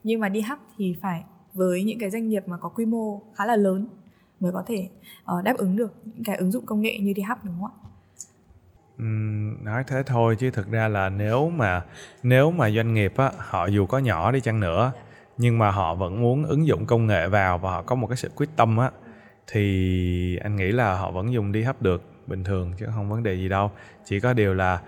nhưng 0.04 0.20
mà 0.20 0.30
đi 0.30 0.42
hấp 0.42 0.60
thì 0.78 0.96
phải 1.02 1.24
với 1.54 1.84
những 1.84 2.00
cái 2.00 2.10
doanh 2.10 2.30
nghiệp 2.30 2.44
mà 2.48 2.58
có 2.58 2.70
quy 2.70 2.86
mô 2.86 3.22
khá 3.36 3.46
là 3.46 3.56
lớn 3.56 3.88
mới 4.40 4.52
có 4.52 4.64
thể 4.68 4.90
uh, 5.38 5.44
đáp 5.44 5.58
ứng 5.58 5.76
được 5.76 5.94
những 6.06 6.24
cái 6.26 6.38
ứng 6.38 6.52
dụng 6.52 6.66
công 6.66 6.82
nghệ 6.82 7.00
như 7.00 7.14
đi 7.14 7.22
hấp 7.22 7.46
đúng 7.46 7.56
không 7.62 7.72
ạ? 7.72 7.90
Nói 9.64 9.84
thế 9.88 10.04
thôi 10.06 10.36
chứ 10.40 10.52
thực 10.52 10.72
ra 10.72 10.88
là 10.88 11.10
nếu 11.10 11.50
mà 11.50 11.86
nếu 12.24 12.52
mà 12.52 12.72
doanh 12.72 12.94
nghiệp 12.94 13.14
á 13.18 13.32
họ 13.38 13.66
dù 13.66 13.86
có 13.86 13.98
nhỏ 14.00 14.32
đi 14.32 14.42
chăng 14.42 14.60
nữa 14.60 14.92
nhưng 15.38 15.58
mà 15.58 15.72
họ 15.72 15.96
vẫn 15.96 16.22
muốn 16.22 16.46
ứng 16.46 16.68
dụng 16.68 16.86
công 16.86 17.08
nghệ 17.08 17.28
vào 17.28 17.58
và 17.58 17.72
họ 17.72 17.82
có 17.82 17.96
một 17.96 18.08
cái 18.08 18.18
sự 18.18 18.30
quyết 18.36 18.50
tâm 18.56 18.78
á 18.78 18.92
thì 19.48 20.38
anh 20.38 20.56
nghĩ 20.56 20.72
là 20.72 20.96
họ 20.96 21.12
vẫn 21.12 21.34
dùng 21.34 21.52
đi 21.52 21.64
hấp 21.64 21.82
được 21.82 22.04
bình 22.28 22.44
thường 22.44 22.74
chứ 22.78 22.86
không 22.96 23.10
vấn 23.10 23.24
đề 23.24 23.36
gì 23.36 23.50
đâu. 23.50 23.72
Chỉ 24.06 24.20
có 24.20 24.34
điều 24.34 24.54
là 24.54 24.82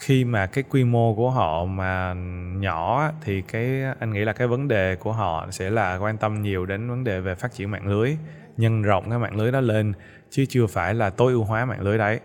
khi 0.00 0.24
mà 0.24 0.46
cái 0.46 0.64
quy 0.70 0.84
mô 0.84 1.14
của 1.14 1.30
họ 1.30 1.64
mà 1.64 2.14
nhỏ 2.56 3.10
thì 3.20 3.42
cái 3.42 3.82
anh 3.98 4.12
nghĩ 4.12 4.24
là 4.24 4.32
cái 4.32 4.48
vấn 4.48 4.68
đề 4.68 4.96
của 4.96 5.12
họ 5.12 5.46
sẽ 5.50 5.70
là 5.70 5.96
quan 5.96 6.18
tâm 6.18 6.42
nhiều 6.42 6.66
đến 6.66 6.90
vấn 6.90 7.04
đề 7.04 7.20
về 7.20 7.34
phát 7.34 7.52
triển 7.52 7.70
mạng 7.70 7.86
lưới 7.86 8.16
nhân 8.56 8.82
rộng 8.82 9.10
cái 9.10 9.18
mạng 9.18 9.36
lưới 9.36 9.52
đó 9.52 9.60
lên 9.60 9.92
chứ 10.30 10.44
chưa 10.48 10.66
phải 10.66 10.94
là 10.94 11.10
tối 11.10 11.32
ưu 11.32 11.44
hóa 11.44 11.64
mạng 11.64 11.80
lưới 11.80 11.98
đấy. 11.98 12.20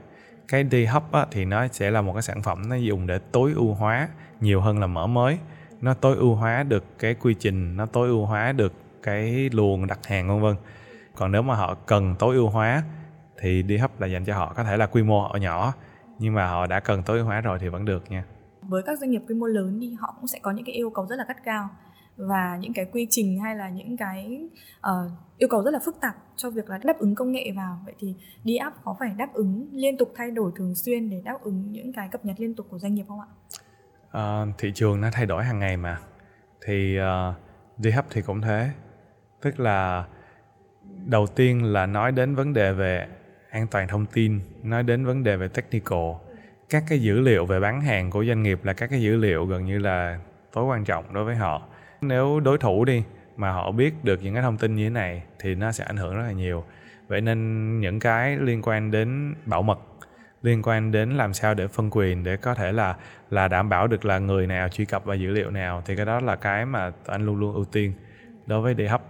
Cái 0.48 0.64
đi 0.64 0.86
hấp 0.86 1.12
á, 1.12 1.26
thì 1.32 1.46
nó 1.46 1.68
sẽ 1.68 1.92
là 1.92 2.02
một 2.02 2.14
cái 2.14 2.22
sản 2.22 2.42
phẩm 2.42 2.70
nó 2.70 2.76
dùng 2.76 3.08
để 3.08 3.20
tối 3.32 3.54
ưu 3.56 3.74
hóa 3.74 4.08
nhiều 4.42 4.62
hơn 4.62 4.80
là 4.80 4.88
mở 4.88 5.08
mới. 5.08 5.38
Nó 5.82 5.94
tối 5.94 6.16
ưu 6.16 6.36
hóa 6.36 6.64
được 6.64 6.84
cái 7.00 7.14
quy 7.14 7.34
trình 7.34 7.78
nó 7.78 7.86
tối 7.86 8.08
ưu 8.08 8.26
hóa 8.26 8.52
được 8.52 8.74
cái 9.04 9.50
luồng 9.54 9.88
đặt 9.88 10.00
hàng 10.08 10.28
vân 10.28 10.42
vân. 10.42 10.56
Còn 11.16 11.32
nếu 11.32 11.42
mà 11.42 11.56
họ 11.56 11.76
cần 11.86 12.16
tối 12.16 12.36
ưu 12.36 12.50
hóa 12.50 12.84
thì 13.40 13.64
đi 13.64 13.78
hấp 13.78 14.02
là 14.02 14.08
dành 14.08 14.26
cho 14.26 14.36
họ. 14.36 14.54
Có 14.58 14.64
thể 14.64 14.78
là 14.78 14.86
quy 14.86 15.04
mô 15.04 15.22
họ 15.22 15.36
nhỏ 15.36 15.74
nhưng 16.22 16.34
mà 16.34 16.48
họ 16.48 16.68
đã 16.68 16.80
cần 16.80 17.04
tối 17.04 17.18
ưu 17.18 17.26
hóa 17.26 17.42
rồi 17.42 17.60
thì 17.62 17.68
vẫn 17.68 17.86
được 17.86 18.12
nha. 18.12 18.26
Với 18.62 18.84
các 18.86 19.00
doanh 19.00 19.12
nghiệp 19.12 19.22
quy 19.28 19.36
mô 19.36 19.46
lớn 19.46 19.78
thì 19.82 19.94
họ 20.00 20.16
cũng 20.18 20.28
sẽ 20.28 20.40
có 20.42 20.52
những 20.52 20.66
cái 20.66 20.76
yêu 20.76 20.90
cầu 20.90 21.06
rất 21.10 21.16
là 21.16 21.26
gắt 21.28 21.38
cao 21.44 21.70
và 22.18 22.58
những 22.62 22.74
cái 22.74 22.86
quy 22.86 23.08
trình 23.10 23.40
hay 23.40 23.56
là 23.56 23.70
những 23.70 23.98
cái 23.98 24.50
uh, 24.78 25.12
yêu 25.38 25.50
cầu 25.50 25.64
rất 25.64 25.72
là 25.72 25.80
phức 25.86 26.02
tạp 26.02 26.16
cho 26.36 26.50
việc 26.50 26.70
là 26.70 26.80
đáp 26.84 27.00
ứng 27.00 27.16
công 27.16 27.32
nghệ 27.32 27.52
vào. 27.56 27.80
Vậy 27.86 27.94
thì 28.00 28.16
đi 28.44 28.56
app 28.56 28.76
có 28.84 28.96
phải 29.00 29.10
đáp 29.18 29.34
ứng 29.34 29.70
liên 29.72 29.98
tục 29.98 30.14
thay 30.16 30.32
đổi 30.32 30.52
thường 30.56 30.76
xuyên 30.76 31.10
để 31.10 31.22
đáp 31.26 31.38
ứng 31.42 31.72
những 31.72 31.94
cái 31.94 32.10
cập 32.12 32.26
nhật 32.26 32.36
liên 32.40 32.56
tục 32.56 32.68
của 32.70 32.80
doanh 32.80 32.94
nghiệp 32.94 33.06
không 33.08 33.20
ạ? 33.20 33.30
Uh, 34.18 34.50
thị 34.58 34.72
trường 34.76 35.02
nó 35.02 35.10
thay 35.14 35.26
đổi 35.26 35.44
hàng 35.44 35.60
ngày 35.60 35.78
mà. 35.78 36.00
Thì 36.66 36.98
uh, 37.00 37.36
đi 37.78 37.92
hub 37.92 38.06
thì 38.10 38.22
cũng 38.22 38.42
thế. 38.42 38.70
Tức 39.42 39.60
là 39.60 40.06
đầu 41.06 41.28
tiên 41.28 41.64
là 41.64 41.86
nói 41.86 42.12
đến 42.12 42.36
vấn 42.36 42.54
đề 42.54 42.74
về 42.74 43.08
an 43.52 43.68
toàn 43.68 43.88
thông 43.88 44.06
tin, 44.06 44.40
nói 44.64 44.84
đến 44.84 45.06
vấn 45.06 45.24
đề 45.24 45.36
về 45.38 45.48
technical. 45.48 46.10
Các 46.70 46.84
cái 46.90 47.02
dữ 47.02 47.20
liệu 47.20 47.46
về 47.46 47.60
bán 47.60 47.82
hàng 47.82 48.10
của 48.10 48.26
doanh 48.26 48.44
nghiệp 48.44 48.60
là 48.64 48.74
các 48.74 48.90
cái 48.90 49.02
dữ 49.02 49.16
liệu 49.18 49.46
gần 49.46 49.66
như 49.66 49.80
là 49.80 50.20
tối 50.54 50.66
quan 50.66 50.84
trọng 50.84 51.14
đối 51.14 51.24
với 51.24 51.36
họ. 51.36 51.62
Nếu 52.02 52.40
đối 52.40 52.58
thủ 52.58 52.86
đi 52.86 53.04
mà 53.38 53.52
họ 53.52 53.72
biết 53.72 53.94
được 54.04 54.24
những 54.24 54.34
cái 54.34 54.44
thông 54.44 54.58
tin 54.58 54.76
như 54.76 54.84
thế 54.84 54.90
này 54.90 55.24
thì 55.40 55.56
nó 55.56 55.72
sẽ 55.72 55.84
ảnh 55.84 55.98
hưởng 55.98 56.16
rất 56.16 56.24
là 56.24 56.32
nhiều. 56.32 56.64
Vậy 57.08 57.22
nên 57.22 57.80
những 57.80 58.00
cái 58.00 58.38
liên 58.38 58.62
quan 58.62 58.92
đến 58.92 59.36
bảo 59.46 59.62
mật, 59.62 59.80
liên 60.42 60.62
quan 60.62 60.92
đến 60.92 61.10
làm 61.10 61.34
sao 61.34 61.54
để 61.54 61.68
phân 61.68 61.90
quyền 61.92 62.24
để 62.24 62.38
có 62.38 62.56
thể 62.56 62.72
là 62.72 62.96
là 63.30 63.48
đảm 63.48 63.70
bảo 63.70 63.88
được 63.88 64.06
là 64.06 64.20
người 64.20 64.48
nào 64.48 64.70
truy 64.70 64.86
cập 64.86 65.06
vào 65.06 65.16
dữ 65.16 65.30
liệu 65.32 65.50
nào 65.50 65.84
thì 65.86 65.96
cái 65.96 66.06
đó 66.06 66.20
là 66.20 66.36
cái 66.36 66.66
mà 66.66 66.92
anh 67.06 67.26
luôn 67.26 67.40
luôn 67.40 67.54
ưu 67.54 67.66
tiên 67.66 67.94
đối 68.46 68.62
với 68.62 68.76
DHub 68.76 69.02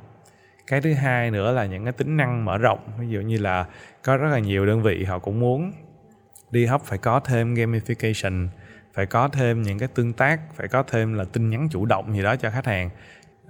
cái 0.72 0.82
thứ 0.82 0.94
hai 0.94 1.32
nữa 1.32 1.52
là 1.52 1.66
những 1.66 1.84
cái 1.84 1.94
tính 1.94 2.18
năng 2.18 2.46
mở 2.46 2.58
rộng, 2.58 2.80
ví 3.00 3.10
dụ 3.10 3.22
như 3.22 3.38
là 3.38 3.66
có 4.04 4.18
rất 4.18 4.30
là 4.30 4.40
nhiều 4.40 4.66
đơn 4.66 4.82
vị 4.82 5.04
họ 5.04 5.20
cũng 5.20 5.40
muốn 5.40 5.72
đi 6.52 6.66
hấp 6.66 6.84
phải 6.84 6.98
có 6.98 7.20
thêm 7.20 7.56
gamification 7.56 8.48
phải 8.94 9.06
có 9.06 9.28
thêm 9.28 9.62
những 9.62 9.80
cái 9.80 9.88
tương 9.88 10.14
tác 10.14 10.40
phải 10.56 10.68
có 10.68 10.84
thêm 10.84 11.14
là 11.14 11.24
tin 11.24 11.50
nhắn 11.50 11.68
chủ 11.72 11.86
động 11.86 12.14
gì 12.14 12.24
đó 12.24 12.36
cho 12.36 12.50
khách 12.50 12.66
hàng. 12.66 12.90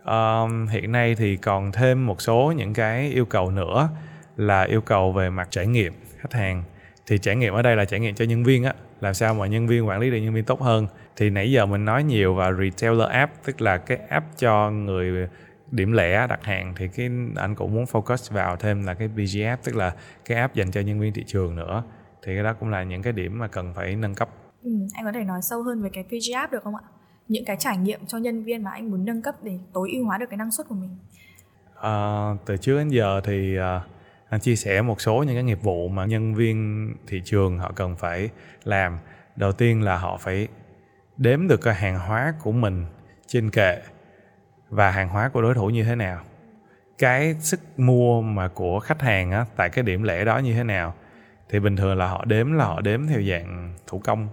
Um, 0.06 0.68
hiện 0.68 0.92
nay 0.92 1.16
thì 1.16 1.38
còn 1.38 1.72
thêm 1.72 2.06
một 2.08 2.22
số 2.22 2.54
những 2.58 2.74
cái 2.74 3.10
yêu 3.10 3.26
cầu 3.26 3.52
nữa 3.52 3.90
là 4.38 4.64
yêu 4.64 4.82
cầu 4.82 5.12
về 5.12 5.30
mặt 5.30 5.48
trải 5.52 5.68
nghiệm 5.68 5.94
khách 6.18 6.34
hàng. 6.34 6.64
Thì 7.08 7.18
trải 7.18 7.36
nghiệm 7.36 7.54
ở 7.54 7.62
đây 7.62 7.76
là 7.76 7.86
trải 7.86 8.00
nghiệm 8.00 8.16
cho 8.16 8.26
nhân 8.26 8.44
viên 8.44 8.64
á 8.64 8.74
làm 9.02 9.14
sao 9.14 9.34
mà 9.34 9.48
nhân 9.48 9.68
viên 9.68 9.88
quản 9.88 10.00
lý 10.00 10.12
được 10.12 10.18
nhân 10.18 10.34
viên 10.34 10.44
tốt 10.44 10.62
hơn. 10.62 10.88
Thì 11.16 11.30
nãy 11.30 11.52
giờ 11.52 11.66
mình 11.66 11.86
nói 11.86 12.04
nhiều 12.04 12.34
vào 12.34 12.54
retailer 12.54 13.10
app 13.10 13.34
tức 13.46 13.62
là 13.62 13.78
cái 13.78 13.98
app 14.10 14.26
cho 14.38 14.72
người 14.72 15.28
điểm 15.72 15.92
lẻ 15.92 16.28
đặt 16.28 16.44
hàng 16.44 16.74
thì 16.78 16.88
cái 16.88 17.10
anh 17.36 17.56
cũng 17.56 17.74
muốn 17.74 17.84
focus 17.84 18.34
vào 18.34 18.56
thêm 18.56 18.84
là 18.84 18.94
cái 18.94 19.08
BG 19.08 19.44
app 19.46 19.64
tức 19.64 19.76
là 19.76 19.96
cái 20.26 20.38
app 20.38 20.56
dành 20.56 20.72
cho 20.72 20.82
nhân 20.82 21.00
viên 21.00 21.14
thị 21.14 21.24
trường 21.28 21.56
nữa. 21.56 21.84
Thì 22.24 22.36
cái 22.36 22.44
đó 22.44 22.54
cũng 22.54 22.70
là 22.70 22.84
những 22.84 23.02
cái 23.02 23.14
điểm 23.14 23.40
mà 23.40 23.48
cần 23.48 23.74
phải 23.74 23.96
nâng 23.96 24.16
cấp. 24.16 24.30
Ừ, 24.64 24.72
anh 24.94 25.06
có 25.06 25.12
thể 25.12 25.24
nói 25.24 25.40
sâu 25.42 25.64
hơn 25.64 25.82
về 25.82 25.90
cái 25.94 26.04
PG 26.04 26.36
app 26.36 26.52
được 26.52 26.64
không 26.64 26.76
ạ? 26.76 26.82
Những 27.28 27.46
cái 27.46 27.56
trải 27.60 27.78
nghiệm 27.78 28.06
cho 28.08 28.18
nhân 28.18 28.44
viên 28.44 28.64
mà 28.64 28.72
anh 28.72 28.92
muốn 28.92 29.06
nâng 29.06 29.22
cấp 29.22 29.36
để 29.44 29.60
tối 29.74 29.90
ưu 29.94 30.06
hóa 30.06 30.18
được 30.18 30.26
cái 30.30 30.38
năng 30.38 30.52
suất 30.52 30.68
của 30.68 30.76
mình. 30.76 30.98
À, 31.82 32.28
từ 32.46 32.58
trước 32.58 32.78
đến 32.78 32.90
giờ 32.90 33.22
thì 33.24 33.58
uh, 33.60 33.64
anh 34.30 34.42
chia 34.42 34.56
sẻ 34.56 34.82
một 34.82 35.02
số 35.02 35.24
những 35.24 35.36
cái 35.36 35.44
nghiệp 35.44 35.62
vụ 35.62 35.88
mà 35.88 36.06
nhân 36.06 36.36
viên 36.36 36.88
thị 37.08 37.22
trường 37.26 37.60
họ 37.60 37.72
cần 37.76 37.96
phải 37.96 38.30
làm. 38.64 38.98
Đầu 39.36 39.52
tiên 39.52 39.82
là 39.82 39.98
họ 39.98 40.18
phải 40.18 40.48
đếm 41.18 41.48
được 41.48 41.62
cái 41.62 41.76
hàng 41.76 42.00
hóa 42.00 42.34
của 42.44 42.52
mình 42.52 42.86
trên 43.28 43.50
kệ 43.50 43.82
và 44.72 44.92
hàng 44.92 45.10
hóa 45.10 45.30
của 45.30 45.42
đối 45.42 45.54
thủ 45.54 45.70
như 45.70 45.84
thế 45.84 45.96
nào? 45.96 46.20
Cái 46.98 47.36
sức 47.40 47.60
mua 47.78 48.22
mà 48.22 48.48
của 48.48 48.80
khách 48.80 49.02
hàng 49.02 49.32
á, 49.32 49.46
tại 49.56 49.70
cái 49.70 49.84
điểm 49.84 50.04
lẻ 50.04 50.26
đó 50.26 50.38
như 50.38 50.54
thế 50.54 50.64
nào? 50.64 50.94
Thì 51.50 51.60
bình 51.60 51.76
thường 51.76 51.98
là 51.98 52.08
họ 52.08 52.26
đếm 52.26 52.52
là 52.52 52.66
họ 52.66 52.82
đếm 52.82 53.08
theo 53.08 53.22
dạng 53.22 53.74
thủ 53.88 54.00
công. 54.00 54.28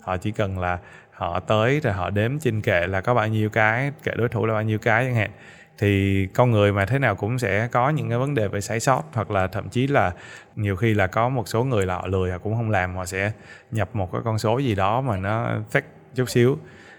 Họ 0.00 0.16
chỉ 0.16 0.30
cần 0.30 0.58
là 0.58 0.78
họ 1.10 1.40
tới 1.40 1.80
rồi 1.80 1.92
họ 1.92 2.10
đếm 2.10 2.38
trên 2.38 2.60
kệ 2.60 2.86
là 2.86 3.00
có 3.00 3.14
bao 3.14 3.28
nhiêu 3.28 3.50
cái 3.50 3.92
kệ 4.02 4.12
đối 4.16 4.28
thủ 4.28 4.46
là 4.46 4.54
bao 4.54 4.62
nhiêu 4.62 4.78
cái 4.78 5.04
chẳng 5.04 5.14
hạn. 5.14 5.30
Thì 5.78 6.26
con 6.34 6.50
người 6.50 6.72
mà 6.72 6.86
thế 6.86 6.98
nào 6.98 7.14
cũng 7.14 7.38
sẽ 7.38 7.68
có 7.72 7.90
những 7.90 8.08
cái 8.08 8.18
vấn 8.18 8.34
đề 8.34 8.48
về 8.48 8.60
sai 8.60 8.80
sót 8.80 9.02
hoặc 9.12 9.30
là 9.30 9.46
thậm 9.46 9.68
chí 9.68 9.86
là 9.86 10.12
nhiều 10.56 10.76
khi 10.76 10.94
là 10.94 11.06
có 11.06 11.28
một 11.28 11.48
số 11.48 11.64
người 11.64 11.86
là 11.86 11.94
họ 11.94 12.06
lười 12.06 12.30
họ 12.30 12.38
cũng 12.38 12.56
không 12.56 12.70
làm 12.70 12.96
họ 12.96 13.04
sẽ 13.04 13.32
nhập 13.70 13.88
một 13.92 14.12
cái 14.12 14.20
con 14.24 14.38
số 14.38 14.58
gì 14.58 14.74
đó 14.74 15.00
mà 15.00 15.16
nó 15.16 15.48
fake 15.72 15.82
chút 16.14 16.30
xíu. 16.30 16.58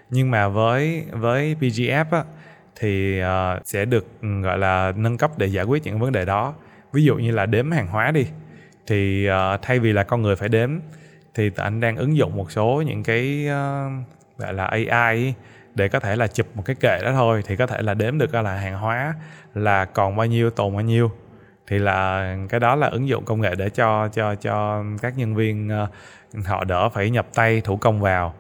Nhưng 0.10 0.32
mà 0.32 0.48
với 0.48 1.06
với 1.12 1.56
PGF 1.60 2.06
á 2.12 2.24
thì 2.80 3.22
uh, 3.22 3.68
sẽ 3.68 3.86
được 3.86 4.08
ừ, 4.22 4.42
gọi 4.42 4.58
là 4.58 4.94
nâng 4.96 5.18
cấp 5.18 5.32
để 5.38 5.48
giải 5.48 5.66
quyết 5.66 5.84
những 5.84 6.00
vấn 6.00 6.12
đề 6.12 6.26
đó. 6.26 6.54
Ví 6.94 7.04
dụ 7.04 7.16
như 7.16 7.32
là 7.32 7.46
đếm 7.46 7.72
hàng 7.72 7.88
hóa 7.88 8.12
đi 8.12 8.28
thì 8.88 9.30
uh, 9.30 9.62
thay 9.62 9.80
vì 9.80 9.94
là 9.94 10.04
con 10.04 10.22
người 10.22 10.36
phải 10.36 10.50
đếm 10.50 10.70
thì 11.34 11.52
anh 11.58 11.80
đang 11.80 11.96
ứng 11.98 12.18
dụng 12.18 12.38
một 12.38 12.52
số 12.52 12.84
những 12.86 13.04
cái 13.04 13.48
uh, 13.48 13.92
gọi 14.38 14.54
là 14.54 14.66
AI 14.66 15.34
để 15.76 15.88
có 15.88 16.00
thể 16.00 16.16
là 16.16 16.28
chụp 16.28 16.48
một 16.54 16.64
cái 16.66 16.76
kệ 16.80 17.00
đó 17.04 17.12
thôi. 17.12 17.44
Thì 17.48 17.56
có 17.56 17.68
thể 17.68 17.82
là 17.82 17.94
đếm 17.94 18.18
được 18.18 18.34
là 18.34 18.56
hàng 18.56 18.78
hóa 18.78 19.14
là 19.54 19.86
còn 19.86 20.16
bao 20.16 20.26
nhiêu 20.26 20.50
tồn 20.50 20.74
bao 20.74 20.82
nhiêu. 20.82 21.12
Thì 21.68 21.80
là 21.80 22.38
cái 22.50 22.60
đó 22.60 22.76
là 22.76 22.88
ứng 22.88 23.08
dụng 23.08 23.26
công 23.26 23.42
nghệ 23.42 23.56
để 23.56 23.70
cho 23.70 24.08
cho 24.08 24.36
cho 24.36 24.84
các 25.02 25.18
nhân 25.18 25.36
viên 25.36 25.72
uh, 25.84 26.46
họ 26.46 26.64
đỡ 26.64 26.90
phải 26.90 27.10
nhập 27.10 27.28
tay 27.34 27.62
thủ 27.62 27.78
công 27.78 28.02
vào. 28.02 28.34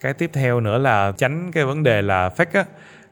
Cái 0.00 0.14
tiếp 0.14 0.30
theo 0.32 0.60
nữa 0.60 0.78
là 0.78 1.12
tránh 1.16 1.52
cái 1.52 1.64
vấn 1.64 1.82
đề 1.82 2.02
là 2.02 2.30
fake 2.36 2.46
á 2.52 2.64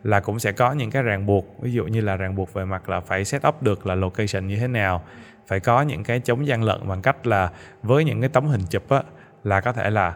là 0.04 0.20
cũng 0.20 0.38
sẽ 0.38 0.52
có 0.52 0.72
những 0.72 0.90
cái 0.90 1.02
ràng 1.02 1.26
buộc. 1.26 1.60
Ví 1.60 1.72
dụ 1.72 1.84
như 1.84 2.00
là 2.00 2.16
ràng 2.16 2.36
buộc 2.36 2.52
về 2.52 2.64
mặt 2.64 2.88
là 2.88 3.00
phải 3.00 3.24
set 3.24 3.46
up 3.46 3.62
được 3.62 3.86
là 3.86 3.94
location 3.94 4.46
như 4.46 4.56
thế 4.56 4.68
nào, 4.68 5.02
phải 5.46 5.60
có 5.60 5.82
những 5.82 6.04
cái 6.04 6.20
chống 6.20 6.46
gian 6.46 6.62
lận 6.62 6.88
bằng 6.88 7.02
cách 7.02 7.26
là 7.26 7.50
với 7.82 8.04
những 8.04 8.20
cái 8.20 8.28
tấm 8.28 8.46
hình 8.46 8.62
chụp 8.70 8.90
á, 8.90 9.02
là 9.44 9.60
có 9.60 9.72
thể 9.72 9.90
là 9.90 10.14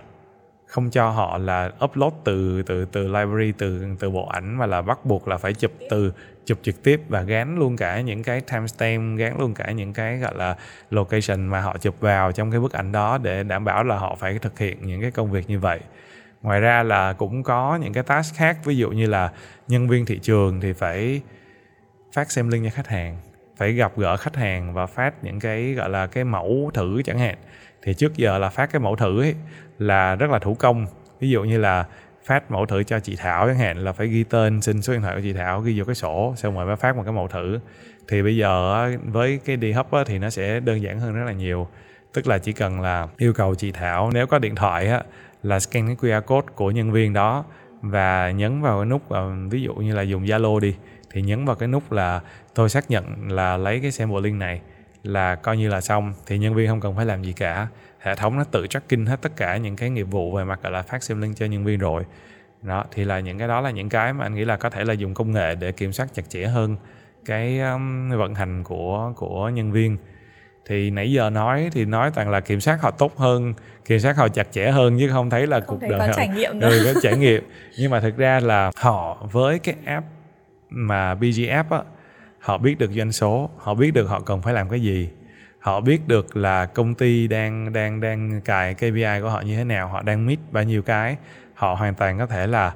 không 0.66 0.90
cho 0.90 1.10
họ 1.10 1.38
là 1.38 1.70
upload 1.84 2.12
từ 2.24 2.62
từ 2.62 2.84
từ 2.84 3.06
library, 3.06 3.52
từ 3.52 3.84
từ 3.98 4.10
bộ 4.10 4.26
ảnh 4.26 4.58
mà 4.58 4.66
là 4.66 4.82
bắt 4.82 5.04
buộc 5.04 5.28
là 5.28 5.36
phải 5.36 5.54
chụp 5.54 5.72
từ, 5.90 6.12
chụp 6.46 6.58
trực 6.62 6.82
tiếp 6.82 7.00
và 7.08 7.22
gắn 7.22 7.58
luôn 7.58 7.76
cả 7.76 8.00
những 8.00 8.22
cái 8.22 8.40
timestamp 8.40 9.18
gắn 9.18 9.40
luôn 9.40 9.54
cả 9.54 9.70
những 9.70 9.92
cái 9.92 10.18
gọi 10.18 10.34
là 10.34 10.56
location 10.90 11.46
mà 11.46 11.60
họ 11.60 11.78
chụp 11.78 12.00
vào 12.00 12.32
trong 12.32 12.50
cái 12.50 12.60
bức 12.60 12.72
ảnh 12.72 12.92
đó 12.92 13.18
để 13.18 13.42
đảm 13.42 13.64
bảo 13.64 13.84
là 13.84 13.96
họ 13.96 14.14
phải 14.14 14.38
thực 14.38 14.58
hiện 14.58 14.78
những 14.82 15.00
cái 15.00 15.10
công 15.10 15.30
việc 15.30 15.50
như 15.50 15.58
vậy 15.58 15.80
ngoài 16.42 16.60
ra 16.60 16.82
là 16.82 17.12
cũng 17.12 17.42
có 17.42 17.78
những 17.82 17.92
cái 17.92 18.02
task 18.02 18.36
khác, 18.36 18.58
ví 18.64 18.76
dụ 18.76 18.90
như 18.90 19.06
là 19.06 19.30
nhân 19.68 19.88
viên 19.88 20.06
thị 20.06 20.18
trường 20.18 20.60
thì 20.60 20.72
phải 20.72 21.20
phát 22.12 22.30
xem 22.30 22.48
link 22.48 22.64
cho 22.64 22.70
khách 22.70 22.88
hàng, 22.88 23.18
phải 23.56 23.72
gặp 23.72 23.92
gỡ 23.96 24.16
khách 24.16 24.36
hàng 24.36 24.74
và 24.74 24.86
phát 24.86 25.24
những 25.24 25.40
cái, 25.40 25.72
gọi 25.72 25.90
là, 25.90 26.06
cái 26.06 26.24
mẫu 26.24 26.70
thử 26.74 27.02
chẳng 27.04 27.18
hạn. 27.18 27.34
Thì 27.82 27.94
trước 27.94 28.16
giờ 28.16 28.38
là 28.38 28.48
phát 28.48 28.72
cái 28.72 28.80
mẫu 28.80 28.96
thử 28.96 29.20
ấy 29.20 29.34
là 29.78 30.16
rất 30.16 30.30
là 30.30 30.38
thủ 30.38 30.54
công. 30.54 30.86
Ví 31.20 31.30
dụ 31.30 31.42
như 31.42 31.58
là 31.58 31.84
phát 32.24 32.50
mẫu 32.50 32.66
thử 32.66 32.82
cho 32.82 33.00
chị 33.00 33.16
Thảo 33.16 33.46
chẳng 33.46 33.58
hạn, 33.58 33.84
là 33.84 33.92
phải 33.92 34.06
ghi 34.06 34.24
tên, 34.24 34.60
xin 34.60 34.82
số 34.82 34.92
điện 34.92 35.02
thoại 35.02 35.14
của 35.16 35.22
chị 35.22 35.32
Thảo, 35.32 35.60
ghi 35.60 35.78
vô 35.78 35.84
cái 35.84 35.94
sổ, 35.94 36.34
xong 36.36 36.56
rồi 36.56 36.66
mới 36.66 36.76
phát 36.76 36.96
một 36.96 37.02
cái 37.02 37.12
mẫu 37.12 37.28
thử. 37.28 37.58
Thì 38.08 38.22
bây 38.22 38.36
giờ 38.36 38.90
với 39.04 39.40
cái 39.44 39.56
đi 39.56 39.72
hấp 39.72 39.86
thì 40.06 40.18
nó 40.18 40.30
sẽ 40.30 40.60
đơn 40.60 40.82
giản 40.82 41.00
hơn 41.00 41.14
rất 41.14 41.24
là 41.24 41.32
nhiều. 41.32 41.68
Tức 42.12 42.26
là 42.26 42.38
chỉ 42.38 42.52
cần 42.52 42.80
là 42.80 43.08
yêu 43.16 43.32
cầu 43.32 43.54
chị 43.54 43.72
Thảo, 43.72 44.10
nếu 44.14 44.26
có 44.26 44.38
điện 44.38 44.54
thoại 44.54 44.86
á 44.86 45.02
là 45.42 45.60
scan 45.60 45.86
cái 45.86 45.96
QR 45.96 46.22
code 46.22 46.46
của 46.54 46.70
nhân 46.70 46.92
viên 46.92 47.12
đó 47.12 47.44
và 47.82 48.30
nhấn 48.30 48.62
vào 48.62 48.78
cái 48.78 48.86
nút 48.86 49.08
ờ, 49.08 49.32
ví 49.50 49.62
dụ 49.62 49.74
như 49.74 49.94
là 49.94 50.02
dùng 50.02 50.24
Zalo 50.24 50.60
đi 50.60 50.76
thì 51.10 51.22
nhấn 51.22 51.44
vào 51.44 51.56
cái 51.56 51.68
nút 51.68 51.92
là 51.92 52.20
tôi 52.54 52.68
xác 52.68 52.90
nhận 52.90 53.32
là 53.32 53.56
lấy 53.56 53.80
cái 53.80 53.90
sample 53.90 54.20
link 54.20 54.38
này 54.38 54.60
là 55.02 55.34
coi 55.34 55.56
như 55.56 55.68
là 55.68 55.80
xong 55.80 56.14
thì 56.26 56.38
nhân 56.38 56.54
viên 56.54 56.68
không 56.68 56.80
cần 56.80 56.96
phải 56.96 57.06
làm 57.06 57.22
gì 57.22 57.32
cả. 57.32 57.68
Hệ 57.98 58.14
thống 58.14 58.38
nó 58.38 58.44
tự 58.44 58.66
tracking 58.66 59.06
hết 59.06 59.22
tất 59.22 59.36
cả 59.36 59.56
những 59.56 59.76
cái 59.76 59.90
nghiệp 59.90 60.06
vụ 60.10 60.32
về 60.32 60.44
mặt 60.44 60.62
gọi 60.62 60.72
là 60.72 60.82
phát 60.82 61.02
xem 61.02 61.20
link 61.20 61.36
cho 61.36 61.46
nhân 61.46 61.64
viên 61.64 61.78
rồi. 61.78 62.04
Đó 62.62 62.84
thì 62.90 63.04
là 63.04 63.20
những 63.20 63.38
cái 63.38 63.48
đó 63.48 63.60
là 63.60 63.70
những 63.70 63.88
cái 63.88 64.12
mà 64.12 64.24
anh 64.24 64.34
nghĩ 64.34 64.44
là 64.44 64.56
có 64.56 64.70
thể 64.70 64.84
là 64.84 64.92
dùng 64.92 65.14
công 65.14 65.32
nghệ 65.32 65.54
để 65.54 65.72
kiểm 65.72 65.92
soát 65.92 66.14
chặt 66.14 66.22
chẽ 66.28 66.46
hơn 66.46 66.76
cái 67.24 67.60
um, 67.60 68.10
vận 68.10 68.34
hành 68.34 68.64
của 68.64 69.12
của 69.16 69.48
nhân 69.48 69.72
viên 69.72 69.96
thì 70.66 70.90
nãy 70.90 71.12
giờ 71.12 71.30
nói 71.30 71.70
thì 71.72 71.84
nói 71.84 72.10
toàn 72.14 72.30
là 72.30 72.40
kiểm 72.40 72.60
soát 72.60 72.82
họ 72.82 72.90
tốt 72.90 73.16
hơn 73.16 73.54
kiểm 73.84 73.98
soát 73.98 74.16
họ 74.16 74.28
chặt 74.28 74.52
chẽ 74.52 74.70
hơn 74.70 74.98
chứ 74.98 75.08
không 75.12 75.30
thấy 75.30 75.46
là 75.46 75.60
không 75.60 75.78
cuộc 75.80 75.88
đời 75.88 75.98
có 75.98 76.06
họ 76.06 76.12
trải 76.16 76.28
nghiệm 76.28 76.58
nữa. 76.58 76.68
ừ, 76.68 76.92
có 76.94 77.00
trải 77.02 77.16
nghiệm. 77.16 77.44
Nhưng 77.78 77.90
mà 77.90 78.00
thực 78.00 78.16
ra 78.16 78.40
là 78.40 78.70
họ 78.76 79.26
với 79.32 79.58
cái 79.58 79.74
app 79.84 80.06
mà 80.70 81.14
BG 81.14 81.48
app 81.50 81.70
á 81.70 81.82
họ 82.38 82.58
biết 82.58 82.78
được 82.78 82.90
doanh 82.92 83.12
số 83.12 83.50
họ 83.56 83.74
biết 83.74 83.94
được 83.94 84.06
họ 84.06 84.20
cần 84.20 84.42
phải 84.42 84.54
làm 84.54 84.68
cái 84.68 84.80
gì. 84.80 85.10
Họ 85.58 85.80
biết 85.80 86.08
được 86.08 86.36
là 86.36 86.66
công 86.66 86.94
ty 86.94 87.28
đang 87.28 87.72
đang 87.72 88.00
đang 88.00 88.40
cài 88.40 88.74
KPI 88.74 89.20
của 89.22 89.28
họ 89.28 89.40
như 89.40 89.56
thế 89.56 89.64
nào 89.64 89.88
họ 89.88 90.02
đang 90.02 90.26
meet 90.26 90.38
bao 90.50 90.64
nhiêu 90.64 90.82
cái. 90.82 91.16
Họ 91.54 91.74
hoàn 91.74 91.94
toàn 91.94 92.18
có 92.18 92.26
thể 92.26 92.46
là 92.46 92.74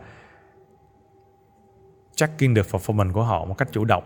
tracking 2.16 2.54
được 2.54 2.66
performance 2.66 3.12
của 3.12 3.22
họ 3.22 3.44
một 3.44 3.58
cách 3.58 3.68
chủ 3.72 3.84
động 3.84 4.04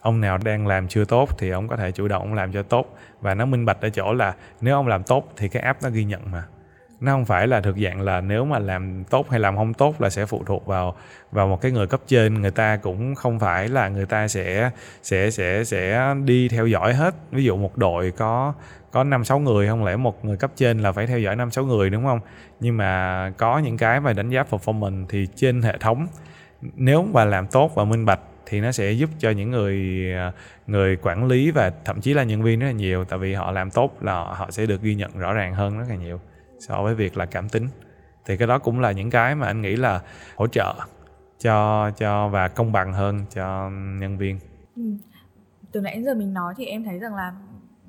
ông 0.00 0.20
nào 0.20 0.38
đang 0.38 0.66
làm 0.66 0.88
chưa 0.88 1.04
tốt 1.04 1.38
thì 1.38 1.50
ông 1.50 1.68
có 1.68 1.76
thể 1.76 1.92
chủ 1.92 2.08
động 2.08 2.34
làm 2.34 2.52
cho 2.52 2.62
tốt. 2.62 2.96
Và 3.20 3.34
nó 3.34 3.46
minh 3.46 3.66
bạch 3.66 3.80
ở 3.80 3.90
chỗ 3.90 4.12
là 4.12 4.34
nếu 4.60 4.74
ông 4.74 4.88
làm 4.88 5.02
tốt 5.02 5.32
thì 5.36 5.48
cái 5.48 5.62
app 5.62 5.82
nó 5.82 5.90
ghi 5.90 6.04
nhận 6.04 6.20
mà. 6.32 6.44
Nó 7.00 7.12
không 7.12 7.24
phải 7.24 7.46
là 7.46 7.60
thực 7.60 7.76
dạng 7.78 8.00
là 8.00 8.20
nếu 8.20 8.44
mà 8.44 8.58
làm 8.58 9.04
tốt 9.04 9.30
hay 9.30 9.40
làm 9.40 9.56
không 9.56 9.74
tốt 9.74 10.00
là 10.00 10.10
sẽ 10.10 10.26
phụ 10.26 10.42
thuộc 10.46 10.66
vào 10.66 10.94
vào 11.32 11.48
một 11.48 11.60
cái 11.60 11.72
người 11.72 11.86
cấp 11.86 12.00
trên. 12.06 12.42
Người 12.42 12.50
ta 12.50 12.76
cũng 12.76 13.14
không 13.14 13.38
phải 13.38 13.68
là 13.68 13.88
người 13.88 14.06
ta 14.06 14.28
sẽ 14.28 14.70
sẽ 15.02 15.30
sẽ 15.30 15.64
sẽ 15.64 16.14
đi 16.24 16.48
theo 16.48 16.66
dõi 16.66 16.94
hết. 16.94 17.14
Ví 17.30 17.44
dụ 17.44 17.56
một 17.56 17.76
đội 17.76 18.10
có 18.10 18.52
có 18.92 19.04
năm 19.04 19.24
sáu 19.24 19.38
người, 19.38 19.68
không 19.68 19.84
lẽ 19.84 19.96
một 19.96 20.24
người 20.24 20.36
cấp 20.36 20.50
trên 20.56 20.78
là 20.78 20.92
phải 20.92 21.06
theo 21.06 21.18
dõi 21.18 21.36
năm 21.36 21.50
sáu 21.50 21.64
người, 21.64 21.90
đúng 21.90 22.04
không? 22.04 22.20
Nhưng 22.60 22.76
mà 22.76 23.32
có 23.36 23.58
những 23.58 23.76
cái 23.76 24.00
mà 24.00 24.12
đánh 24.12 24.30
giá 24.30 24.44
performance 24.50 25.04
thì 25.08 25.26
trên 25.36 25.62
hệ 25.62 25.78
thống, 25.78 26.06
nếu 26.60 27.02
mà 27.02 27.24
làm 27.24 27.46
tốt 27.46 27.74
và 27.74 27.84
minh 27.84 28.06
bạch 28.06 28.20
thì 28.50 28.60
nó 28.60 28.72
sẽ 28.72 28.92
giúp 28.92 29.10
cho 29.18 29.30
những 29.30 29.50
người 29.50 29.76
à, 30.14 30.32
người 30.66 30.96
quản 30.96 31.26
lý 31.26 31.50
và 31.50 31.72
thậm 31.84 32.00
chí 32.00 32.14
là 32.14 32.24
nhân 32.24 32.42
viên 32.42 32.60
rất 32.60 32.66
là 32.66 32.72
nhiều, 32.72 33.04
tại 33.04 33.18
vì 33.18 33.34
họ 33.34 33.50
làm 33.50 33.70
tốt 33.70 33.96
là 34.00 34.12
họ 34.12 34.50
sẽ 34.50 34.66
được 34.66 34.82
ghi 34.82 34.94
nhận 34.94 35.18
rõ 35.18 35.32
ràng 35.32 35.54
hơn 35.54 35.78
rất 35.78 35.84
là 35.88 35.96
nhiều 35.96 36.20
so 36.58 36.82
với 36.82 36.94
việc 36.94 37.16
là 37.16 37.26
cảm 37.26 37.48
tính. 37.48 37.68
Thì 38.26 38.36
cái 38.36 38.48
đó 38.48 38.58
cũng 38.58 38.80
là 38.80 38.92
những 38.92 39.10
cái 39.10 39.34
mà 39.34 39.46
anh 39.46 39.62
nghĩ 39.62 39.76
là 39.76 40.00
hỗ 40.36 40.46
trợ 40.46 40.74
cho 41.38 41.90
cho 41.98 42.28
và 42.28 42.48
công 42.48 42.72
bằng 42.72 42.92
hơn 42.92 43.24
cho 43.34 43.70
nhân 44.00 44.18
viên. 44.18 44.38
Ừ. 44.76 44.82
từ 45.72 45.80
nãy 45.80 46.02
giờ 46.02 46.14
mình 46.14 46.34
nói 46.34 46.54
thì 46.56 46.66
em 46.66 46.84
thấy 46.84 46.98
rằng 46.98 47.14
là 47.14 47.32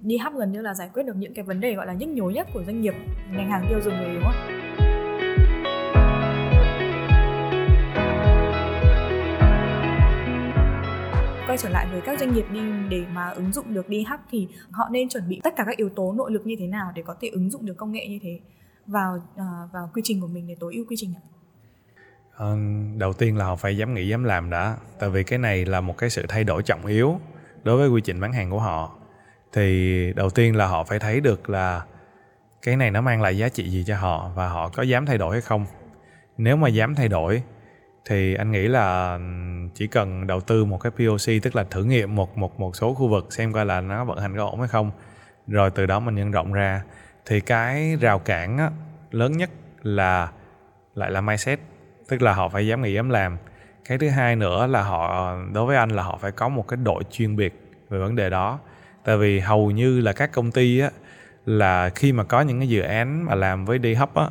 đi 0.02 0.18
hấp 0.18 0.34
gần 0.34 0.52
như 0.52 0.62
là 0.62 0.74
giải 0.74 0.90
quyết 0.94 1.04
được 1.04 1.16
những 1.16 1.34
cái 1.34 1.44
vấn 1.46 1.60
đề 1.60 1.74
gọi 1.74 1.88
là 1.88 1.94
nhức 1.94 2.10
nhối 2.10 2.34
nhất 2.34 2.48
của 2.54 2.64
doanh 2.64 2.82
nghiệp, 2.82 2.94
ngành 3.32 3.50
hàng 3.50 3.66
tiêu 3.70 3.80
dùng 3.82 3.94
rồi, 4.00 4.14
đúng 4.14 4.24
không 4.24 4.91
quay 11.52 11.58
trở 11.58 11.70
lại 11.70 11.88
với 11.92 12.02
các 12.02 12.20
doanh 12.20 12.34
nghiệp 12.34 12.46
đi 12.52 12.62
để 12.90 13.06
mà 13.14 13.30
ứng 13.30 13.54
dụng 13.54 13.74
được 13.74 13.90
đi 13.90 14.04
hack 14.04 14.24
thì 14.32 14.48
họ 14.72 14.90
nên 14.92 15.10
chuẩn 15.10 15.30
bị 15.30 15.42
tất 15.44 15.54
cả 15.58 15.64
các 15.68 15.78
yếu 15.78 15.90
tố 15.90 16.14
nội 16.14 16.32
lực 16.32 16.46
như 16.46 16.56
thế 16.60 16.68
nào 16.68 16.92
để 16.96 17.04
có 17.06 17.16
thể 17.22 17.28
ứng 17.28 17.50
dụng 17.50 17.66
được 17.66 17.74
công 17.78 17.92
nghệ 17.92 18.08
như 18.08 18.20
thế 18.24 18.40
vào 18.88 19.16
uh, 19.16 19.74
vào 19.74 19.90
quy 19.94 20.02
trình 20.06 20.22
của 20.22 20.28
mình 20.28 20.48
để 20.48 20.56
tối 20.60 20.74
ưu 20.74 20.86
quy 20.90 20.96
trình 21.00 21.14
ạ? 21.16 21.24
À, 22.38 22.48
đầu 22.98 23.14
tiên 23.14 23.38
là 23.38 23.46
họ 23.46 23.56
phải 23.56 23.78
dám 23.78 23.94
nghĩ 23.94 24.08
dám 24.08 24.24
làm 24.24 24.50
đã. 24.50 24.78
Tại 25.00 25.10
vì 25.10 25.24
cái 25.24 25.40
này 25.40 25.66
là 25.66 25.82
một 25.82 25.98
cái 25.98 26.10
sự 26.10 26.26
thay 26.30 26.44
đổi 26.44 26.64
trọng 26.64 26.86
yếu 26.86 27.20
đối 27.64 27.78
với 27.78 27.90
quy 27.90 28.02
trình 28.02 28.20
bán 28.20 28.34
hàng 28.34 28.50
của 28.50 28.60
họ. 28.60 28.96
Thì 29.54 30.14
đầu 30.16 30.30
tiên 30.30 30.56
là 30.56 30.68
họ 30.68 30.84
phải 30.84 31.00
thấy 31.00 31.22
được 31.22 31.50
là 31.50 31.82
cái 32.62 32.76
này 32.76 32.92
nó 32.92 33.02
mang 33.02 33.22
lại 33.22 33.38
giá 33.38 33.50
trị 33.50 33.70
gì 33.70 33.84
cho 33.88 33.98
họ 33.98 34.32
và 34.36 34.50
họ 34.50 34.70
có 34.70 34.84
dám 34.84 35.06
thay 35.06 35.18
đổi 35.18 35.32
hay 35.32 35.42
không. 35.42 35.66
Nếu 36.38 36.56
mà 36.56 36.68
dám 36.68 36.96
thay 36.96 37.08
đổi 37.08 37.44
thì 38.06 38.36
anh 38.36 38.52
nghĩ 38.52 38.68
là 38.68 39.20
chỉ 39.74 39.88
cần 39.88 40.28
đầu 40.28 40.42
tư 40.42 40.66
một 40.66 40.78
cái 40.78 40.92
POC 40.92 41.44
tức 41.44 41.56
là 41.56 41.64
thử 41.64 41.84
nghiệm 41.84 42.16
một 42.16 42.38
một 42.38 42.60
một 42.60 42.76
số 42.76 42.94
khu 42.94 43.08
vực 43.08 43.34
xem 43.34 43.54
coi 43.54 43.66
là 43.66 43.82
nó 43.82 44.06
vận 44.06 44.20
hành 44.20 44.38
có 44.38 44.46
ổn 44.46 44.60
hay 44.60 44.68
không. 44.68 44.92
Rồi 45.48 45.72
từ 45.72 45.86
đó 45.86 46.00
mình 46.00 46.16
nhân 46.16 46.32
rộng 46.32 46.54
ra. 46.54 46.84
Thì 47.26 47.40
cái 47.40 47.96
rào 48.02 48.20
cản 48.20 48.58
á, 48.58 48.70
lớn 49.12 49.38
nhất 49.38 49.50
là 49.84 50.32
lại 50.96 51.12
là 51.12 51.22
mindset 51.22 51.60
tức 52.08 52.22
là 52.22 52.34
họ 52.34 52.50
phải 52.50 52.68
dám 52.68 52.82
nghĩ 52.82 52.94
dám 52.94 53.10
làm. 53.10 53.38
Cái 53.86 53.98
thứ 53.98 54.10
hai 54.10 54.36
nữa 54.36 54.68
là 54.68 54.82
họ 54.84 55.36
đối 55.54 55.66
với 55.66 55.78
anh 55.78 55.90
là 55.90 56.04
họ 56.04 56.18
phải 56.22 56.32
có 56.32 56.50
một 56.50 56.68
cái 56.68 56.78
đội 56.84 57.04
chuyên 57.12 57.36
biệt 57.36 57.62
về 57.90 58.00
vấn 58.00 58.16
đề 58.16 58.30
đó. 58.30 58.60
Tại 59.04 59.18
vì 59.18 59.40
hầu 59.40 59.72
như 59.72 60.02
là 60.02 60.14
các 60.14 60.32
công 60.32 60.52
ty 60.52 60.80
á 60.80 60.90
là 61.46 61.90
khi 61.90 62.12
mà 62.12 62.24
có 62.24 62.42
những 62.42 62.60
cái 62.60 62.70
dự 62.70 62.82
án 62.82 63.26
mà 63.26 63.36
làm 63.36 63.66
với 63.66 63.80
đi 63.80 63.94
hấp 63.94 64.16
á 64.16 64.26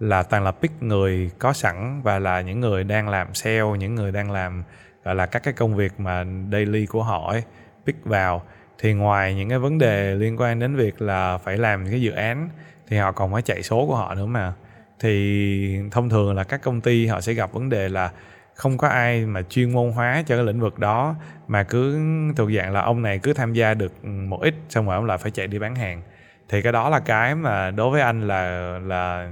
là 0.00 0.22
toàn 0.22 0.44
là 0.44 0.50
pick 0.50 0.82
người 0.82 1.30
có 1.38 1.52
sẵn 1.52 2.00
và 2.02 2.18
là 2.18 2.40
những 2.40 2.60
người 2.60 2.84
đang 2.84 3.08
làm 3.08 3.34
sale 3.34 3.62
những 3.78 3.94
người 3.94 4.12
đang 4.12 4.30
làm 4.30 4.62
gọi 5.04 5.14
là 5.14 5.26
các 5.26 5.42
cái 5.42 5.54
công 5.54 5.76
việc 5.76 6.00
mà 6.00 6.24
daily 6.52 6.86
của 6.86 7.02
họ 7.02 7.30
ấy, 7.30 7.42
pick 7.86 8.04
vào. 8.04 8.42
Thì 8.78 8.92
ngoài 8.92 9.34
những 9.34 9.48
cái 9.48 9.58
vấn 9.58 9.78
đề 9.78 10.14
liên 10.14 10.40
quan 10.40 10.58
đến 10.58 10.76
việc 10.76 11.02
là 11.02 11.38
phải 11.38 11.56
làm 11.56 11.90
cái 11.90 12.00
dự 12.00 12.10
án, 12.10 12.48
thì 12.88 12.96
họ 12.96 13.12
còn 13.12 13.32
phải 13.32 13.42
chạy 13.42 13.62
số 13.62 13.86
của 13.86 13.96
họ 13.96 14.14
nữa 14.14 14.26
mà. 14.26 14.52
Thì 15.00 15.78
thông 15.90 16.08
thường 16.08 16.34
là 16.34 16.44
các 16.44 16.62
công 16.62 16.80
ty 16.80 17.06
họ 17.06 17.20
sẽ 17.20 17.32
gặp 17.32 17.52
vấn 17.52 17.68
đề 17.68 17.88
là 17.88 18.10
không 18.54 18.78
có 18.78 18.88
ai 18.88 19.26
mà 19.26 19.42
chuyên 19.42 19.72
môn 19.72 19.92
hóa 19.92 20.22
cho 20.26 20.36
cái 20.36 20.44
lĩnh 20.44 20.60
vực 20.60 20.78
đó, 20.78 21.14
mà 21.48 21.62
cứ 21.62 21.98
thuộc 22.36 22.50
dạng 22.56 22.72
là 22.72 22.80
ông 22.80 23.02
này 23.02 23.18
cứ 23.18 23.32
tham 23.32 23.52
gia 23.52 23.74
được 23.74 24.04
một 24.04 24.40
ít, 24.42 24.54
xong 24.68 24.86
rồi 24.86 24.94
ông 24.94 25.04
lại 25.04 25.18
phải 25.18 25.30
chạy 25.30 25.46
đi 25.46 25.58
bán 25.58 25.74
hàng. 25.74 26.02
Thì 26.48 26.62
cái 26.62 26.72
đó 26.72 26.88
là 26.88 27.00
cái 27.00 27.34
mà 27.34 27.70
đối 27.70 27.90
với 27.90 28.00
anh 28.00 28.28
là 28.28 28.78
là 28.78 29.30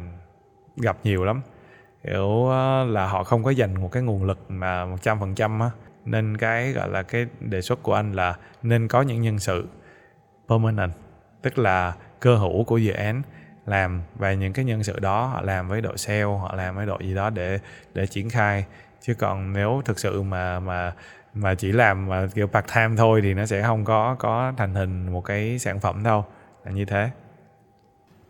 gặp 0.76 0.96
nhiều 1.04 1.24
lắm 1.24 1.40
kiểu 2.04 2.46
ờ, 2.46 2.84
là 2.84 3.06
họ 3.06 3.24
không 3.24 3.44
có 3.44 3.50
dành 3.50 3.80
một 3.80 3.92
cái 3.92 4.02
nguồn 4.02 4.24
lực 4.24 4.38
mà 4.48 4.84
một 4.84 4.96
trăm 5.02 5.20
phần 5.20 5.34
trăm 5.34 5.60
á. 5.60 5.70
Nên 6.04 6.36
cái, 6.36 6.72
gọi 6.72 6.88
là, 6.88 7.02
cái 7.02 7.26
đề 7.40 7.60
xuất 7.60 7.82
của 7.82 7.94
anh 7.94 8.12
là 8.12 8.36
nên 8.62 8.88
có 8.88 9.02
những 9.02 9.22
nhân 9.22 9.38
sự 9.38 9.66
permanent, 10.48 10.92
tức 11.42 11.58
là 11.58 11.94
cơ 12.20 12.36
hữu 12.36 12.64
của 12.64 12.78
dự 12.78 12.92
án, 12.92 13.22
làm 13.66 14.02
và 14.14 14.32
những 14.32 14.52
cái 14.52 14.64
nhân 14.64 14.82
sự 14.82 14.98
đó, 14.98 15.26
họ 15.26 15.40
làm 15.42 15.68
với 15.68 15.80
đội 15.80 15.98
sale, 15.98 16.22
họ 16.22 16.54
làm 16.54 16.76
với 16.76 16.86
đội 16.86 16.98
gì 17.00 17.14
đó 17.14 17.30
để 17.30 17.58
để 17.94 18.06
triển 18.06 18.30
khai. 18.30 18.64
Chứ 19.00 19.14
còn 19.14 19.52
nếu 19.52 19.82
thực 19.84 19.98
sự 19.98 20.22
mà 20.22 20.60
mà 20.60 20.92
mà 21.34 21.54
chỉ 21.54 21.72
làm 21.72 22.08
mà 22.08 22.26
kiểu 22.34 22.46
part 22.46 22.66
time 22.74 22.96
thôi 22.96 23.20
thì 23.22 23.34
nó 23.34 23.46
sẽ 23.46 23.62
không 23.62 23.84
có 23.84 24.16
có 24.18 24.52
thành 24.56 24.74
hình 24.74 25.12
một 25.12 25.20
cái 25.20 25.58
sản 25.58 25.80
phẩm 25.80 26.02
đâu. 26.02 26.24
Là 26.64 26.72
như 26.72 26.84
thế 26.84 27.10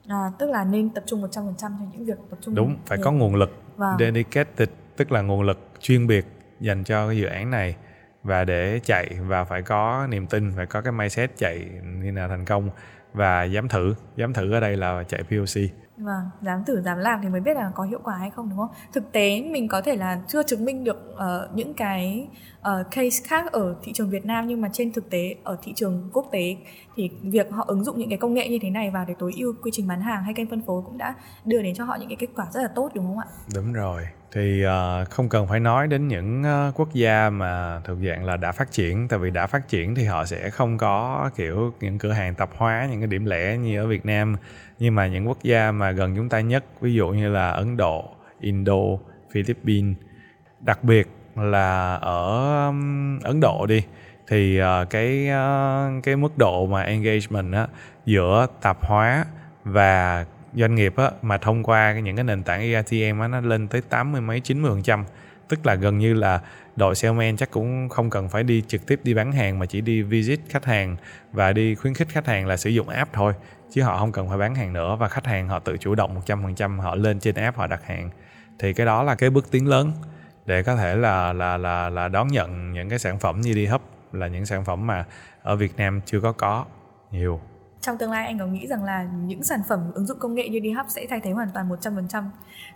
à, 0.08 0.30
tức 0.38 0.50
là 0.50 0.64
nên 0.64 0.90
tập 0.90 1.04
trung 1.06 1.22
100% 1.22 1.30
cho 1.56 1.68
những 1.92 2.04
việc 2.04 2.18
tập 2.30 2.38
trung 2.40 2.54
đúng 2.54 2.76
phải 2.86 2.98
nhiều. 2.98 3.04
có 3.04 3.12
nguồn 3.12 3.34
lực 3.34 3.62
vâng. 3.76 3.96
dedicated 3.98 4.68
tức 4.96 5.12
là 5.12 5.22
nguồn 5.22 5.42
lực 5.42 5.58
chuyên 5.80 6.06
biệt 6.06 6.26
dành 6.60 6.84
cho 6.84 7.06
cái 7.06 7.16
dự 7.16 7.26
án 7.26 7.50
này 7.50 7.76
và 8.22 8.44
để 8.44 8.80
chạy 8.84 9.18
và 9.20 9.44
phải 9.44 9.62
có 9.62 10.06
niềm 10.10 10.26
tin 10.26 10.52
phải 10.56 10.66
có 10.66 10.80
cái 10.80 10.92
mindset 10.92 11.36
chạy 11.36 11.68
như 12.02 12.12
nào 12.12 12.28
thành 12.28 12.44
công 12.44 12.70
và 13.12 13.44
dám 13.44 13.68
thử 13.68 13.94
dám 14.16 14.32
thử 14.32 14.52
ở 14.52 14.60
đây 14.60 14.76
là 14.76 15.04
chạy 15.08 15.22
POC 15.22 15.81
Vâng, 15.96 16.24
dám 16.42 16.64
thử 16.64 16.82
dám 16.82 16.98
làm 16.98 17.20
thì 17.22 17.28
mới 17.28 17.40
biết 17.40 17.56
là 17.56 17.70
có 17.74 17.84
hiệu 17.84 18.00
quả 18.02 18.16
hay 18.16 18.30
không 18.30 18.48
đúng 18.48 18.58
không? 18.58 18.70
Thực 18.92 19.12
tế 19.12 19.42
mình 19.50 19.68
có 19.68 19.80
thể 19.80 19.96
là 19.96 20.20
chưa 20.28 20.42
chứng 20.42 20.64
minh 20.64 20.84
được 20.84 21.14
uh, 21.14 21.54
những 21.54 21.74
cái 21.74 22.28
uh, 22.60 22.90
case 22.90 23.24
khác 23.26 23.52
ở 23.52 23.74
thị 23.82 23.92
trường 23.92 24.10
Việt 24.10 24.26
Nam 24.26 24.46
nhưng 24.46 24.60
mà 24.60 24.68
trên 24.72 24.92
thực 24.92 25.10
tế 25.10 25.34
ở 25.44 25.56
thị 25.62 25.72
trường 25.76 26.10
quốc 26.12 26.28
tế 26.32 26.56
thì 26.96 27.10
việc 27.22 27.50
họ 27.50 27.64
ứng 27.68 27.84
dụng 27.84 27.98
những 27.98 28.08
cái 28.08 28.18
công 28.18 28.34
nghệ 28.34 28.48
như 28.48 28.58
thế 28.62 28.70
này 28.70 28.90
vào 28.90 29.04
để 29.08 29.14
tối 29.18 29.32
ưu 29.36 29.54
quy 29.62 29.70
trình 29.74 29.88
bán 29.88 30.00
hàng 30.00 30.24
hay 30.24 30.34
kênh 30.34 30.50
phân 30.50 30.62
phối 30.66 30.82
cũng 30.82 30.98
đã 30.98 31.14
đưa 31.44 31.62
đến 31.62 31.74
cho 31.74 31.84
họ 31.84 31.96
những 32.00 32.08
cái 32.08 32.16
kết 32.16 32.28
quả 32.36 32.46
rất 32.52 32.62
là 32.62 32.68
tốt 32.74 32.90
đúng 32.94 33.06
không 33.06 33.18
ạ? 33.18 33.26
Đúng 33.54 33.72
rồi. 33.72 34.02
Thì 34.34 34.64
uh, 34.66 35.10
không 35.10 35.28
cần 35.28 35.46
phải 35.46 35.60
nói 35.60 35.88
đến 35.88 36.08
những 36.08 36.42
uh, 36.68 36.74
quốc 36.74 36.92
gia 36.92 37.30
mà 37.30 37.80
thuộc 37.84 37.98
dạng 38.06 38.24
là 38.24 38.36
đã 38.36 38.52
phát 38.52 38.72
triển 38.72 39.08
tại 39.08 39.18
vì 39.18 39.30
đã 39.30 39.46
phát 39.46 39.68
triển 39.68 39.94
thì 39.94 40.04
họ 40.04 40.24
sẽ 40.24 40.50
không 40.50 40.78
có 40.78 41.30
kiểu 41.36 41.72
những 41.80 41.98
cửa 41.98 42.12
hàng 42.12 42.34
tạp 42.34 42.50
hóa 42.56 42.88
những 42.90 43.00
cái 43.00 43.06
điểm 43.06 43.24
lẻ 43.24 43.56
như 43.56 43.80
ở 43.80 43.86
Việt 43.86 44.06
Nam 44.06 44.36
nhưng 44.82 44.94
mà 44.94 45.06
những 45.06 45.28
quốc 45.28 45.42
gia 45.42 45.72
mà 45.72 45.90
gần 45.90 46.16
chúng 46.16 46.28
ta 46.28 46.40
nhất 46.40 46.64
ví 46.80 46.94
dụ 46.94 47.08
như 47.08 47.28
là 47.28 47.50
Ấn 47.50 47.76
Độ, 47.76 48.10
Indo, 48.40 48.80
Philippines 49.32 49.96
đặc 50.60 50.84
biệt 50.84 51.08
là 51.36 51.94
ở 51.94 52.66
Ấn 53.22 53.40
Độ 53.40 53.66
đi 53.66 53.82
thì 54.28 54.58
ờ, 54.58 54.84
cái 54.90 55.28
ờ, 55.28 55.90
cái 56.02 56.16
mức 56.16 56.38
độ 56.38 56.66
mà 56.66 56.82
engagement 56.82 57.52
á 57.52 57.66
giữa 58.06 58.46
tạp 58.60 58.86
hóa 58.86 59.24
và 59.64 60.26
doanh 60.54 60.74
nghiệp 60.74 60.96
á 60.96 61.10
mà 61.22 61.38
thông 61.38 61.62
qua 61.62 62.00
những 62.00 62.16
cái 62.16 62.24
nền 62.24 62.42
tảng 62.42 62.60
ERTM 62.60 63.20
á 63.20 63.28
nó 63.28 63.40
lên 63.40 63.68
tới 63.68 63.80
tám 63.80 64.12
mươi 64.12 64.20
mấy 64.20 64.40
chín 64.40 64.62
mươi 64.62 64.70
phần 64.70 64.82
trăm 64.82 65.04
tức 65.48 65.66
là 65.66 65.74
gần 65.74 65.98
như 65.98 66.14
là 66.14 66.40
đội 66.76 66.94
salesman 66.94 67.36
chắc 67.36 67.50
cũng 67.50 67.88
không 67.88 68.10
cần 68.10 68.28
phải 68.28 68.42
đi 68.42 68.62
trực 68.68 68.86
tiếp 68.86 69.00
đi 69.04 69.14
bán 69.14 69.32
hàng 69.32 69.58
mà 69.58 69.66
chỉ 69.66 69.80
đi 69.80 70.02
visit 70.02 70.40
khách 70.48 70.64
hàng 70.64 70.96
và 71.32 71.52
đi 71.52 71.74
khuyến 71.74 71.94
khích 71.94 72.08
khách 72.08 72.26
hàng 72.26 72.46
là 72.46 72.56
sử 72.56 72.70
dụng 72.70 72.88
app 72.88 73.12
thôi 73.12 73.32
chứ 73.72 73.82
họ 73.82 73.98
không 73.98 74.12
cần 74.12 74.28
phải 74.28 74.38
bán 74.38 74.54
hàng 74.54 74.72
nữa 74.72 74.96
và 75.00 75.08
khách 75.08 75.26
hàng 75.26 75.48
họ 75.48 75.58
tự 75.58 75.76
chủ 75.76 75.94
động 75.94 76.20
100% 76.26 76.80
họ 76.80 76.94
lên 76.94 77.20
trên 77.20 77.34
app 77.34 77.56
họ 77.56 77.66
đặt 77.66 77.84
hàng 77.84 78.10
thì 78.58 78.72
cái 78.72 78.86
đó 78.86 79.02
là 79.02 79.14
cái 79.14 79.30
bước 79.30 79.50
tiến 79.50 79.68
lớn 79.68 79.92
để 80.46 80.62
có 80.62 80.76
thể 80.76 80.96
là 80.96 81.32
là 81.32 81.56
là 81.56 81.90
là 81.90 82.08
đón 82.08 82.28
nhận 82.28 82.72
những 82.72 82.88
cái 82.88 82.98
sản 82.98 83.18
phẩm 83.18 83.40
như 83.40 83.52
đi 83.52 83.66
hấp 83.66 83.80
là 84.12 84.26
những 84.26 84.46
sản 84.46 84.64
phẩm 84.64 84.86
mà 84.86 85.04
ở 85.42 85.56
Việt 85.56 85.76
Nam 85.76 86.00
chưa 86.04 86.20
có 86.20 86.32
có 86.32 86.64
nhiều 87.10 87.40
trong 87.82 87.98
tương 87.98 88.10
lai 88.10 88.26
anh 88.26 88.38
có 88.38 88.46
nghĩ 88.46 88.66
rằng 88.66 88.84
là 88.84 89.08
những 89.26 89.42
sản 89.42 89.60
phẩm 89.68 89.90
ứng 89.94 90.06
dụng 90.06 90.18
công 90.18 90.34
nghệ 90.34 90.48
như 90.48 90.58
đi 90.58 90.70
hấp 90.70 90.86
sẽ 90.88 91.06
thay 91.10 91.20
thế 91.20 91.30
hoàn 91.30 91.48
toàn 91.54 91.68
100% 91.68 92.24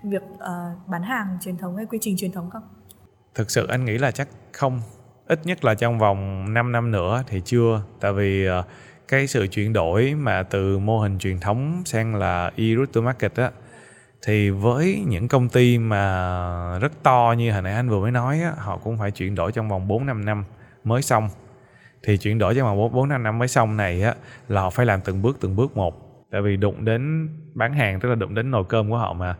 việc 0.02 0.22
uh, 0.22 0.40
bán 0.86 1.02
hàng 1.02 1.38
truyền 1.40 1.56
thống 1.56 1.76
hay 1.76 1.86
quy 1.86 1.98
trình 2.00 2.16
truyền 2.16 2.32
thống 2.32 2.50
không? 2.50 2.62
Thực 3.34 3.50
sự 3.50 3.66
anh 3.66 3.84
nghĩ 3.84 3.98
là 3.98 4.10
chắc 4.10 4.28
không. 4.52 4.80
Ít 5.26 5.40
nhất 5.44 5.64
là 5.64 5.74
trong 5.74 5.98
vòng 5.98 6.54
5 6.54 6.72
năm 6.72 6.90
nữa 6.90 7.22
thì 7.26 7.42
chưa. 7.44 7.82
Tại 8.00 8.12
vì 8.12 8.48
uh, 8.48 8.64
cái 9.08 9.26
sự 9.26 9.46
chuyển 9.46 9.72
đổi 9.72 10.14
mà 10.14 10.42
từ 10.42 10.78
mô 10.78 10.98
hình 10.98 11.18
truyền 11.18 11.40
thống 11.40 11.82
sang 11.84 12.14
là 12.14 12.50
e-route 12.56 12.92
to 12.92 13.00
market 13.00 13.36
á 13.36 13.50
thì 14.26 14.50
với 14.50 15.04
những 15.06 15.28
công 15.28 15.48
ty 15.48 15.78
mà 15.78 16.78
rất 16.78 17.02
to 17.02 17.34
như 17.38 17.52
hồi 17.52 17.62
nãy 17.62 17.74
anh 17.74 17.88
vừa 17.88 18.00
mới 18.00 18.10
nói 18.10 18.40
á, 18.40 18.52
họ 18.58 18.76
cũng 18.76 18.98
phải 18.98 19.10
chuyển 19.10 19.34
đổi 19.34 19.52
trong 19.52 19.68
vòng 19.68 19.88
4 19.88 20.06
5 20.06 20.24
năm 20.24 20.44
mới 20.84 21.02
xong. 21.02 21.28
Thì 22.02 22.16
chuyển 22.16 22.38
đổi 22.38 22.54
trong 22.54 22.66
vòng 22.66 22.92
4 22.92 23.08
5 23.08 23.22
năm 23.22 23.38
mới 23.38 23.48
xong 23.48 23.76
này 23.76 24.02
á 24.02 24.14
là 24.48 24.60
họ 24.60 24.70
phải 24.70 24.86
làm 24.86 25.00
từng 25.00 25.22
bước 25.22 25.38
từng 25.40 25.56
bước 25.56 25.76
một. 25.76 26.24
Tại 26.30 26.42
vì 26.42 26.56
đụng 26.56 26.84
đến 26.84 27.28
bán 27.54 27.74
hàng 27.74 28.00
tức 28.00 28.08
là 28.08 28.14
đụng 28.14 28.34
đến 28.34 28.50
nồi 28.50 28.64
cơm 28.68 28.90
của 28.90 28.98
họ 28.98 29.12
mà 29.12 29.36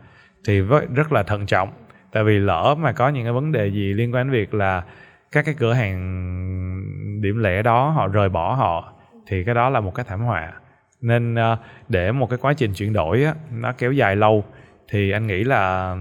thì 0.47 0.59
rất 0.95 1.11
là 1.11 1.23
thận 1.23 1.45
trọng. 1.45 1.69
Tại 2.11 2.23
vì 2.23 2.39
lỡ 2.39 2.75
mà 2.79 2.91
có 2.91 3.09
những 3.09 3.23
cái 3.23 3.33
vấn 3.33 3.51
đề 3.51 3.67
gì 3.67 3.93
liên 3.93 4.13
quan 4.13 4.27
đến 4.27 4.33
việc 4.41 4.53
là 4.53 4.83
các 5.31 5.45
cái 5.45 5.55
cửa 5.57 5.73
hàng 5.73 7.21
điểm 7.21 7.39
lẻ 7.39 7.61
đó 7.61 7.89
họ 7.89 8.07
rời 8.07 8.29
bỏ 8.29 8.53
họ 8.53 8.93
thì 9.27 9.43
cái 9.43 9.55
đó 9.55 9.69
là 9.69 9.79
một 9.79 9.95
cái 9.95 10.05
thảm 10.09 10.19
họa 10.19 10.53
nên 11.01 11.35
ờ, 11.35 11.57
để 11.89 12.11
một 12.11 12.29
cái 12.29 12.39
quá 12.41 12.53
trình 12.53 12.73
chuyển 12.73 12.93
đổi 12.93 13.23
á, 13.23 13.33
nó 13.51 13.73
kéo 13.77 13.91
dài 13.91 14.15
lâu 14.15 14.43
thì 14.89 15.11
anh 15.11 15.27
nghĩ 15.27 15.43
là 15.43 15.95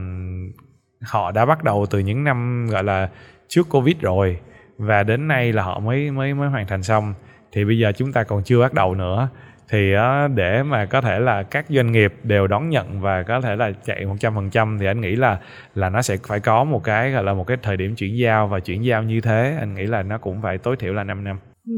họ 1.03 1.31
đã 1.31 1.47
bắt 1.47 1.65
đầu 1.65 1.87
từ 1.91 1.99
những 1.99 2.25
năm 2.25 2.67
gọi 2.71 2.85
là 2.85 3.09
trước 3.49 3.67
covid 3.71 3.97
rồi 4.01 4.39
và 4.79 5.03
đến 5.03 5.29
nay 5.29 5.53
là 5.53 5.63
họ 5.63 5.81
mới 5.81 6.11
mới 6.11 6.35
mới 6.35 6.49
hoàn 6.49 6.67
thành 6.67 6.83
xong 6.83 7.15
thì 7.53 7.65
bây 7.65 7.79
giờ 7.79 7.93
chúng 7.97 8.13
ta 8.13 8.25
còn 8.25 8.43
chưa 8.45 8.61
bắt 8.61 8.75
đầu 8.75 8.95
nữa 8.95 9.29
thì 9.69 9.93
ờ, 9.93 10.29
để 10.29 10.63
mà 10.63 10.87
có 10.87 11.01
thể 11.01 11.19
là 11.19 11.43
các 11.43 11.67
doanh 11.69 11.93
nghiệp 11.93 12.15
đều 12.23 12.47
đón 12.47 12.69
nhận 12.69 13.01
và 13.01 13.23
có 13.23 13.41
thể 13.41 13.57
là 13.57 13.73
chạy 13.85 14.05
100% 14.05 14.79
thì 14.79 14.87
anh 14.87 15.01
nghĩ 15.01 15.17
là 15.17 15.41
là 15.75 15.91
nó 15.91 16.03
sẽ 16.03 16.17
phải 16.27 16.41
có 16.41 16.65
một 16.65 16.85
cái 16.85 17.11
gọi 17.11 17.25
là 17.25 17.35
một 17.35 17.47
cái 17.47 17.57
thời 17.63 17.77
điểm 17.77 17.95
chuyển 17.95 18.17
giao 18.17 18.49
và 18.49 18.61
chuyển 18.61 18.85
giao 18.85 19.03
như 19.03 19.21
thế 19.21 19.57
anh 19.59 19.75
nghĩ 19.75 19.87
là 19.87 20.03
nó 20.03 20.19
cũng 20.19 20.43
phải 20.43 20.59
tối 20.59 20.77
thiểu 20.77 20.95
là 20.95 21.05
5 21.05 21.25
năm. 21.25 21.39
Ừ. 21.67 21.75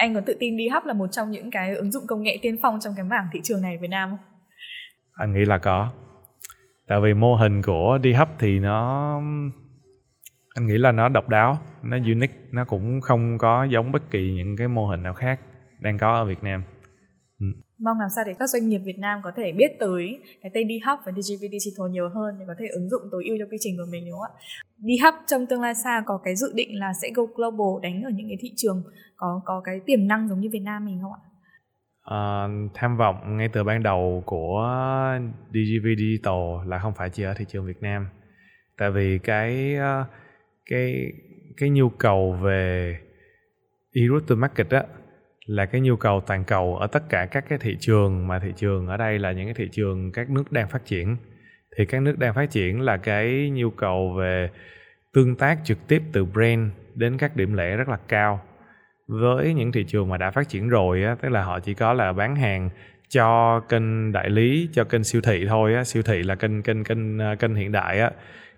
Anh 0.00 0.14
có 0.14 0.20
tự 0.20 0.36
tin 0.40 0.56
đi 0.56 0.68
hấp 0.68 0.86
là 0.86 0.92
một 0.92 1.06
trong 1.06 1.30
những 1.30 1.50
cái 1.50 1.74
ứng 1.74 1.90
dụng 1.90 2.06
công 2.06 2.22
nghệ 2.22 2.38
tiên 2.42 2.56
phong 2.62 2.80
trong 2.80 2.94
cái 2.96 3.04
mảng 3.04 3.26
thị 3.32 3.40
trường 3.42 3.62
này 3.62 3.76
ở 3.76 3.80
Việt 3.80 3.88
Nam 3.90 4.10
không? 4.10 4.18
Anh 5.12 5.32
nghĩ 5.32 5.44
là 5.44 5.58
có. 5.58 5.92
Tại 6.86 7.00
vì 7.00 7.14
mô 7.14 7.34
hình 7.34 7.62
của 7.62 7.98
đi 8.02 8.12
hấp 8.12 8.28
thì 8.38 8.58
nó 8.58 9.14
anh 10.54 10.66
nghĩ 10.66 10.78
là 10.78 10.92
nó 10.92 11.08
độc 11.08 11.28
đáo, 11.28 11.58
nó 11.82 11.96
unique, 11.96 12.36
nó 12.52 12.64
cũng 12.64 13.00
không 13.00 13.38
có 13.38 13.64
giống 13.64 13.92
bất 13.92 14.10
kỳ 14.10 14.32
những 14.32 14.56
cái 14.56 14.68
mô 14.68 14.86
hình 14.86 15.02
nào 15.02 15.14
khác 15.14 15.40
đang 15.80 15.98
có 15.98 16.14
ở 16.14 16.24
Việt 16.24 16.42
Nam. 16.42 16.62
Mong 17.80 18.00
làm 18.00 18.08
sao 18.16 18.24
để 18.26 18.34
các 18.38 18.46
doanh 18.46 18.68
nghiệp 18.68 18.78
Việt 18.78 18.98
Nam 18.98 19.20
có 19.24 19.32
thể 19.36 19.52
biết 19.52 19.76
tới 19.78 20.20
cái 20.42 20.50
tên 20.54 20.68
DHub 20.68 20.98
và 21.06 21.12
DGV 21.12 21.44
Digital 21.50 21.90
nhiều 21.90 22.08
hơn 22.08 22.36
để 22.38 22.44
có 22.48 22.54
thể 22.58 22.66
ứng 22.72 22.88
dụng 22.88 23.02
tối 23.12 23.24
ưu 23.26 23.36
cho 23.38 23.44
quy 23.50 23.56
trình 23.60 23.76
của 23.76 23.90
mình 23.92 24.04
đúng 24.10 24.18
không 24.18 24.30
ạ? 24.30 24.40
DHub 24.78 25.14
trong 25.26 25.46
tương 25.46 25.60
lai 25.60 25.74
xa 25.74 26.02
có 26.06 26.20
cái 26.24 26.36
dự 26.36 26.52
định 26.54 26.78
là 26.78 26.92
sẽ 27.02 27.08
go 27.14 27.22
global 27.34 27.82
đánh 27.82 28.02
ở 28.02 28.10
những 28.14 28.28
cái 28.28 28.38
thị 28.40 28.52
trường 28.56 28.82
có 29.16 29.40
có 29.44 29.60
cái 29.64 29.80
tiềm 29.86 30.08
năng 30.08 30.28
giống 30.28 30.40
như 30.40 30.48
Việt 30.52 30.62
Nam 30.64 30.84
mình 30.84 30.98
không 31.02 31.12
ạ? 31.12 31.20
À, 32.02 32.48
tham 32.74 32.96
vọng 32.96 33.36
ngay 33.36 33.48
từ 33.52 33.64
ban 33.64 33.82
đầu 33.82 34.22
của 34.26 34.68
DGV 35.50 35.86
Digital 35.98 36.66
là 36.66 36.78
không 36.78 36.94
phải 36.96 37.10
chỉ 37.10 37.22
ở 37.22 37.34
thị 37.36 37.44
trường 37.48 37.66
Việt 37.66 37.82
Nam 37.82 38.06
tại 38.78 38.90
vì 38.90 39.18
cái 39.18 39.74
ờ, 39.74 40.04
cái 40.66 41.12
cái 41.56 41.70
nhu 41.70 41.88
cầu 41.88 42.32
về 42.42 42.98
e-route 43.92 44.26
to 44.28 44.34
market 44.34 44.70
á 44.70 44.84
là 45.50 45.66
cái 45.66 45.80
nhu 45.80 45.96
cầu 45.96 46.20
toàn 46.20 46.44
cầu 46.44 46.76
ở 46.76 46.86
tất 46.86 47.02
cả 47.08 47.26
các 47.26 47.44
cái 47.48 47.58
thị 47.58 47.76
trường 47.80 48.26
mà 48.26 48.38
thị 48.38 48.52
trường 48.56 48.86
ở 48.86 48.96
đây 48.96 49.18
là 49.18 49.32
những 49.32 49.44
cái 49.44 49.54
thị 49.54 49.68
trường 49.72 50.12
các 50.12 50.30
nước 50.30 50.52
đang 50.52 50.68
phát 50.68 50.84
triển. 50.84 51.16
Thì 51.76 51.86
các 51.86 52.02
nước 52.02 52.18
đang 52.18 52.34
phát 52.34 52.50
triển 52.50 52.80
là 52.80 52.96
cái 52.96 53.50
nhu 53.50 53.70
cầu 53.70 54.14
về 54.18 54.50
tương 55.14 55.36
tác 55.36 55.58
trực 55.64 55.78
tiếp 55.88 56.02
từ 56.12 56.24
brand 56.24 56.70
đến 56.94 57.18
các 57.18 57.36
điểm 57.36 57.54
lẻ 57.54 57.76
rất 57.76 57.88
là 57.88 57.98
cao. 58.08 58.40
Với 59.08 59.54
những 59.54 59.72
thị 59.72 59.84
trường 59.84 60.08
mà 60.08 60.16
đã 60.16 60.30
phát 60.30 60.48
triển 60.48 60.68
rồi 60.68 61.04
á, 61.04 61.16
tức 61.20 61.28
là 61.28 61.42
họ 61.42 61.60
chỉ 61.60 61.74
có 61.74 61.92
là 61.92 62.12
bán 62.12 62.36
hàng 62.36 62.70
cho 63.08 63.60
kênh 63.60 64.12
đại 64.12 64.30
lý, 64.30 64.68
cho 64.72 64.84
kênh 64.84 65.04
siêu 65.04 65.20
thị 65.20 65.46
thôi 65.48 65.74
á. 65.74 65.84
Siêu 65.84 66.02
thị 66.02 66.22
là 66.22 66.34
kênh 66.34 66.62
kênh 66.62 66.84
kênh 66.84 67.18
à, 67.18 67.34
kênh 67.34 67.54
hiện 67.54 67.72
đại 67.72 68.00
á. 68.00 68.10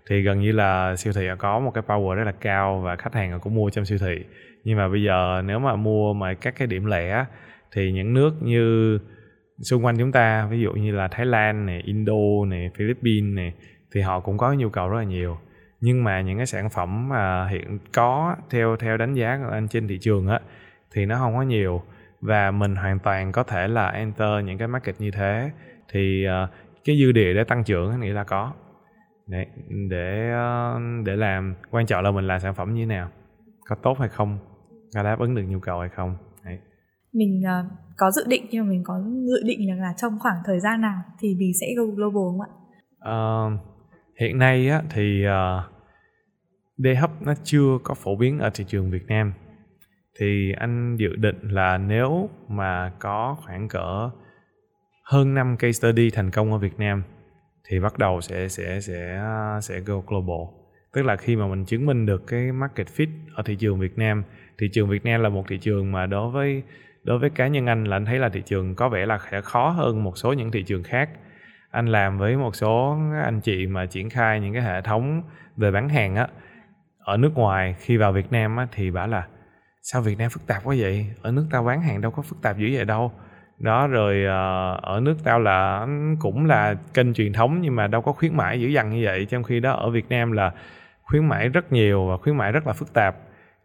Thì 0.09 0.21
gần 0.21 0.39
như 0.39 0.51
là 0.51 0.95
siêu 0.95 1.13
thị 1.13 1.27
có 1.37 1.59
một 1.59 1.71
cái 1.71 1.83
power 1.87 2.13
rất 2.13 2.23
là 2.23 2.33
cao 2.41 2.79
và 2.79 2.95
khách 2.95 3.13
hàng 3.13 3.39
cũng 3.39 3.55
mua 3.55 3.69
trong 3.69 3.85
siêu 3.85 3.97
thị 3.97 4.23
nhưng 4.63 4.77
mà 4.77 4.89
bây 4.89 5.03
giờ 5.03 5.41
nếu 5.45 5.59
mà 5.59 5.75
mua 5.75 6.13
mà 6.13 6.33
các 6.33 6.55
cái 6.57 6.67
điểm 6.67 6.85
lẻ 6.85 7.25
thì 7.71 7.91
những 7.91 8.13
nước 8.13 8.33
như 8.41 8.99
xung 9.61 9.85
quanh 9.85 9.97
chúng 9.97 10.11
ta 10.11 10.47
ví 10.51 10.61
dụ 10.61 10.73
như 10.73 10.91
là 10.91 11.07
Thái 11.07 11.25
Lan 11.25 11.65
này, 11.65 11.81
Indo 11.85 12.45
này, 12.47 12.71
Philippines 12.77 13.35
này 13.35 13.53
thì 13.91 14.01
họ 14.01 14.19
cũng 14.19 14.37
có 14.37 14.53
nhu 14.53 14.69
cầu 14.69 14.89
rất 14.89 14.97
là 14.97 15.03
nhiều. 15.03 15.37
Nhưng 15.81 16.03
mà 16.03 16.21
những 16.21 16.37
cái 16.37 16.45
sản 16.45 16.69
phẩm 16.69 17.09
mà 17.09 17.47
hiện 17.47 17.79
có 17.93 18.35
theo 18.49 18.75
theo 18.75 18.97
đánh 18.97 19.13
giá 19.13 19.39
của 19.43 19.51
anh 19.51 19.67
trên 19.67 19.87
thị 19.87 19.97
trường 20.01 20.27
á 20.27 20.39
thì 20.91 21.05
nó 21.05 21.17
không 21.17 21.35
có 21.35 21.41
nhiều. 21.41 21.83
Và 22.21 22.51
mình 22.51 22.75
hoàn 22.75 22.99
toàn 22.99 23.31
có 23.31 23.43
thể 23.43 23.67
là 23.67 23.89
enter 23.89 24.45
những 24.45 24.57
cái 24.57 24.67
market 24.67 24.95
như 24.99 25.11
thế. 25.11 25.51
Thì 25.91 26.25
uh, 26.43 26.49
cái 26.85 26.97
dư 26.97 27.11
địa 27.11 27.33
để 27.33 27.43
tăng 27.43 27.63
trưởng 27.63 27.91
anh 27.91 27.99
nghĩ 27.99 28.09
là 28.09 28.23
có. 28.23 28.53
Để 29.27 29.45
để 29.89 30.33
để 31.05 31.15
làm 31.15 31.55
quan 31.71 31.85
trọng 31.85 32.03
là 32.03 32.11
mình 32.11 32.27
làm 32.27 32.39
sản 32.39 32.55
phẩm 32.55 32.73
như 32.73 32.81
thế 32.81 32.85
nào 32.85 33.09
có 33.65 33.75
tốt 33.75 33.99
hay 33.99 34.09
không 34.09 34.37
có 34.95 35.03
đáp 35.03 35.19
ứng 35.19 35.35
được 35.35 35.43
nhu 35.47 35.59
cầu 35.59 35.79
hay 35.79 35.89
không? 35.89 36.17
Đấy. 36.45 36.59
mình 37.13 37.41
uh, 37.41 37.71
có 37.97 38.11
dự 38.11 38.23
định 38.27 38.45
nhưng 38.49 38.65
mà 38.65 38.69
mình 38.69 38.83
có 38.83 39.03
dự 39.25 39.47
định 39.47 39.69
là, 39.69 39.75
là 39.75 39.93
trong 39.97 40.19
khoảng 40.19 40.37
thời 40.45 40.59
gian 40.59 40.81
nào 40.81 41.01
thì 41.19 41.35
mình 41.39 41.51
sẽ 41.61 41.67
go 41.77 41.83
global 41.83 42.23
không 42.23 42.41
ạ? 42.41 42.49
Uh, 43.09 43.59
hiện 44.19 44.37
nay 44.37 44.69
á, 44.69 44.81
thì 44.89 45.25
uh, 45.25 45.73
D-Hub 46.77 47.09
nó 47.21 47.33
chưa 47.43 47.77
có 47.83 47.93
phổ 47.93 48.15
biến 48.15 48.39
ở 48.39 48.49
thị 48.53 48.65
trường 48.67 48.91
Việt 48.91 49.05
Nam. 49.07 49.33
Thì 50.19 50.51
anh 50.57 50.95
dự 50.99 51.15
định 51.15 51.37
là 51.41 51.77
nếu 51.77 52.29
mà 52.47 52.91
có 52.99 53.37
khoảng 53.45 53.67
cỡ 53.67 54.09
hơn 55.03 55.33
5 55.33 55.57
case 55.57 55.71
study 55.71 56.09
thành 56.09 56.31
công 56.31 56.51
ở 56.51 56.57
Việt 56.57 56.79
Nam 56.79 57.03
thì 57.69 57.79
bắt 57.79 57.97
đầu 57.97 58.21
sẽ 58.21 58.47
sẽ 58.47 58.81
sẽ 58.81 59.21
sẽ 59.61 59.79
go 59.79 59.99
global. 60.07 60.55
Tức 60.93 61.01
là 61.01 61.15
khi 61.15 61.35
mà 61.35 61.47
mình 61.47 61.65
chứng 61.65 61.85
minh 61.85 62.05
được 62.05 62.27
cái 62.27 62.51
market 62.51 62.87
fit 62.87 63.07
ở 63.35 63.43
thị 63.45 63.55
trường 63.55 63.79
Việt 63.79 63.97
Nam 63.97 64.23
thị 64.57 64.69
trường 64.73 64.89
Việt 64.89 65.05
Nam 65.05 65.21
là 65.21 65.29
một 65.29 65.47
thị 65.47 65.57
trường 65.57 65.91
mà 65.91 66.05
đối 66.05 66.29
với 66.29 66.63
đối 67.03 67.19
với 67.19 67.29
cá 67.29 67.47
nhân 67.47 67.65
anh 67.65 67.83
là 67.83 67.95
anh 67.95 68.05
thấy 68.05 68.19
là 68.19 68.29
thị 68.29 68.41
trường 68.45 68.75
có 68.75 68.89
vẻ 68.89 69.05
là 69.05 69.19
sẽ 69.31 69.41
khó 69.41 69.69
hơn 69.69 70.03
một 70.03 70.17
số 70.17 70.33
những 70.33 70.51
thị 70.51 70.63
trường 70.63 70.83
khác. 70.83 71.09
Anh 71.71 71.87
làm 71.87 72.17
với 72.17 72.37
một 72.37 72.55
số 72.55 72.97
anh 73.23 73.41
chị 73.41 73.67
mà 73.67 73.85
triển 73.85 74.09
khai 74.09 74.39
những 74.39 74.53
cái 74.53 74.61
hệ 74.61 74.81
thống 74.81 75.23
về 75.57 75.71
bán 75.71 75.89
hàng 75.89 76.15
á, 76.15 76.27
ở 76.99 77.17
nước 77.17 77.31
ngoài 77.35 77.75
khi 77.79 77.97
vào 77.97 78.11
Việt 78.11 78.31
Nam 78.31 78.57
á 78.57 78.67
thì 78.71 78.91
bảo 78.91 79.07
là, 79.07 79.27
sao 79.81 80.01
Việt 80.01 80.17
Nam 80.17 80.29
phức 80.29 80.47
tạp 80.47 80.63
quá 80.63 80.75
vậy? 80.79 81.05
Ở 81.21 81.31
nước 81.31 81.47
tao 81.51 81.63
bán 81.63 81.81
hàng 81.81 82.01
đâu 82.01 82.11
có 82.11 82.21
phức 82.21 82.41
tạp 82.41 82.57
dữ 82.57 82.69
vậy 82.73 82.85
đâu. 82.85 83.11
Đó, 83.59 83.87
rồi 83.87 84.25
ờ, 84.25 84.79
ở 84.81 84.99
nước 84.99 85.17
tao 85.23 85.39
là 85.39 85.87
cũng 86.19 86.45
là 86.45 86.75
kênh 86.93 87.13
truyền 87.13 87.33
thống 87.33 87.61
nhưng 87.61 87.75
mà 87.75 87.87
đâu 87.87 88.01
có 88.01 88.11
khuyến 88.11 88.37
mãi 88.37 88.61
dữ 88.61 88.67
dằn 88.67 88.89
như 88.89 89.01
vậy. 89.05 89.25
Trong 89.29 89.43
khi 89.43 89.59
đó 89.59 89.71
ở 89.71 89.89
Việt 89.89 90.09
Nam 90.09 90.31
là 90.31 90.51
khuyến 91.03 91.25
mãi 91.25 91.49
rất 91.49 91.71
nhiều 91.71 92.07
và 92.07 92.17
khuyến 92.17 92.37
mãi 92.37 92.51
rất 92.51 92.67
là 92.67 92.73
phức 92.73 92.93
tạp 92.93 93.15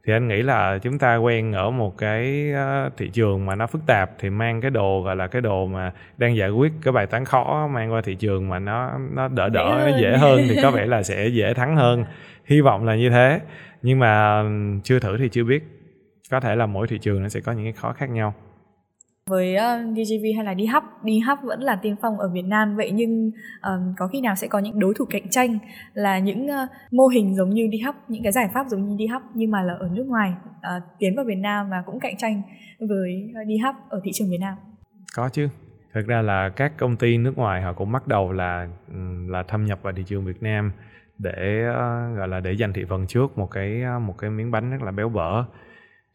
thì 0.08 0.14
anh 0.14 0.28
nghĩ 0.28 0.42
là 0.42 0.78
chúng 0.82 0.98
ta 0.98 1.16
quen 1.16 1.52
ở 1.52 1.70
một 1.70 1.98
cái 1.98 2.52
uh, 2.52 2.96
thị 2.96 3.10
trường 3.12 3.46
mà 3.46 3.54
nó 3.54 3.66
phức 3.66 3.86
tạp 3.86 4.10
thì 4.18 4.30
mang 4.30 4.60
cái 4.60 4.70
đồ 4.70 5.02
gọi 5.02 5.16
là 5.16 5.26
cái 5.26 5.42
đồ 5.42 5.66
mà 5.66 5.92
đang 6.16 6.36
giải 6.36 6.50
quyết 6.50 6.72
cái 6.82 6.92
bài 6.92 7.06
toán 7.06 7.24
khó 7.24 7.68
mang 7.72 7.92
qua 7.92 8.00
thị 8.00 8.14
trường 8.14 8.48
mà 8.48 8.58
nó 8.58 8.98
nó 9.14 9.28
đỡ 9.28 9.48
đỡ 9.48 9.84
dễ 9.84 9.92
nó 9.92 9.98
dễ 9.98 10.16
hơn 10.16 10.40
thì 10.48 10.56
có 10.62 10.70
vẻ 10.76 10.86
là 10.86 11.02
sẽ 11.02 11.28
dễ 11.28 11.54
thắng 11.54 11.76
hơn. 11.76 12.04
Hy 12.44 12.60
vọng 12.60 12.84
là 12.84 12.96
như 12.96 13.10
thế. 13.10 13.40
Nhưng 13.82 13.98
mà 13.98 14.42
chưa 14.84 14.98
thử 14.98 15.18
thì 15.18 15.28
chưa 15.28 15.44
biết. 15.44 15.62
Có 16.30 16.40
thể 16.40 16.56
là 16.56 16.66
mỗi 16.66 16.86
thị 16.86 16.98
trường 16.98 17.22
nó 17.22 17.28
sẽ 17.28 17.40
có 17.40 17.52
những 17.52 17.64
cái 17.64 17.72
khó 17.72 17.92
khác 17.92 18.10
nhau 18.10 18.34
với 19.28 19.56
ờ, 19.56 19.84
uh, 19.90 19.96
DGV 19.96 20.24
hay 20.36 20.44
là 20.44 20.54
đi 20.54 20.66
hấp 20.66 21.04
đi 21.04 21.18
hấp 21.18 21.38
vẫn 21.42 21.62
là 21.62 21.76
tiên 21.76 21.96
phong 22.02 22.18
ở 22.18 22.28
Việt 22.28 22.44
Nam 22.44 22.76
vậy 22.76 22.90
nhưng 22.90 23.30
um, 23.62 23.94
có 23.96 24.08
khi 24.08 24.20
nào 24.20 24.34
sẽ 24.34 24.48
có 24.48 24.58
những 24.58 24.78
đối 24.78 24.94
thủ 24.94 25.04
cạnh 25.10 25.28
tranh 25.30 25.58
là 25.94 26.18
những 26.18 26.46
uh, 26.46 26.70
mô 26.90 27.06
hình 27.06 27.36
giống 27.36 27.50
như 27.50 27.68
đi 27.70 27.78
hấp 27.78 27.94
những 28.08 28.22
cái 28.22 28.32
giải 28.32 28.48
pháp 28.54 28.66
giống 28.68 28.88
như 28.88 28.96
đi 28.98 29.06
hấp 29.06 29.22
nhưng 29.34 29.50
mà 29.50 29.62
là 29.62 29.74
ở 29.74 29.88
nước 29.92 30.06
ngoài 30.06 30.32
uh, 30.58 30.82
tiến 30.98 31.16
vào 31.16 31.24
Việt 31.24 31.38
Nam 31.38 31.70
và 31.70 31.82
cũng 31.86 32.00
cạnh 32.00 32.16
tranh 32.16 32.42
với 32.88 33.32
đi 33.46 33.56
hấp 33.56 33.74
ở 33.88 34.00
thị 34.04 34.10
trường 34.14 34.30
Việt 34.30 34.40
Nam? 34.40 34.54
Có 35.16 35.28
chứ. 35.28 35.48
Thực 35.94 36.06
ra 36.06 36.22
là 36.22 36.48
các 36.48 36.72
công 36.78 36.96
ty 36.96 37.18
nước 37.18 37.38
ngoài 37.38 37.62
họ 37.62 37.72
cũng 37.72 37.92
bắt 37.92 38.08
đầu 38.08 38.32
là 38.32 38.68
ừ, 38.88 38.98
là 39.28 39.42
thâm 39.42 39.64
nhập 39.64 39.78
vào 39.82 39.92
thị 39.96 40.02
trường 40.06 40.24
Việt 40.24 40.42
Nam 40.42 40.72
để 41.18 41.64
uh, 41.70 42.16
gọi 42.18 42.28
là 42.28 42.40
để 42.40 42.56
giành 42.56 42.72
thị 42.72 42.84
phần 42.88 43.06
trước 43.06 43.38
một 43.38 43.50
cái 43.50 43.82
một 44.00 44.14
cái 44.18 44.30
miếng 44.30 44.50
bánh 44.50 44.70
rất 44.70 44.82
là 44.82 44.90
béo 44.90 45.08
bở 45.08 45.44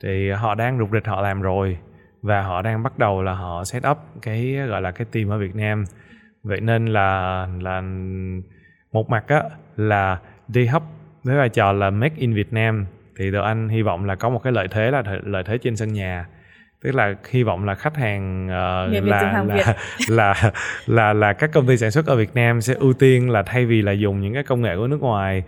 thì 0.04 0.32
họ 0.32 0.56
đang 0.56 0.80
rục 0.80 0.90
rịch 0.92 1.06
họ 1.06 1.22
làm 1.22 1.42
rồi 1.42 1.78
và 2.24 2.42
họ 2.42 2.62
đang 2.62 2.84
bắt 2.84 2.98
đầu 2.98 3.24
là 3.24 3.34
họ 3.34 3.64
set 3.64 3.84
up 3.92 3.98
cái 4.22 4.54
gọi 4.68 4.82
là 4.82 4.92
cái 4.92 5.08
team 5.12 5.30
ở 5.30 5.38
Việt 5.38 5.56
Nam. 5.56 5.84
Vậy 6.44 6.62
nên 6.62 6.86
là 6.86 7.48
là 7.62 7.82
một 8.92 9.10
mặt 9.10 9.24
á 9.28 9.44
là 9.76 10.20
đi 10.48 10.66
hấp 10.66 10.84
với 11.24 11.38
vai 11.38 11.50
trò 11.50 11.72
là 11.72 11.90
make 11.90 12.16
in 12.18 12.34
Việt 12.34 12.54
Nam. 12.54 12.86
Thì 13.18 13.32
tụi 13.32 13.42
anh 13.42 13.70
hy 13.70 13.82
vọng 13.82 14.06
là 14.06 14.16
có 14.16 14.30
một 14.30 14.40
cái 14.44 14.54
lợi 14.54 14.68
thế 14.72 14.92
là 14.92 15.04
lợi 15.24 15.44
thế 15.44 15.58
trên 15.58 15.76
sân 15.76 15.94
nhà. 15.94 16.26
Tức 16.84 16.96
là 16.96 17.16
hy 17.30 17.44
vọng 17.44 17.66
là 17.66 17.76
khách 17.76 17.98
hàng 17.98 18.46
uh, 18.46 19.06
là 19.06 19.44
là, 19.44 19.44
là 19.44 19.76
là 20.10 20.52
là 20.88 21.14
là 21.14 21.34
các 21.34 21.52
công 21.54 21.68
ty 21.68 21.78
sản 21.78 21.92
xuất 21.92 22.06
ở 22.06 22.16
Việt 22.16 22.36
Nam 22.36 22.62
sẽ 22.62 22.74
ưu 22.74 22.94
tiên 22.94 23.30
là 23.30 23.44
thay 23.44 23.66
vì 23.66 23.82
là 23.82 23.92
dùng 23.92 24.22
những 24.22 24.34
cái 24.34 24.44
công 24.44 24.62
nghệ 24.62 24.76
của 24.78 24.88
nước 24.88 25.02
ngoài 25.02 25.44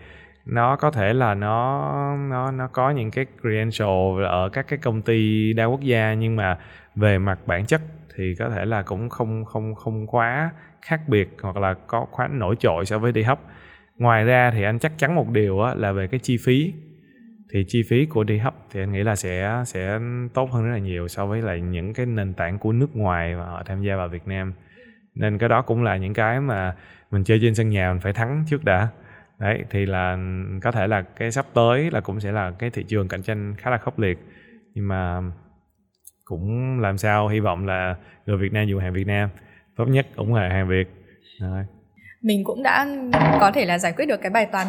nó 0.46 0.76
có 0.76 0.92
thể 0.92 1.14
là 1.14 1.34
nó 1.34 1.92
nó 2.30 2.52
nó 2.52 2.68
có 2.68 2.90
những 2.90 3.12
cái 3.12 3.26
credential 3.42 4.24
ở 4.26 4.50
các 4.54 4.68
cái 4.68 4.80
công 4.80 5.02
ty 5.02 5.54
đa 5.54 5.66
quốc 5.66 5.82
gia 5.82 6.14
nhưng 6.14 6.36
mà 6.36 6.58
về 6.96 7.18
mặt 7.18 7.40
bản 7.46 7.66
chất 7.66 7.82
thì 8.16 8.36
có 8.40 8.50
thể 8.50 8.66
là 8.66 8.82
cũng 8.82 9.10
không 9.10 9.46
không 9.46 9.76
không 9.76 10.08
quá 10.08 10.52
khác 10.82 11.02
biệt 11.08 11.30
hoặc 11.42 11.58
là 11.58 11.74
có 11.88 12.06
quá 12.12 12.28
nổi 12.28 12.56
trội 12.60 12.86
so 12.86 13.00
với 13.00 13.12
đi 13.12 13.24
hấp 13.24 13.40
ngoài 13.98 14.24
ra 14.24 14.52
thì 14.52 14.64
anh 14.64 14.80
chắc 14.80 14.92
chắn 14.98 15.16
một 15.16 15.30
điều 15.30 15.62
á, 15.62 15.74
là 15.76 15.92
về 15.92 16.08
cái 16.08 16.20
chi 16.20 16.38
phí. 16.46 16.74
Thì 17.54 17.66
chi 17.68 17.84
phí 17.90 18.06
của 18.06 18.24
đi 18.24 18.38
hấp 18.38 18.56
thì 18.72 18.80
anh 18.80 18.92
nghĩ 18.92 19.04
là 19.04 19.16
sẽ 19.16 19.64
sẽ 19.66 20.00
tốt 20.34 20.52
hơn 20.52 20.66
rất 20.66 20.72
là 20.72 20.78
nhiều 20.78 21.08
so 21.08 21.26
với 21.26 21.42
lại 21.42 21.62
những 21.62 21.94
cái 21.94 22.06
nền 22.06 22.34
tảng 22.34 22.60
của 22.60 22.72
nước 22.72 22.96
ngoài 22.96 23.36
mà 23.36 23.46
họ 23.46 23.64
tham 23.66 23.82
gia 23.82 23.96
vào 23.96 24.08
Việt 24.08 24.28
Nam. 24.28 24.54
Nên 25.16 25.38
cái 25.38 25.50
đó 25.50 25.62
cũng 25.62 25.84
là 25.84 25.98
những 25.98 26.14
cái 26.14 26.42
mà 26.42 26.76
mình 27.12 27.24
chơi 27.24 27.40
trên 27.42 27.56
sân 27.56 27.70
nhà 27.70 27.92
mình 27.92 28.02
phải 28.02 28.14
thắng 28.14 28.44
trước 28.48 28.64
đã 28.64 28.88
đấy 29.40 29.64
thì 29.70 29.86
là 29.86 30.18
có 30.62 30.72
thể 30.72 30.88
là 30.88 31.02
cái 31.02 31.32
sắp 31.32 31.46
tới 31.54 31.92
là 31.92 32.02
cũng 32.02 32.20
sẽ 32.20 32.32
là 32.32 32.52
cái 32.60 32.70
thị 32.70 32.84
trường 32.88 33.08
cạnh 33.08 33.24
tranh 33.24 33.56
khá 33.58 33.72
là 33.72 33.78
khốc 33.78 34.00
liệt. 34.00 34.18
Nhưng 34.74 34.88
mà 34.88 35.22
cũng 36.26 36.80
làm 36.80 36.98
sao 36.98 37.28
hy 37.28 37.40
vọng 37.40 37.66
là 37.66 37.96
người 38.26 38.38
Việt 38.38 38.54
Nam 38.54 38.68
dùng 38.68 38.80
hàng 38.80 38.94
Việt 38.94 39.08
Nam 39.08 39.30
tốt 39.76 39.86
nhất 39.86 40.08
ủng 40.16 40.32
hộ 40.32 40.40
hàng 40.40 40.68
Việt. 40.70 40.88
Rồi. 41.40 41.66
mình 42.22 42.44
cũng 42.44 42.64
đã 42.64 42.88
có 43.40 43.52
thể 43.52 43.66
là 43.66 43.78
giải 43.78 43.94
quyết 43.98 44.06
được 44.06 44.22
cái 44.22 44.30
bài 44.30 44.46
toán 44.52 44.68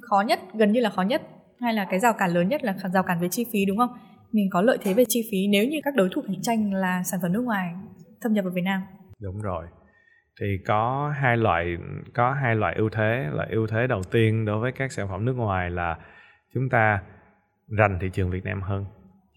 khó 0.00 0.20
nhất 0.20 0.40
gần 0.54 0.72
như 0.72 0.80
là 0.80 0.90
khó 0.90 1.02
nhất 1.02 1.22
hay 1.60 1.74
là 1.74 1.86
cái 1.90 2.00
rào 2.00 2.12
cản 2.12 2.30
lớn 2.30 2.48
nhất 2.48 2.64
là 2.64 2.74
rào 2.94 3.02
cản 3.02 3.20
về 3.20 3.28
chi 3.30 3.46
phí 3.52 3.64
đúng 3.64 3.78
không? 3.78 3.90
Mình 4.32 4.50
có 4.50 4.62
lợi 4.62 4.78
thế 4.82 4.94
về 4.94 5.04
chi 5.08 5.28
phí 5.30 5.38
nếu 5.48 5.64
như 5.64 5.78
các 5.84 5.94
đối 5.94 6.08
thủ 6.12 6.22
cạnh 6.26 6.42
tranh 6.42 6.74
là 6.74 7.02
sản 7.02 7.20
phẩm 7.22 7.32
nước 7.32 7.40
ngoài 7.40 7.74
thâm 8.20 8.32
nhập 8.32 8.44
vào 8.44 8.52
Việt 8.54 8.62
Nam. 8.64 8.80
Đúng 9.20 9.42
rồi 9.42 9.66
thì 10.40 10.58
có 10.66 11.14
hai 11.16 11.36
loại, 11.36 11.76
có 12.14 12.32
hai 12.32 12.56
loại 12.56 12.74
ưu 12.74 12.88
thế. 12.88 13.28
Là 13.32 13.46
ưu 13.50 13.66
thế 13.66 13.86
đầu 13.86 14.02
tiên 14.02 14.44
đối 14.44 14.58
với 14.58 14.72
các 14.72 14.92
sản 14.92 15.08
phẩm 15.08 15.24
nước 15.24 15.36
ngoài 15.36 15.70
là 15.70 15.98
chúng 16.54 16.68
ta 16.68 17.02
rành 17.68 17.98
thị 18.00 18.10
trường 18.12 18.30
Việt 18.30 18.44
Nam 18.44 18.62
hơn. 18.62 18.84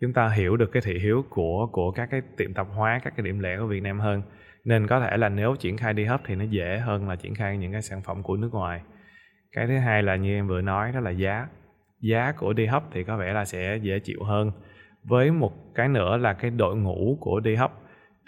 Chúng 0.01 0.13
ta 0.13 0.29
hiểu 0.29 0.57
được 0.57 0.71
cái 0.71 0.81
thị 0.85 0.99
hiếu 0.99 1.25
của 1.29 1.67
của 1.71 1.91
các 1.91 2.09
cái 2.11 2.21
tiệm 2.37 2.53
tạp 2.53 2.67
hóa, 2.75 2.99
các 3.03 3.13
cái 3.17 3.25
điểm 3.25 3.39
lẻ 3.39 3.57
của 3.57 3.67
Việt 3.67 3.83
Nam 3.83 3.99
hơn. 3.99 4.21
Nên 4.65 4.87
có 4.87 4.99
thể 4.99 5.17
là 5.17 5.29
nếu 5.29 5.55
triển 5.55 5.77
khai 5.77 5.93
đi 5.93 6.05
hấp 6.05 6.21
thì 6.25 6.35
nó 6.35 6.43
dễ 6.43 6.77
hơn 6.77 7.09
là 7.09 7.15
triển 7.15 7.35
khai 7.35 7.57
những 7.57 7.71
cái 7.71 7.81
sản 7.81 8.01
phẩm 8.01 8.23
của 8.23 8.35
nước 8.35 8.49
ngoài. 8.53 8.81
Cái 9.51 9.67
thứ 9.67 9.77
hai 9.77 10.03
là 10.03 10.15
như 10.15 10.35
em 10.35 10.47
vừa 10.47 10.61
nói, 10.61 10.91
đó 10.91 10.99
là 10.99 11.09
giá. 11.09 11.47
Giá 12.01 12.31
của 12.31 12.53
đi 12.53 12.65
hấp 12.65 12.83
thì 12.91 13.03
có 13.03 13.17
vẻ 13.17 13.33
là 13.33 13.45
sẽ 13.45 13.77
dễ 13.81 13.99
chịu 13.99 14.23
hơn. 14.23 14.51
Với 15.03 15.31
một 15.31 15.53
cái 15.75 15.87
nữa 15.87 16.17
là 16.17 16.33
cái 16.33 16.51
đội 16.51 16.75
ngũ 16.75 17.17
của 17.19 17.39
đi 17.39 17.55
hấp 17.55 17.71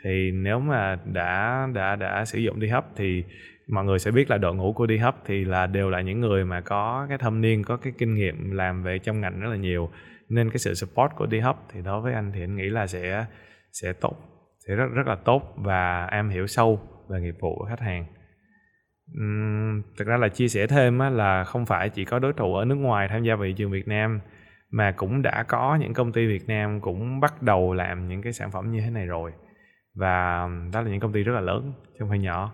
thì 0.04 0.32
nếu 0.32 0.60
mà 0.60 0.98
đã 1.06 1.68
đã 1.74 1.96
đã 1.96 2.26
sử 2.26 2.40
dụng 2.40 2.60
đi 2.60 2.68
hấp 2.68 2.86
thì 2.96 3.24
mọi 3.68 3.86
người 3.86 4.00
sẽ 4.00 4.12
biết 4.12 4.30
là 4.30 4.38
đội 4.38 4.56
ngũ 4.56 4.74
của 4.74 4.86
đi 4.86 4.98
hấp 4.98 5.16
thì 5.26 5.46
là 5.46 5.68
đều 5.68 5.90
là 5.90 6.02
những 6.02 6.20
người 6.20 6.46
mà 6.46 6.62
có 6.62 7.06
cái 7.10 7.18
thâm 7.18 7.42
niên 7.42 7.64
có 7.64 7.78
cái 7.78 7.94
kinh 7.98 8.16
nghiệm 8.16 8.52
làm 8.52 8.84
về 8.84 9.00
trong 9.00 9.22
ngành 9.22 9.40
rất 9.40 9.50
là 9.50 9.56
nhiều. 9.56 9.90
Nên 10.30 10.50
cái 10.50 10.58
sự 10.58 10.74
support 10.74 11.12
của 11.16 11.26
đi 11.26 11.40
hấp 11.40 11.58
thì 11.74 11.82
đối 11.82 12.02
với 12.02 12.14
anh 12.14 12.32
thì 12.36 12.44
anh 12.44 12.56
nghĩ 12.56 12.70
là 12.70 12.88
sẽ 12.88 13.26
sẽ 13.72 13.94
tốt 13.94 14.16
sẽ 14.68 14.76
rất 14.76 14.86
rất 14.94 15.08
là 15.08 15.16
tốt 15.16 15.54
và 15.56 16.06
em 16.06 16.30
hiểu 16.30 16.48
sâu 16.48 16.80
về 17.10 17.22
nghiệp 17.22 17.36
vụ 17.40 17.56
của 17.60 17.66
khách 17.66 17.80
hàng. 17.80 18.06
Uhm, 19.22 19.82
thực 19.98 20.08
ra 20.08 20.18
là 20.18 20.28
chia 20.28 20.48
sẻ 20.48 20.68
thêm 20.68 21.00
á, 21.00 21.10
là 21.10 21.44
không 21.44 21.66
phải 21.66 21.90
chỉ 21.90 22.06
có 22.06 22.20
đối 22.20 22.34
thủ 22.34 22.56
ở 22.56 22.66
nước 22.66 22.76
ngoài 22.76 23.08
tham 23.08 23.24
gia 23.24 23.36
vào 23.36 23.46
thị 23.46 23.54
trường 23.58 23.72
Việt 23.72 23.88
Nam 23.88 24.20
mà 24.72 24.92
cũng 24.92 25.22
đã 25.22 25.44
có 25.44 25.78
những 25.82 25.94
công 25.94 26.12
ty 26.12 26.28
Việt 26.28 26.48
Nam 26.48 26.82
cũng 26.82 27.20
bắt 27.20 27.42
đầu 27.42 27.74
làm 27.74 28.08
những 28.08 28.22
cái 28.22 28.34
sản 28.34 28.52
phẩm 28.52 28.72
như 28.72 28.82
thế 28.82 28.90
này 28.90 29.06
rồi 29.06 29.32
và 29.96 30.48
đó 30.74 30.82
là 30.82 30.90
những 30.90 31.00
công 31.00 31.14
ty 31.14 31.24
rất 31.24 31.34
là 31.34 31.42
lớn 31.42 31.74
chứ 31.86 31.96
không 32.00 32.10
phải 32.10 32.20
nhỏ. 32.20 32.54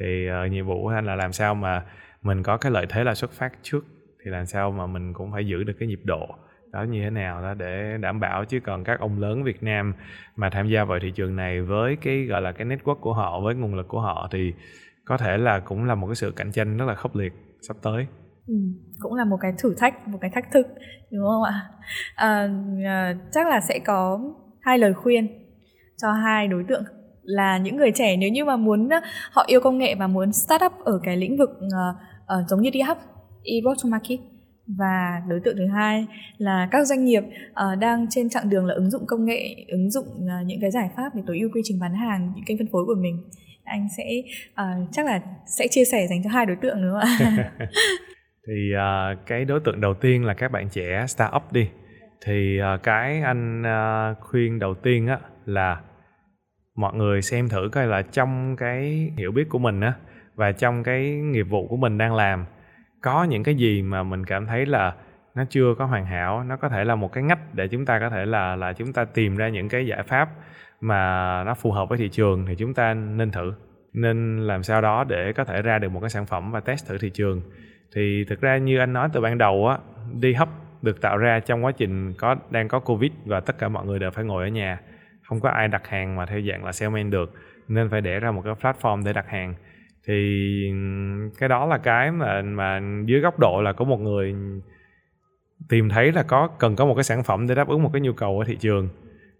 Thì 0.00 0.26
uh, 0.46 0.52
nhiệm 0.52 0.66
vụ 0.66 0.82
của 0.82 0.88
anh 0.88 1.06
là 1.06 1.14
làm 1.14 1.32
sao 1.32 1.54
mà 1.54 1.84
mình 2.22 2.42
có 2.42 2.56
cái 2.56 2.72
lợi 2.72 2.86
thế 2.88 3.04
là 3.04 3.14
xuất 3.14 3.30
phát 3.30 3.52
trước 3.62 3.84
thì 4.24 4.30
làm 4.30 4.46
sao 4.46 4.70
mà 4.70 4.86
mình 4.86 5.12
cũng 5.12 5.32
phải 5.32 5.46
giữ 5.46 5.64
được 5.64 5.72
cái 5.78 5.88
nhịp 5.88 6.00
độ 6.04 6.26
đó 6.72 6.82
như 6.82 7.02
thế 7.02 7.10
nào 7.10 7.42
đó 7.42 7.54
để 7.54 7.96
đảm 8.00 8.20
bảo. 8.20 8.44
Chứ 8.44 8.60
còn 8.60 8.84
các 8.84 9.00
ông 9.00 9.18
lớn 9.18 9.42
Việt 9.42 9.62
Nam 9.62 9.94
mà 10.36 10.50
tham 10.50 10.68
gia 10.68 10.84
vào 10.84 10.98
thị 11.02 11.10
trường 11.10 11.36
này 11.36 11.62
với 11.62 11.96
cái 11.96 12.24
gọi 12.24 12.42
là 12.42 12.52
cái 12.52 12.66
network 12.66 12.94
của 12.94 13.12
họ 13.12 13.40
với 13.40 13.54
nguồn 13.54 13.74
lực 13.74 13.88
của 13.88 14.00
họ 14.00 14.28
thì 14.32 14.52
có 15.04 15.16
thể 15.16 15.38
là 15.38 15.60
cũng 15.60 15.84
là 15.84 15.94
một 15.94 16.06
cái 16.06 16.14
sự 16.14 16.32
cạnh 16.36 16.52
tranh 16.52 16.76
rất 16.76 16.84
là 16.84 16.94
khốc 16.94 17.16
liệt 17.16 17.32
sắp 17.68 17.76
tới. 17.82 18.06
Ừ, 18.46 18.54
cũng 18.98 19.14
là 19.14 19.24
một 19.24 19.36
cái 19.40 19.52
thử 19.58 19.74
thách 19.78 20.08
một 20.08 20.18
cái 20.20 20.30
thách 20.34 20.52
thức 20.52 20.66
đúng 21.12 21.26
không 21.26 21.42
ạ? 21.42 21.62
À, 22.14 22.48
à, 22.84 23.14
chắc 23.32 23.48
là 23.48 23.60
sẽ 23.60 23.78
có 23.78 24.20
hai 24.60 24.78
lời 24.78 24.94
khuyên 24.94 25.39
cho 26.02 26.12
hai 26.12 26.48
đối 26.48 26.64
tượng 26.68 26.82
là 27.22 27.58
những 27.58 27.76
người 27.76 27.92
trẻ. 27.94 28.16
Nếu 28.16 28.30
như 28.30 28.44
mà 28.44 28.56
muốn 28.56 28.88
ờ, 28.88 29.00
họ 29.32 29.44
yêu 29.46 29.60
công 29.60 29.78
nghệ 29.78 29.94
và 29.94 30.06
muốn 30.06 30.32
start 30.32 30.62
up 30.64 30.72
ở 30.84 31.00
cái 31.04 31.16
lĩnh 31.16 31.36
vực 31.36 31.50
uh, 31.50 31.96
uh, 32.40 32.48
giống 32.48 32.62
như 32.62 32.70
đi 32.70 32.80
học 32.80 32.98
e-road 33.44 33.84
to 33.84 33.88
market. 33.88 34.20
Và 34.78 35.22
đối 35.28 35.40
tượng 35.44 35.56
thứ 35.56 35.66
hai 35.66 36.06
là 36.38 36.68
các 36.70 36.86
doanh 36.86 37.04
nghiệp 37.04 37.22
uh, 37.50 37.78
đang 37.78 38.06
trên 38.10 38.28
chặng 38.28 38.50
đường 38.50 38.66
là 38.66 38.74
ứng 38.74 38.90
dụng 38.90 39.06
công 39.06 39.24
nghệ 39.24 39.64
ứng 39.68 39.90
dụng 39.90 40.06
uh, 40.06 40.46
những 40.46 40.60
cái 40.60 40.70
giải 40.70 40.90
pháp 40.96 41.14
để 41.14 41.22
tối 41.26 41.38
ưu 41.38 41.50
quy 41.54 41.60
trình 41.64 41.80
bán 41.80 41.94
hàng 41.94 42.32
những 42.34 42.44
kênh 42.44 42.58
phân 42.58 42.68
phối 42.72 42.84
của 42.86 42.94
mình. 43.02 43.30
Anh 43.64 43.86
sẽ 43.96 44.04
uh, 44.50 44.88
chắc 44.92 45.06
là 45.06 45.20
sẽ 45.58 45.66
chia 45.70 45.84
sẻ 45.84 46.06
dành 46.10 46.22
cho 46.24 46.30
hai 46.30 46.46
đối 46.46 46.56
tượng 46.56 46.82
nữa 46.82 47.00
thì 48.46 48.70
uh, 48.74 49.26
cái 49.26 49.44
đối 49.44 49.60
tượng 49.60 49.80
đầu 49.80 49.94
tiên 49.94 50.24
là 50.24 50.34
các 50.34 50.52
bạn 50.52 50.68
trẻ 50.70 51.04
startup 51.08 51.52
đi. 51.52 51.68
Thì 52.24 52.58
uh, 52.74 52.82
cái 52.82 53.20
anh 53.20 53.62
uh, 53.62 54.16
khuyên 54.20 54.58
đầu 54.58 54.74
tiên 54.74 55.06
á 55.06 55.18
là 55.44 55.80
mọi 56.76 56.94
người 56.94 57.22
xem 57.22 57.48
thử 57.48 57.68
coi 57.72 57.86
là 57.86 58.02
trong 58.02 58.56
cái 58.56 59.12
hiểu 59.16 59.32
biết 59.32 59.48
của 59.48 59.58
mình 59.58 59.80
á, 59.80 59.94
và 60.34 60.52
trong 60.52 60.82
cái 60.82 61.10
nghiệp 61.10 61.42
vụ 61.42 61.66
của 61.68 61.76
mình 61.76 61.98
đang 61.98 62.14
làm, 62.14 62.44
có 63.00 63.24
những 63.24 63.42
cái 63.42 63.54
gì 63.54 63.82
mà 63.82 64.02
mình 64.02 64.24
cảm 64.24 64.46
thấy 64.46 64.66
là 64.66 64.94
nó 65.34 65.44
chưa 65.50 65.74
có 65.78 65.84
hoàn 65.84 66.06
hảo, 66.06 66.44
nó 66.44 66.56
có 66.56 66.68
thể 66.68 66.84
là 66.84 66.94
một 66.94 67.12
cái 67.12 67.24
ngách 67.24 67.54
để 67.54 67.68
chúng 67.68 67.86
ta 67.86 67.98
có 67.98 68.10
thể 68.10 68.26
là 68.26 68.56
là 68.56 68.72
chúng 68.72 68.92
ta 68.92 69.04
tìm 69.04 69.36
ra 69.36 69.48
những 69.48 69.68
cái 69.68 69.86
giải 69.86 70.02
pháp 70.02 70.28
mà 70.80 71.44
nó 71.44 71.54
phù 71.54 71.72
hợp 71.72 71.88
với 71.88 71.98
thị 71.98 72.08
trường 72.08 72.46
thì 72.46 72.54
chúng 72.54 72.74
ta 72.74 72.94
nên 72.94 73.30
thử. 73.30 73.54
Nên 73.92 74.46
làm 74.46 74.62
sao 74.62 74.80
đó 74.80 75.04
để 75.04 75.32
có 75.32 75.44
thể 75.44 75.62
ra 75.62 75.78
được 75.78 75.88
một 75.88 76.00
cái 76.00 76.10
sản 76.10 76.26
phẩm 76.26 76.52
và 76.52 76.60
test 76.60 76.88
thử 76.88 76.98
thị 76.98 77.10
trường. 77.10 77.42
Thì 77.94 78.24
thực 78.28 78.40
ra 78.40 78.58
như 78.58 78.78
anh 78.78 78.92
nói 78.92 79.08
từ 79.12 79.20
ban 79.20 79.38
đầu 79.38 79.68
á 79.68 79.78
đi 80.20 80.32
hấp 80.32 80.48
được 80.82 81.00
tạo 81.00 81.16
ra 81.18 81.40
trong 81.40 81.64
quá 81.64 81.72
trình 81.72 82.14
có, 82.18 82.36
đang 82.50 82.68
có 82.68 82.80
covid 82.80 83.12
và 83.24 83.40
tất 83.40 83.58
cả 83.58 83.68
mọi 83.68 83.86
người 83.86 83.98
đều 83.98 84.10
phải 84.10 84.24
ngồi 84.24 84.44
ở 84.44 84.48
nhà 84.48 84.80
không 85.30 85.40
có 85.40 85.48
ai 85.48 85.68
đặt 85.68 85.88
hàng 85.88 86.16
mà 86.16 86.26
theo 86.26 86.40
dạng 86.50 86.64
là 86.64 86.72
salesman 86.72 87.10
được, 87.10 87.32
nên 87.68 87.88
phải 87.88 88.00
để 88.00 88.20
ra 88.20 88.30
một 88.30 88.42
cái 88.44 88.54
platform 88.54 89.04
để 89.04 89.12
đặt 89.12 89.28
hàng. 89.28 89.54
Thì 90.06 90.14
cái 91.38 91.48
đó 91.48 91.66
là 91.66 91.78
cái 91.78 92.12
mà 92.12 92.42
mà 92.42 92.80
dưới 93.04 93.20
góc 93.20 93.38
độ 93.38 93.62
là 93.62 93.72
có 93.72 93.84
một 93.84 94.00
người 94.00 94.34
tìm 95.68 95.88
thấy 95.88 96.12
là 96.12 96.22
có, 96.22 96.48
cần 96.58 96.76
có 96.76 96.86
một 96.86 96.94
cái 96.94 97.04
sản 97.04 97.22
phẩm 97.22 97.46
để 97.46 97.54
đáp 97.54 97.68
ứng 97.68 97.82
một 97.82 97.90
cái 97.92 98.00
nhu 98.00 98.12
cầu 98.12 98.38
ở 98.38 98.44
thị 98.44 98.56
trường. 98.60 98.88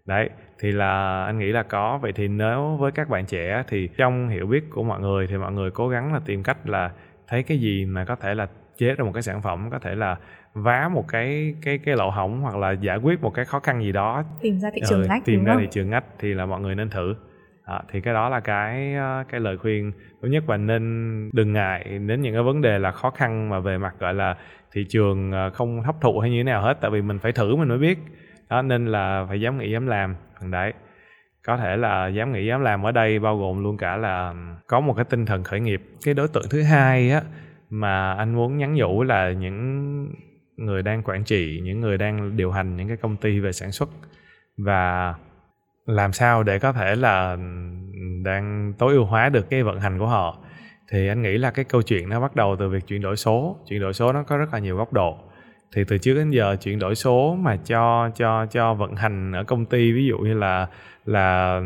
Đấy, 0.05 0.29
thì 0.59 0.71
là 0.71 1.23
anh 1.25 1.39
nghĩ 1.39 1.51
là 1.51 1.63
có. 1.63 1.99
Vậy 2.01 2.11
thì 2.15 2.27
nếu 2.27 2.77
với 2.79 2.91
các 2.91 3.09
bạn 3.09 3.25
trẻ 3.25 3.63
thì 3.67 3.89
trong 3.97 4.29
hiểu 4.29 4.47
biết 4.47 4.63
của 4.69 4.83
mọi 4.83 5.01
người 5.01 5.27
thì 5.27 5.37
mọi 5.37 5.51
người 5.51 5.71
cố 5.71 5.89
gắng 5.89 6.13
là 6.13 6.19
tìm 6.25 6.43
cách 6.43 6.69
là 6.69 6.91
thấy 7.27 7.43
cái 7.43 7.57
gì 7.57 7.85
mà 7.85 8.05
có 8.05 8.15
thể 8.15 8.35
là 8.35 8.47
chế 8.77 8.95
ra 8.95 9.03
một 9.03 9.11
cái 9.13 9.23
sản 9.23 9.41
phẩm, 9.41 9.69
có 9.71 9.79
thể 9.79 9.95
là 9.95 10.17
vá 10.53 10.89
một 10.93 11.07
cái 11.07 11.55
cái 11.61 11.77
cái 11.77 11.95
lỗ 11.95 12.09
hổng 12.09 12.41
hoặc 12.41 12.57
là 12.57 12.71
giải 12.71 12.97
quyết 12.97 13.21
một 13.21 13.29
cái 13.29 13.45
khó 13.45 13.59
khăn 13.59 13.83
gì 13.83 13.91
đó. 13.91 14.23
Tìm 14.41 14.59
ra 14.59 14.69
thị 14.73 14.81
trường 14.89 15.01
ừ, 15.01 15.07
ngách 15.09 15.25
tìm 15.25 15.43
ra 15.43 15.53
không? 15.53 15.61
thị 15.61 15.67
trường 15.71 15.89
ngách 15.89 16.03
thì 16.19 16.33
là 16.33 16.45
mọi 16.45 16.61
người 16.61 16.75
nên 16.75 16.89
thử. 16.89 17.15
À, 17.63 17.81
thì 17.91 18.01
cái 18.01 18.13
đó 18.13 18.29
là 18.29 18.39
cái 18.39 18.95
ờ, 18.95 19.23
cái 19.29 19.39
lời 19.39 19.57
khuyên. 19.57 19.91
Tốt 20.21 20.27
nhất 20.27 20.43
và 20.47 20.57
nên 20.57 21.29
đừng 21.33 21.53
ngại 21.53 21.83
đến 21.83 22.21
những 22.21 22.33
cái 22.33 22.43
vấn 22.43 22.61
đề 22.61 22.79
là 22.79 22.91
khó 22.91 23.09
khăn 23.09 23.49
mà 23.49 23.59
về 23.59 23.77
mặt 23.77 23.95
gọi 23.99 24.13
là 24.13 24.35
thị 24.71 24.85
trường 24.89 25.31
ờ, 25.31 25.49
không 25.49 25.81
hấp 25.81 26.01
thụ 26.01 26.19
hay 26.19 26.31
như 26.31 26.37
thế 26.37 26.43
nào 26.43 26.61
hết 26.61 26.77
tại 26.81 26.91
vì 26.91 27.01
mình 27.01 27.19
phải 27.19 27.31
thử 27.31 27.55
mình 27.55 27.67
mới 27.67 27.77
biết. 27.77 27.99
Đó 28.49 28.61
nên 28.61 28.85
là 28.85 29.25
phải 29.29 29.41
dám 29.41 29.57
nghĩ 29.57 29.71
dám 29.71 29.87
làm. 29.87 30.15
Phần 30.39 30.51
đấy 30.51 30.73
có 31.45 31.57
thể 31.57 31.77
là 31.77 32.07
dám 32.07 32.31
nghĩ 32.31 32.45
dám 32.45 32.61
làm 32.61 32.83
ở 32.85 32.91
đây 32.91 33.19
bao 33.19 33.37
gồm 33.37 33.63
luôn 33.63 33.77
cả 33.77 33.97
là 33.97 34.33
có 34.67 34.79
một 34.79 34.93
cái 34.93 35.05
tinh 35.05 35.25
thần 35.25 35.43
khởi 35.43 35.59
nghiệp. 35.59 35.81
Cái 36.05 36.13
đối 36.13 36.27
tượng 36.27 36.45
thứ 36.49 36.61
hai 36.61 37.11
á 37.11 37.21
mà 37.69 38.13
anh 38.13 38.35
muốn 38.35 38.57
nhắn 38.57 38.73
nhủ 38.73 39.03
là 39.03 39.31
những 39.31 40.07
người 40.57 40.81
đang 40.81 41.03
quản 41.03 41.23
trị, 41.23 41.61
những 41.63 41.81
người 41.81 41.97
đang 41.97 42.37
điều 42.37 42.51
hành 42.51 42.77
những 42.77 42.87
cái 42.87 42.97
công 42.97 43.17
ty 43.17 43.39
về 43.39 43.51
sản 43.51 43.71
xuất. 43.71 43.89
Và 44.57 45.13
làm 45.85 46.13
sao 46.13 46.43
để 46.43 46.59
có 46.59 46.73
thể 46.73 46.95
là 46.95 47.31
ừ, 47.31 47.39
đang 48.23 48.73
tối 48.77 48.93
ưu 48.93 49.05
hóa 49.05 49.29
được 49.29 49.49
cái 49.49 49.63
vận 49.63 49.79
hành 49.79 49.99
của 49.99 50.07
họ? 50.07 50.37
Thì 50.91 51.07
anh 51.07 51.21
nghĩ 51.21 51.37
là 51.37 51.51
cái 51.51 51.65
câu 51.65 51.81
chuyện 51.81 52.09
nó 52.09 52.19
bắt 52.19 52.35
đầu 52.35 52.55
từ 52.59 52.69
việc 52.69 52.87
chuyển 52.87 53.01
đổi 53.01 53.15
số. 53.15 53.57
Chuyển 53.69 53.81
đổi 53.81 53.93
số 53.93 54.13
nó 54.13 54.23
có 54.23 54.37
rất 54.37 54.53
là 54.53 54.59
nhiều 54.59 54.77
góc 54.77 54.93
độ. 54.93 55.17
Thì 55.75 55.83
từ 55.87 55.97
trước 55.97 56.13
đến 56.13 56.31
giờ, 56.31 56.55
chuyển 56.55 56.79
đổi 56.79 56.95
số 56.95 57.37
mà 57.39 57.57
cho 57.65 58.09
cho 58.15 58.45
cho 58.45 58.73
vận 58.73 58.95
hành 58.95 59.31
ở 59.31 59.43
công 59.43 59.65
ty, 59.65 59.91
ví 59.91 60.05
dụ 60.05 60.17
như 60.17 60.33
là 60.33 60.67
là 61.05 61.57
ừ, 61.57 61.65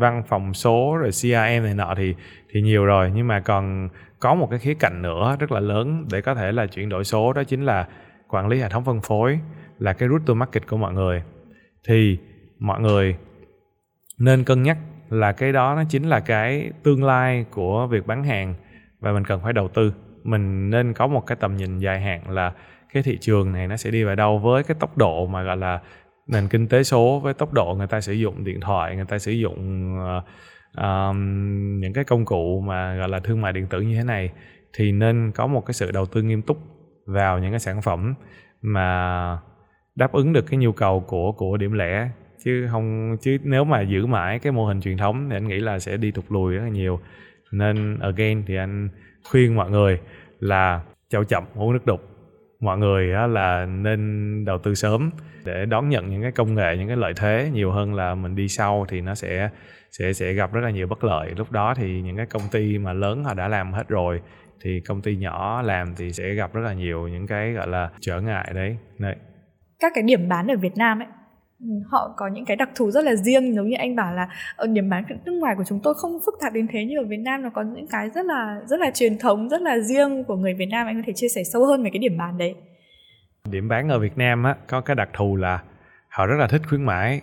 văn 0.00 0.22
phòng 0.28 0.54
số, 0.54 0.96
rồi 0.96 1.10
CRM 1.10 1.64
này 1.64 1.74
nọ, 1.74 1.94
thì 1.96 2.14
thì 2.56 2.62
nhiều 2.62 2.84
rồi 2.84 3.12
nhưng 3.14 3.26
mà 3.26 3.40
còn 3.40 3.88
có 4.20 4.34
một 4.34 4.50
cái 4.50 4.58
khía 4.58 4.74
cạnh 4.74 5.02
nữa 5.02 5.36
rất 5.40 5.52
là 5.52 5.60
lớn 5.60 6.06
để 6.10 6.20
có 6.20 6.34
thể 6.34 6.52
là 6.52 6.66
chuyển 6.66 6.88
đổi 6.88 7.04
số 7.04 7.32
đó 7.32 7.44
chính 7.44 7.64
là 7.64 7.88
quản 8.28 8.48
lý 8.48 8.60
hệ 8.60 8.68
thống 8.68 8.84
phân 8.84 9.00
phối 9.00 9.38
là 9.78 9.92
cái 9.92 10.08
route 10.08 10.24
to 10.26 10.34
market 10.34 10.66
của 10.66 10.76
mọi 10.76 10.92
người. 10.92 11.22
Thì 11.88 12.18
mọi 12.58 12.80
người 12.80 13.16
nên 14.18 14.44
cân 14.44 14.62
nhắc 14.62 14.78
là 15.10 15.32
cái 15.32 15.52
đó 15.52 15.74
nó 15.74 15.82
chính 15.88 16.08
là 16.08 16.20
cái 16.20 16.72
tương 16.82 17.04
lai 17.04 17.44
của 17.50 17.86
việc 17.86 18.06
bán 18.06 18.24
hàng 18.24 18.54
và 19.00 19.12
mình 19.12 19.24
cần 19.24 19.40
phải 19.42 19.52
đầu 19.52 19.68
tư. 19.68 19.92
Mình 20.24 20.70
nên 20.70 20.92
có 20.92 21.06
một 21.06 21.26
cái 21.26 21.36
tầm 21.40 21.56
nhìn 21.56 21.78
dài 21.78 22.00
hạn 22.00 22.30
là 22.30 22.52
cái 22.92 23.02
thị 23.02 23.18
trường 23.20 23.52
này 23.52 23.68
nó 23.68 23.76
sẽ 23.76 23.90
đi 23.90 24.04
vào 24.04 24.14
đâu 24.14 24.38
với 24.38 24.62
cái 24.62 24.76
tốc 24.80 24.98
độ 24.98 25.26
mà 25.26 25.42
gọi 25.42 25.56
là 25.56 25.80
nền 26.26 26.48
kinh 26.48 26.68
tế 26.68 26.82
số 26.82 27.20
với 27.20 27.34
tốc 27.34 27.52
độ 27.52 27.74
người 27.78 27.86
ta 27.86 28.00
sử 28.00 28.12
dụng 28.12 28.44
điện 28.44 28.60
thoại 28.60 28.96
người 28.96 29.04
ta 29.04 29.18
sử 29.18 29.32
dụng 29.32 29.94
uh, 29.98 30.24
um, 30.76 31.80
những 31.80 31.92
cái 31.92 32.04
công 32.04 32.24
cụ 32.24 32.60
mà 32.60 32.96
gọi 32.96 33.08
là 33.08 33.20
thương 33.20 33.40
mại 33.40 33.52
điện 33.52 33.66
tử 33.66 33.80
như 33.80 33.96
thế 33.96 34.04
này 34.04 34.30
thì 34.72 34.92
nên 34.92 35.32
có 35.34 35.46
một 35.46 35.66
cái 35.66 35.74
sự 35.74 35.90
đầu 35.90 36.06
tư 36.06 36.22
nghiêm 36.22 36.42
túc 36.42 36.58
vào 37.06 37.38
những 37.38 37.50
cái 37.50 37.60
sản 37.60 37.82
phẩm 37.82 38.14
mà 38.62 39.38
đáp 39.94 40.12
ứng 40.12 40.32
được 40.32 40.44
cái 40.50 40.58
nhu 40.58 40.72
cầu 40.72 41.00
của 41.00 41.32
của 41.32 41.56
điểm 41.56 41.72
lẻ. 41.72 42.10
Chứ 42.44 42.68
không 42.70 43.16
chứ 43.20 43.38
nếu 43.44 43.64
mà 43.64 43.80
giữ 43.80 44.06
mãi 44.06 44.38
cái 44.38 44.52
mô 44.52 44.66
hình 44.66 44.80
truyền 44.80 44.96
thống 44.96 45.26
thì 45.30 45.36
anh 45.36 45.48
nghĩ 45.48 45.58
là 45.58 45.78
sẽ 45.78 45.96
đi 45.96 46.10
tụt 46.10 46.24
lùi 46.28 46.54
rất 46.54 46.62
là 46.62 46.68
nhiều. 46.68 47.00
Nên 47.52 47.98
again 47.98 48.42
thì 48.46 48.56
anh 48.56 48.88
khuyên 49.30 49.56
mọi 49.56 49.70
người 49.70 50.00
là 50.40 50.80
chậu 51.08 51.24
chậm 51.24 51.44
uống 51.54 51.72
nước 51.72 51.86
đục 51.86 52.15
mọi 52.60 52.78
người 52.78 53.06
là 53.06 53.66
nên 53.66 54.44
đầu 54.44 54.58
tư 54.58 54.74
sớm 54.74 55.10
để 55.44 55.66
đón 55.66 55.88
nhận 55.88 56.10
những 56.10 56.22
cái 56.22 56.32
công 56.32 56.54
nghệ, 56.54 56.76
những 56.78 56.88
cái 56.88 56.96
lợi 56.96 57.12
thế. 57.16 57.50
Nhiều 57.52 57.70
hơn 57.70 57.94
là 57.94 58.14
mình 58.14 58.34
đi 58.36 58.48
sau 58.48 58.86
thì 58.88 59.00
nó 59.00 59.14
sẽ 59.14 59.50
sẽ 59.90 60.12
sẽ 60.12 60.32
gặp 60.32 60.52
rất 60.52 60.60
là 60.60 60.70
nhiều 60.70 60.86
bất 60.86 61.04
lợi. 61.04 61.30
Lúc 61.36 61.52
đó 61.52 61.74
thì 61.76 62.02
những 62.02 62.16
cái 62.16 62.26
công 62.26 62.42
ty 62.52 62.78
mà 62.78 62.92
lớn 62.92 63.24
họ 63.24 63.34
đã 63.34 63.48
làm 63.48 63.72
hết 63.72 63.88
rồi 63.88 64.20
thì 64.60 64.80
công 64.80 65.02
ty 65.02 65.16
nhỏ 65.16 65.62
làm 65.62 65.94
thì 65.96 66.12
sẽ 66.12 66.34
gặp 66.34 66.54
rất 66.54 66.60
là 66.60 66.72
nhiều 66.72 67.08
những 67.08 67.26
cái, 67.26 67.52
gọi 67.52 67.68
là, 67.68 67.90
trở 68.00 68.20
ngại 68.20 68.50
đấy. 68.54 68.76
Đấy. 68.98 69.16
Các 69.80 69.92
cái 69.94 70.04
điểm 70.06 70.28
bán 70.28 70.50
ở 70.50 70.56
Việt 70.56 70.76
Nam 70.76 70.98
ấy 70.98 71.08
họ 71.90 72.14
có 72.16 72.28
những 72.28 72.44
cái 72.44 72.56
đặc 72.56 72.68
thù 72.74 72.90
rất 72.90 73.04
là 73.04 73.14
riêng 73.14 73.54
giống 73.54 73.68
như 73.68 73.76
anh 73.78 73.96
bảo 73.96 74.14
là 74.14 74.28
ở 74.56 74.66
điểm 74.66 74.88
bán 74.88 75.04
nước 75.24 75.32
ngoài 75.32 75.54
của 75.58 75.64
chúng 75.68 75.80
tôi 75.82 75.94
không 75.96 76.18
phức 76.26 76.34
tạp 76.40 76.52
đến 76.52 76.66
thế 76.72 76.84
như 76.84 76.98
ở 76.98 77.04
Việt 77.08 77.16
Nam 77.16 77.42
nó 77.42 77.50
có 77.54 77.62
những 77.62 77.86
cái 77.86 78.10
rất 78.10 78.26
là 78.26 78.60
rất 78.66 78.80
là 78.80 78.90
truyền 78.90 79.18
thống 79.18 79.48
rất 79.48 79.62
là 79.62 79.78
riêng 79.78 80.24
của 80.24 80.36
người 80.36 80.54
Việt 80.54 80.68
Nam 80.70 80.86
anh 80.86 80.96
có 80.96 81.02
thể 81.06 81.12
chia 81.16 81.28
sẻ 81.28 81.42
sâu 81.52 81.66
hơn 81.66 81.84
về 81.84 81.90
cái 81.92 81.98
điểm 81.98 82.16
bán 82.18 82.38
đấy. 82.38 82.54
Điểm 83.50 83.68
bán 83.68 83.88
ở 83.88 83.98
Việt 83.98 84.18
Nam 84.18 84.44
á 84.44 84.56
có 84.68 84.80
cái 84.80 84.96
đặc 84.96 85.08
thù 85.12 85.36
là 85.36 85.62
họ 86.08 86.26
rất 86.26 86.36
là 86.38 86.46
thích 86.46 86.62
khuyến 86.68 86.84
mãi 86.84 87.20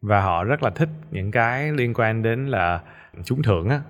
và 0.00 0.20
họ 0.20 0.44
rất 0.44 0.62
là 0.62 0.70
thích 0.70 0.88
những 1.10 1.30
cái 1.30 1.72
liên 1.72 1.94
quan 1.94 2.22
đến 2.22 2.46
là 2.46 2.80
trúng 3.24 3.42
thưởng 3.42 3.68
á. 3.68 3.80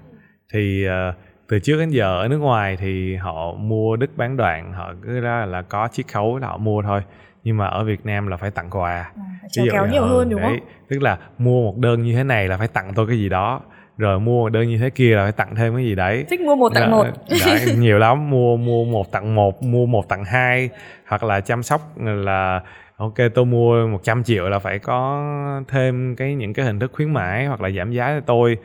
Thì 0.52 0.86
uh, 0.88 1.14
từ 1.48 1.58
trước 1.58 1.76
đến 1.78 1.90
giờ 1.90 2.18
ở 2.18 2.28
nước 2.28 2.38
ngoài 2.38 2.76
thì 2.80 3.16
họ 3.16 3.54
mua 3.54 3.96
đứt 3.96 4.10
bán 4.16 4.36
đoạn 4.36 4.72
họ 4.72 4.94
cứ 5.02 5.20
ra 5.20 5.44
là 5.46 5.62
có 5.62 5.88
chiết 5.92 6.08
khấu 6.08 6.38
là 6.38 6.46
họ 6.46 6.56
mua 6.56 6.82
thôi 6.82 7.00
nhưng 7.46 7.56
mà 7.56 7.66
ở 7.66 7.84
Việt 7.84 8.06
Nam 8.06 8.26
là 8.26 8.36
phải 8.36 8.50
tặng 8.50 8.70
quà. 8.70 9.10
À, 9.16 9.48
kéo 9.72 9.86
nhiều 9.86 10.04
hơn 10.04 10.30
đúng 10.30 10.40
đấy, 10.40 10.56
không? 10.58 10.68
tức 10.88 11.02
là 11.02 11.18
mua 11.38 11.62
một 11.62 11.78
đơn 11.78 12.02
như 12.02 12.14
thế 12.14 12.24
này 12.24 12.48
là 12.48 12.56
phải 12.56 12.68
tặng 12.68 12.92
tôi 12.94 13.06
cái 13.06 13.18
gì 13.18 13.28
đó 13.28 13.60
rồi 13.98 14.20
mua 14.20 14.42
một 14.42 14.48
đơn 14.48 14.68
như 14.68 14.78
thế 14.78 14.90
kia 14.90 15.16
là 15.16 15.22
phải 15.22 15.32
tặng 15.32 15.54
thêm 15.54 15.76
cái 15.76 15.84
gì 15.84 15.94
đấy. 15.94 16.24
Thích 16.30 16.40
mua 16.40 16.56
một 16.56 16.72
tặng 16.74 16.90
một. 16.90 17.04
đấy, 17.46 17.60
nhiều 17.78 17.98
lắm 17.98 18.30
mua 18.30 18.56
mua 18.56 18.84
một 18.84 19.12
tặng 19.12 19.34
một 19.34 19.62
mua 19.62 19.86
một 19.86 20.08
tặng 20.08 20.24
hai 20.24 20.70
hoặc 21.06 21.24
là 21.24 21.40
chăm 21.40 21.62
sóc 21.62 21.80
là 21.98 22.60
ok 22.96 23.14
tôi 23.34 23.44
mua 23.44 23.86
100 23.86 24.24
triệu 24.24 24.48
là 24.48 24.58
phải 24.58 24.78
có 24.78 25.24
thêm 25.68 26.16
cái 26.16 26.34
những 26.34 26.54
cái 26.54 26.66
hình 26.66 26.78
thức 26.78 26.92
khuyến 26.94 27.12
mãi 27.12 27.46
hoặc 27.46 27.60
là 27.60 27.70
giảm 27.70 27.92
giá 27.92 28.06
cho 28.08 28.20
tôi. 28.20 28.56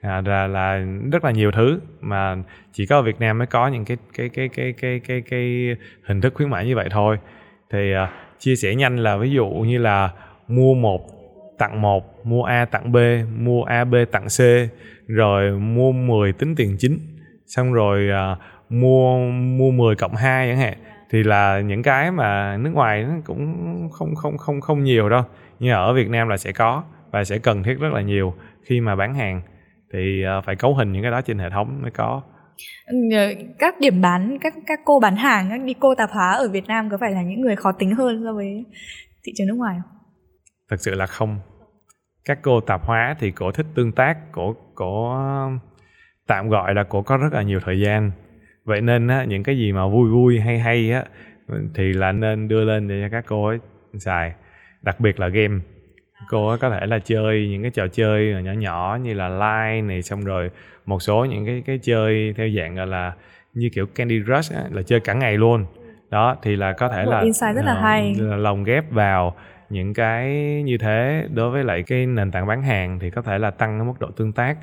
À, 0.00 0.22
là 0.26 0.46
là 0.46 0.84
rất 1.12 1.24
là 1.24 1.30
nhiều 1.30 1.50
thứ 1.50 1.80
mà 2.00 2.36
chỉ 2.72 2.86
có 2.86 2.96
ở 2.96 3.02
Việt 3.02 3.20
Nam 3.20 3.38
mới 3.38 3.46
có 3.46 3.68
những 3.68 3.84
cái 3.84 3.96
cái 4.14 4.28
cái 4.28 4.48
cái 4.48 4.74
cái 4.80 5.00
cái 5.08 5.22
cái 5.30 5.76
hình 6.06 6.20
thức 6.20 6.34
khuyến 6.34 6.50
mãi 6.50 6.66
như 6.66 6.76
vậy 6.76 6.88
thôi. 6.90 7.18
Thì 7.72 7.92
chia 8.40 8.56
sẻ 8.56 8.74
nhanh 8.74 8.96
là 8.96 9.16
ví 9.16 9.30
dụ 9.30 9.48
như 9.48 9.78
là 9.78 10.10
mua 10.48 10.74
một 10.74 11.06
tặng 11.58 11.82
một 11.82 12.26
mua 12.26 12.42
A 12.42 12.64
tặng 12.64 12.92
B 12.92 12.96
mua 13.38 13.62
A 13.62 13.84
B 13.84 13.94
tặng 14.12 14.26
C 14.26 14.40
rồi 15.06 15.52
mua 15.52 15.92
10 15.92 16.32
tính 16.32 16.54
tiền 16.56 16.76
chính 16.78 16.98
xong 17.46 17.72
rồi 17.72 18.08
uh, 18.32 18.38
mua 18.70 19.18
mua 19.30 19.70
10 19.70 19.96
cộng 19.96 20.14
2 20.14 20.48
chẳng 20.48 20.58
hạn. 20.58 20.74
Thì 21.10 21.22
là 21.22 21.60
những 21.60 21.82
cái 21.82 22.10
mà 22.10 22.56
nước 22.56 22.70
ngoài 22.74 23.02
nó 23.02 23.14
cũng 23.24 23.88
không 23.92 24.14
không 24.14 24.38
không 24.38 24.60
không 24.60 24.84
nhiều 24.84 25.08
đâu. 25.08 25.22
Nhưng 25.58 25.72
ở 25.72 25.92
Việt 25.92 26.08
Nam 26.10 26.28
là 26.28 26.36
sẽ 26.36 26.52
có 26.52 26.82
và 27.10 27.24
sẽ 27.24 27.38
cần 27.38 27.62
thiết 27.62 27.78
rất 27.80 27.92
là 27.92 28.00
nhiều 28.00 28.34
khi 28.62 28.80
mà 28.80 28.96
bán 28.96 29.14
hàng. 29.14 29.42
Thì 29.92 30.24
uh, 30.38 30.44
phải 30.44 30.56
cấu 30.56 30.74
hình 30.74 30.92
những 30.92 31.02
cái 31.02 31.10
đó 31.10 31.20
trên 31.20 31.38
hệ 31.38 31.50
thống 31.50 31.78
mới 31.82 31.90
có 31.90 32.22
các 33.58 33.74
điểm 33.80 34.00
bán 34.00 34.38
các 34.40 34.54
các 34.66 34.80
cô 34.84 35.00
bán 35.00 35.16
hàng 35.16 35.46
các 35.50 35.60
đi 35.64 35.74
cô 35.80 35.94
tạp 35.94 36.10
hóa 36.10 36.32
ở 36.32 36.48
Việt 36.48 36.66
Nam 36.66 36.90
có 36.90 36.96
phải 37.00 37.10
là 37.10 37.22
những 37.22 37.40
người 37.40 37.56
khó 37.56 37.72
tính 37.72 37.94
hơn 37.94 38.22
so 38.24 38.32
với 38.32 38.64
thị 39.24 39.32
trường 39.36 39.46
nước 39.46 39.56
ngoài 39.56 39.76
không? 39.82 39.98
Thật 40.70 40.76
sự 40.80 40.94
là 40.94 41.06
không. 41.06 41.40
Các 42.24 42.38
cô 42.42 42.60
tạp 42.60 42.84
hóa 42.84 43.16
thì 43.18 43.30
cổ 43.30 43.52
thích 43.52 43.66
tương 43.74 43.92
tác, 43.92 44.16
cổ 44.32 44.56
cổ 44.74 45.16
tạm 46.26 46.48
gọi 46.48 46.74
là 46.74 46.84
cổ 46.84 47.02
có 47.02 47.16
rất 47.16 47.32
là 47.32 47.42
nhiều 47.42 47.60
thời 47.64 47.80
gian. 47.80 48.12
Vậy 48.64 48.80
nên 48.80 49.08
á, 49.08 49.24
những 49.24 49.42
cái 49.42 49.58
gì 49.58 49.72
mà 49.72 49.88
vui 49.88 50.10
vui 50.10 50.40
hay 50.40 50.58
hay 50.58 50.92
á 50.92 51.04
thì 51.74 51.92
là 51.92 52.12
nên 52.12 52.48
đưa 52.48 52.64
lên 52.64 52.88
để 52.88 53.02
cho 53.02 53.08
các 53.12 53.24
cô 53.26 53.46
ấy 53.46 53.58
xài. 53.98 54.32
Đặc 54.82 55.00
biệt 55.00 55.20
là 55.20 55.28
game 55.28 55.60
cô 56.28 56.56
có 56.60 56.70
thể 56.70 56.86
là 56.86 56.98
chơi 56.98 57.48
những 57.50 57.62
cái 57.62 57.70
trò 57.70 57.86
chơi 57.88 58.42
nhỏ 58.42 58.52
nhỏ 58.52 58.98
như 59.02 59.14
là 59.14 59.28
line 59.28 59.88
này 59.88 60.02
xong 60.02 60.24
rồi 60.24 60.50
một 60.90 61.02
số 61.02 61.24
những 61.24 61.46
cái 61.46 61.62
cái 61.66 61.78
chơi 61.82 62.34
theo 62.36 62.48
dạng 62.56 62.74
gọi 62.74 62.86
là 62.86 63.12
như 63.54 63.68
kiểu 63.74 63.86
Candy 63.86 64.20
Rush 64.20 64.54
á, 64.54 64.62
là 64.70 64.82
chơi 64.82 65.00
cả 65.00 65.14
ngày 65.14 65.36
luôn. 65.36 65.66
Đó 66.10 66.36
thì 66.42 66.56
là 66.56 66.72
có 66.72 66.88
thể 66.88 67.04
một 67.04 67.10
là 67.10 67.20
insight 67.20 67.54
rất 67.56 67.64
là 67.64 67.72
uh, 67.72 67.78
hay. 67.82 68.14
là 68.18 68.36
lồng 68.36 68.64
ghép 68.64 68.90
vào 68.90 69.36
những 69.68 69.94
cái 69.94 70.26
như 70.64 70.78
thế. 70.78 71.26
Đối 71.34 71.50
với 71.50 71.64
lại 71.64 71.82
cái 71.82 72.06
nền 72.06 72.30
tảng 72.30 72.46
bán 72.46 72.62
hàng 72.62 72.98
thì 72.98 73.10
có 73.10 73.22
thể 73.22 73.38
là 73.38 73.50
tăng 73.50 73.78
cái 73.78 73.86
mức 73.86 74.00
độ 74.00 74.10
tương 74.16 74.32
tác. 74.32 74.56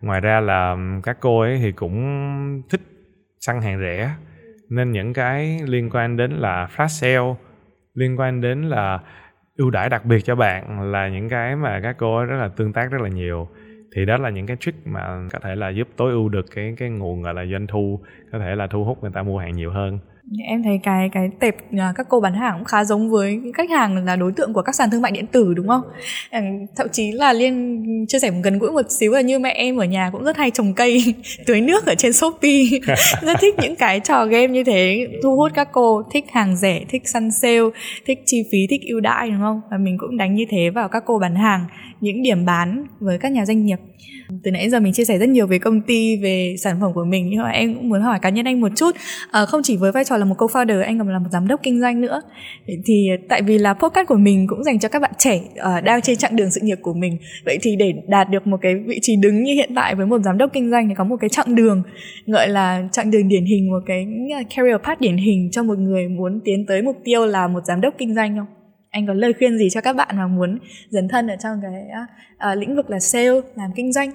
Ngoài 0.00 0.20
ra 0.20 0.40
là 0.40 0.76
các 1.02 1.16
cô 1.20 1.40
ấy 1.40 1.58
thì 1.62 1.72
cũng 1.72 2.62
thích 2.70 2.80
săn 3.40 3.60
hàng 3.60 3.80
rẻ. 3.80 4.10
Nên 4.70 4.92
những 4.92 5.12
cái 5.12 5.60
liên 5.66 5.90
quan 5.90 6.16
đến 6.16 6.30
là 6.30 6.68
flash 6.76 6.86
sale 6.86 7.34
liên 7.94 8.20
quan 8.20 8.40
đến 8.40 8.62
là 8.62 8.98
ưu 9.56 9.70
đãi 9.70 9.88
đặc 9.88 10.04
biệt 10.04 10.20
cho 10.24 10.34
bạn 10.34 10.92
là 10.92 11.08
những 11.08 11.28
cái 11.28 11.56
mà 11.56 11.80
các 11.82 11.96
cô 11.98 12.16
ấy 12.16 12.26
rất 12.26 12.36
là 12.36 12.48
tương 12.56 12.72
tác 12.72 12.90
rất 12.90 13.00
là 13.00 13.08
nhiều 13.08 13.48
thì 13.94 14.04
đó 14.04 14.16
là 14.16 14.30
những 14.30 14.46
cái 14.46 14.56
trick 14.60 14.86
mà 14.86 15.28
có 15.32 15.38
thể 15.38 15.54
là 15.54 15.68
giúp 15.68 15.88
tối 15.96 16.12
ưu 16.12 16.28
được 16.28 16.46
cái 16.54 16.74
cái 16.78 16.90
nguồn, 16.90 17.22
gọi 17.22 17.34
là 17.34 17.46
doanh 17.46 17.66
thu, 17.66 18.00
có 18.32 18.38
thể 18.38 18.54
là 18.54 18.66
thu 18.66 18.84
hút 18.84 19.02
người 19.02 19.10
ta 19.14 19.22
mua 19.22 19.38
hàng 19.38 19.56
nhiều 19.56 19.70
hơn 19.70 19.98
em 20.46 20.62
thấy 20.62 20.80
cái 20.82 21.08
cái 21.12 21.30
tệp 21.40 21.56
à, 21.78 21.92
các 21.96 22.06
cô 22.08 22.20
bán 22.20 22.34
hàng 22.34 22.54
cũng 22.58 22.64
khá 22.64 22.84
giống 22.84 23.10
với 23.10 23.40
khách 23.54 23.70
hàng 23.70 24.04
là 24.04 24.16
đối 24.16 24.32
tượng 24.32 24.52
của 24.52 24.62
các 24.62 24.74
sàn 24.74 24.90
thương 24.90 25.02
mại 25.02 25.12
điện 25.12 25.26
tử 25.26 25.54
đúng 25.54 25.68
không? 25.68 25.82
Ờ, 26.30 26.40
thậm 26.76 26.86
chí 26.92 27.12
là 27.12 27.32
liên 27.32 27.84
chia 28.08 28.18
sẻ 28.18 28.30
gần 28.42 28.58
gũi 28.58 28.70
một 28.70 28.86
xíu 29.00 29.12
là 29.12 29.20
như 29.20 29.38
mẹ 29.38 29.50
em 29.50 29.76
ở 29.76 29.84
nhà 29.84 30.10
cũng 30.12 30.24
rất 30.24 30.36
hay 30.36 30.50
trồng 30.50 30.74
cây 30.74 31.14
tưới 31.46 31.60
nước 31.60 31.86
ở 31.86 31.94
trên 31.94 32.12
shopee. 32.12 32.64
Rất 33.22 33.38
thích 33.40 33.54
những 33.62 33.76
cái 33.76 34.00
trò 34.00 34.26
game 34.26 34.46
như 34.46 34.64
thế 34.64 35.06
thu 35.22 35.36
hút 35.36 35.52
các 35.54 35.68
cô 35.72 36.02
thích 36.12 36.24
hàng 36.32 36.56
rẻ 36.56 36.80
thích 36.88 37.02
săn 37.08 37.30
sale 37.30 37.60
thích 38.06 38.18
chi 38.26 38.42
phí 38.52 38.58
thích 38.70 38.80
ưu 38.88 39.00
đãi 39.00 39.30
đúng 39.30 39.40
không? 39.40 39.60
Và 39.70 39.78
mình 39.78 39.96
cũng 39.98 40.16
đánh 40.16 40.34
như 40.34 40.44
thế 40.50 40.70
vào 40.70 40.88
các 40.88 41.02
cô 41.06 41.18
bán 41.18 41.34
hàng 41.34 41.66
những 42.00 42.22
điểm 42.22 42.44
bán 42.44 42.86
với 43.00 43.18
các 43.18 43.32
nhà 43.32 43.46
doanh 43.46 43.66
nghiệp. 43.66 43.78
Từ 44.42 44.50
nãy 44.50 44.70
giờ 44.70 44.80
mình 44.80 44.92
chia 44.92 45.04
sẻ 45.04 45.18
rất 45.18 45.28
nhiều 45.28 45.46
về 45.46 45.58
công 45.58 45.80
ty 45.80 46.16
về 46.16 46.54
sản 46.58 46.76
phẩm 46.80 46.92
của 46.94 47.04
mình 47.04 47.28
nhưng 47.30 47.42
mà 47.42 47.50
em 47.50 47.74
cũng 47.74 47.88
muốn 47.88 48.00
hỏi 48.00 48.18
cá 48.22 48.28
nhân 48.28 48.46
anh 48.46 48.60
một 48.60 48.68
chút. 48.76 48.96
À, 49.30 49.46
không 49.46 49.62
chỉ 49.62 49.76
với 49.76 49.92
vai 49.92 50.04
trò 50.04 50.11
là 50.16 50.24
một 50.24 50.34
co-founder 50.38 50.82
anh 50.82 50.98
còn 50.98 51.08
là 51.08 51.18
một 51.18 51.28
giám 51.32 51.48
đốc 51.48 51.60
kinh 51.62 51.80
doanh 51.80 52.00
nữa. 52.00 52.22
Thì 52.84 53.08
ờ, 53.10 53.16
tại 53.28 53.42
vì 53.42 53.58
là 53.58 53.74
podcast 53.74 54.08
của 54.08 54.16
mình 54.16 54.46
cũng 54.48 54.64
dành 54.64 54.78
cho 54.78 54.88
các 54.88 55.02
bạn 55.02 55.12
trẻ 55.18 55.36
uh, 55.38 55.84
đang 55.84 56.00
trên 56.00 56.16
chặng 56.16 56.36
đường 56.36 56.50
sự 56.50 56.60
nghiệp 56.64 56.78
của 56.82 56.94
mình. 56.94 57.18
Vậy 57.44 57.58
thì 57.62 57.76
để 57.76 57.92
đạt 58.08 58.30
được 58.30 58.46
một 58.46 58.56
cái 58.62 58.74
vị 58.86 58.98
trí 59.02 59.16
đứng 59.16 59.42
như 59.42 59.54
hiện 59.54 59.70
tại 59.76 59.94
với 59.94 60.06
một 60.06 60.18
giám 60.18 60.38
đốc 60.38 60.52
kinh 60.52 60.70
doanh 60.70 60.88
thì 60.88 60.94
có 60.94 61.04
một 61.04 61.16
cái 61.20 61.30
chặng 61.30 61.54
đường 61.54 61.82
gọi 62.26 62.48
là 62.48 62.88
chặng 62.92 63.10
đường 63.10 63.28
điển 63.28 63.44
hình 63.44 63.70
một 63.70 63.82
cái 63.86 64.06
career 64.56 64.80
path 64.84 65.00
điển 65.00 65.16
hình 65.16 65.48
cho 65.52 65.62
một 65.62 65.78
người 65.78 66.08
muốn 66.08 66.40
tiến 66.44 66.66
tới 66.68 66.82
mục 66.82 66.96
tiêu 67.04 67.26
là 67.26 67.48
một 67.48 67.60
giám 67.64 67.80
đốc 67.80 67.94
kinh 67.98 68.14
doanh 68.14 68.36
không? 68.36 68.46
Anh 68.90 69.06
có 69.06 69.12
lời 69.12 69.32
khuyên 69.38 69.58
gì 69.58 69.70
cho 69.70 69.80
các 69.80 69.96
bạn 69.96 70.16
mà 70.16 70.26
muốn 70.26 70.58
dấn 70.90 71.08
thân 71.08 71.28
ở 71.28 71.36
trong 71.42 71.60
cái 71.62 71.72
uh, 72.52 72.58
lĩnh 72.58 72.76
vực 72.76 72.90
là 72.90 72.98
sale 72.98 73.40
làm 73.54 73.70
kinh 73.76 73.92
doanh? 73.92 74.10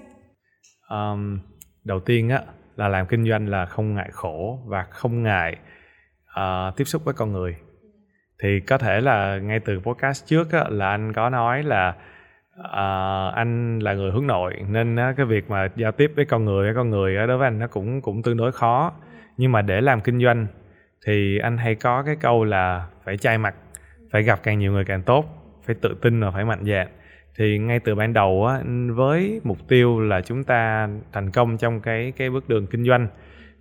Um, 0.90 1.40
đầu 1.84 2.00
tiên 2.00 2.30
á 2.30 2.42
là 2.76 2.88
làm 2.88 3.06
kinh 3.10 3.30
doanh 3.30 3.48
là 3.48 3.66
không 3.66 3.96
ngại 3.96 4.10
khổ 4.12 4.60
và 4.66 4.86
không 4.90 5.24
ngại 5.24 5.56
uh, 6.38 6.76
tiếp 6.78 6.84
xúc 6.84 7.06
với 7.06 7.14
con 7.14 7.32
người. 7.32 7.56
Thì 8.44 8.60
có 8.60 8.78
thể 8.78 9.02
là 9.02 9.38
ngay 9.38 9.60
từ 9.60 9.80
podcast 9.80 10.28
trước 10.28 10.52
á, 10.52 10.64
là 10.70 10.90
anh 10.90 11.14
có 11.14 11.30
nói 11.30 11.64
là 11.64 11.96
uh, 12.60 13.36
anh 13.36 13.80
là 13.80 13.94
người 13.94 14.12
hướng 14.12 14.28
nội 14.28 14.54
nên 14.70 14.96
á, 14.96 15.14
cái 15.18 15.26
việc 15.26 15.50
mà 15.50 15.68
giao 15.76 15.92
tiếp 15.92 16.12
với 16.16 16.26
con 16.26 16.46
người 16.46 16.66
với 16.66 16.76
con 16.76 16.90
người 16.90 17.18
á, 17.18 17.26
đối 17.26 17.38
với 17.38 17.48
anh 17.48 17.60
nó 17.60 17.68
cũng 17.68 18.02
cũng 18.02 18.24
tương 18.24 18.38
đối 18.38 18.52
khó. 18.52 18.94
Nhưng 19.38 19.52
mà 19.52 19.62
để 19.62 19.82
làm 19.82 20.02
kinh 20.02 20.24
doanh 20.24 20.48
thì 21.06 21.38
anh 21.40 21.58
hay 21.58 21.76
có 21.76 22.04
cái 22.04 22.16
câu 22.16 22.44
là 22.44 22.88
phải 23.06 23.18
chai 23.18 23.38
mặt 23.38 23.56
phải 24.12 24.24
gặp 24.24 24.40
càng 24.44 24.60
nhiều 24.60 24.72
người 24.72 24.86
càng 24.86 25.04
tốt 25.04 25.26
phải 25.66 25.76
tự 25.82 25.96
tin 26.02 26.22
và 26.22 26.32
phải 26.32 26.46
mạnh 26.46 26.66
dạn. 26.66 26.88
Thì 27.38 27.58
ngay 27.58 27.80
từ 27.80 27.96
ban 27.96 28.14
đầu 28.14 28.46
á 28.46 28.62
với 28.96 29.42
mục 29.44 29.58
tiêu 29.68 30.00
là 30.00 30.22
chúng 30.22 30.44
ta 30.44 30.90
thành 31.14 31.32
công 31.32 31.58
trong 31.58 31.82
cái 31.82 32.14
cái 32.18 32.30
bước 32.30 32.50
đường 32.50 32.68
kinh 32.68 32.84
doanh 32.84 33.08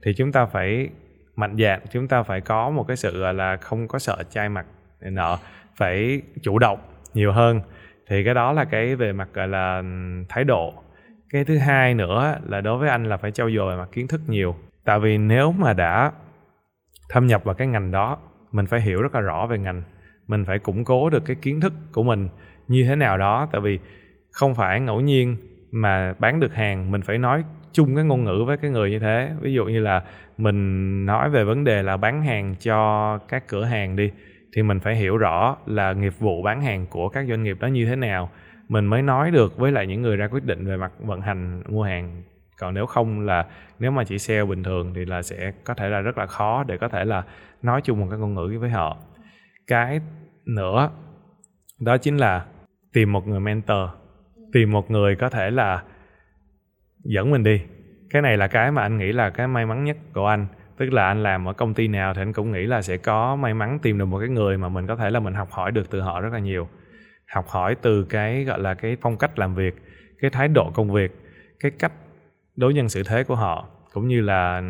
thì 0.02 0.12
chúng 0.16 0.32
ta 0.32 0.46
phải 0.46 0.88
mạnh 1.36 1.56
dạn, 1.58 1.80
chúng 1.90 2.08
ta 2.08 2.22
phải 2.22 2.40
có 2.40 2.70
một 2.70 2.84
cái 2.88 2.96
sự 2.96 3.32
là, 3.32 3.56
không 3.56 3.88
có 3.88 3.98
sợ 3.98 4.22
chai 4.30 4.48
mặt 4.48 4.66
nợ 5.00 5.36
phải 5.76 6.22
chủ 6.42 6.58
động 6.58 6.78
nhiều 7.14 7.32
hơn. 7.32 7.60
Thì 8.08 8.24
cái 8.24 8.34
đó 8.34 8.52
là 8.52 8.64
cái 8.64 8.96
về 8.96 9.12
mặt, 9.12 9.28
gọi 9.32 9.48
là, 9.48 9.82
thái 10.28 10.44
độ. 10.44 10.74
Cái 11.30 11.44
thứ 11.44 11.58
hai 11.58 11.94
nữa 11.94 12.38
là 12.48 12.60
đối 12.60 12.78
với 12.78 12.88
anh 12.88 13.04
là 13.04 13.16
phải 13.16 13.30
trau 13.30 13.50
dồi 13.50 13.76
mặt 13.76 13.88
kiến 13.92 14.08
thức 14.08 14.20
nhiều. 14.26 14.56
Tại 14.84 14.98
vì 14.98 15.18
nếu 15.18 15.52
mà 15.52 15.72
đã 15.72 16.12
thâm 17.08 17.26
nhập 17.26 17.44
vào 17.44 17.54
cái 17.54 17.66
ngành 17.66 17.90
đó, 17.90 18.18
mình 18.52 18.66
phải 18.66 18.80
hiểu 18.80 19.02
rất 19.02 19.14
là 19.14 19.20
rõ 19.20 19.46
về 19.46 19.58
ngành. 19.58 19.82
Mình 20.26 20.44
phải 20.44 20.58
củng 20.58 20.84
cố 20.84 21.10
được 21.10 21.24
cái 21.26 21.36
kiến 21.42 21.60
thức 21.60 21.72
của 21.92 22.02
mình 22.02 22.28
như 22.68 22.84
thế 22.88 22.96
nào 22.96 23.18
đó. 23.18 23.48
Tại 23.52 23.60
vì 23.60 23.78
không 24.32 24.54
phải 24.54 24.80
ngẫu 24.80 25.00
nhiên 25.00 25.36
mà 25.70 26.14
bán 26.18 26.40
được 26.40 26.54
hàng, 26.54 26.90
mình 26.90 27.02
phải 27.02 27.18
nói 27.18 27.44
chung 27.72 27.96
cái 27.96 28.04
ngôn 28.04 28.24
ngữ 28.24 28.44
với 28.46 28.56
cái 28.56 28.70
người 28.70 28.90
như 28.90 28.98
thế. 28.98 29.30
Ví 29.40 29.52
dụ 29.52 29.64
như 29.64 29.80
là 29.80 30.02
mình 30.36 31.06
nói 31.06 31.30
về 31.30 31.44
vấn 31.44 31.64
đề 31.64 31.82
là 31.82 31.96
bán 31.96 32.22
hàng 32.22 32.54
cho 32.60 33.18
các 33.18 33.48
cửa 33.48 33.64
hàng 33.64 33.96
đi, 33.96 34.10
thì 34.52 34.62
mình 34.62 34.80
phải 34.80 34.96
hiểu 34.96 35.16
rõ 35.16 35.56
là 35.66 35.92
nghiệp 35.92 36.12
vụ 36.18 36.42
bán 36.42 36.62
hàng 36.62 36.86
của 36.86 37.08
các 37.08 37.26
doanh 37.28 37.42
nghiệp 37.42 37.56
đó 37.60 37.66
như 37.66 37.86
thế 37.86 37.96
nào. 37.96 38.30
Mình 38.68 38.86
mới 38.86 39.02
nói 39.02 39.30
được 39.30 39.58
với 39.58 39.72
lại 39.72 39.86
những 39.86 40.02
người 40.02 40.16
ra 40.16 40.28
quyết 40.28 40.44
định 40.44 40.66
về 40.66 40.76
mặt 40.76 40.92
vận 40.98 41.20
hành 41.20 41.62
mua 41.68 41.82
hàng. 41.82 42.22
Còn 42.58 42.74
nếu 42.74 42.86
không 42.86 43.20
là, 43.20 43.46
nếu 43.78 43.90
mà 43.90 44.04
chỉ 44.04 44.18
sale 44.18 44.44
bình 44.44 44.62
thường 44.62 44.92
thì 44.94 45.04
là 45.04 45.22
sẽ 45.22 45.52
có 45.64 45.74
thể 45.74 45.88
là 45.88 46.00
rất 46.00 46.18
là 46.18 46.26
khó 46.26 46.64
để 46.64 46.78
có 46.78 46.88
thể 46.88 47.04
là 47.04 47.22
nói 47.62 47.80
chung 47.84 48.00
một 48.00 48.06
cái 48.10 48.18
ngôn 48.18 48.34
ngữ 48.34 48.58
với 48.60 48.70
họ. 48.70 48.96
Cái 49.66 50.00
nữa, 50.46 50.90
đó 51.80 51.98
chính 51.98 52.16
là 52.16 52.44
tìm 52.92 53.12
một 53.12 53.26
người 53.26 53.40
mentor, 53.40 53.88
tìm 54.52 54.72
một 54.72 54.90
người 54.90 55.16
có 55.16 55.30
thể 55.30 55.50
là 55.50 55.82
dẫn 57.04 57.30
mình 57.30 57.42
đi 57.42 57.60
cái 58.10 58.22
này 58.22 58.36
là 58.36 58.46
cái 58.46 58.70
mà 58.70 58.82
anh 58.82 58.98
nghĩ 58.98 59.12
là 59.12 59.30
cái 59.30 59.46
may 59.48 59.66
mắn 59.66 59.84
nhất 59.84 59.96
của 60.14 60.26
anh. 60.26 60.46
Tức 60.78 60.92
là 60.92 61.06
anh 61.06 61.22
làm 61.22 61.48
ở 61.48 61.52
công 61.52 61.74
ty 61.74 61.88
nào 61.88 62.14
thì 62.14 62.22
anh 62.22 62.32
cũng 62.32 62.52
nghĩ 62.52 62.66
là 62.66 62.82
sẽ 62.82 62.96
có 62.96 63.36
may 63.36 63.54
mắn 63.54 63.78
tìm 63.82 63.98
được 63.98 64.04
một 64.04 64.18
cái 64.18 64.28
người 64.28 64.58
mà 64.58 64.68
mình 64.68 64.86
có 64.86 64.96
thể 64.96 65.10
là 65.10 65.20
mình 65.20 65.34
học 65.34 65.48
hỏi 65.50 65.72
được 65.72 65.90
từ 65.90 66.00
họ 66.00 66.20
rất 66.20 66.32
là 66.32 66.38
nhiều. 66.38 66.68
Học 67.34 67.48
hỏi 67.48 67.76
từ 67.82 68.04
cái, 68.04 68.44
gọi 68.44 68.60
là, 68.60 68.74
cái 68.74 68.96
phong 69.00 69.16
cách 69.16 69.38
làm 69.38 69.54
việc, 69.54 69.74
cái 70.20 70.30
thái 70.30 70.48
độ 70.48 70.70
công 70.74 70.92
việc, 70.92 71.12
cái 71.60 71.70
cách 71.78 71.92
đối 72.56 72.74
nhân 72.74 72.88
xử 72.88 73.02
thế 73.02 73.24
của 73.24 73.34
họ, 73.34 73.68
cũng 73.92 74.08
như 74.08 74.20
là 74.20 74.60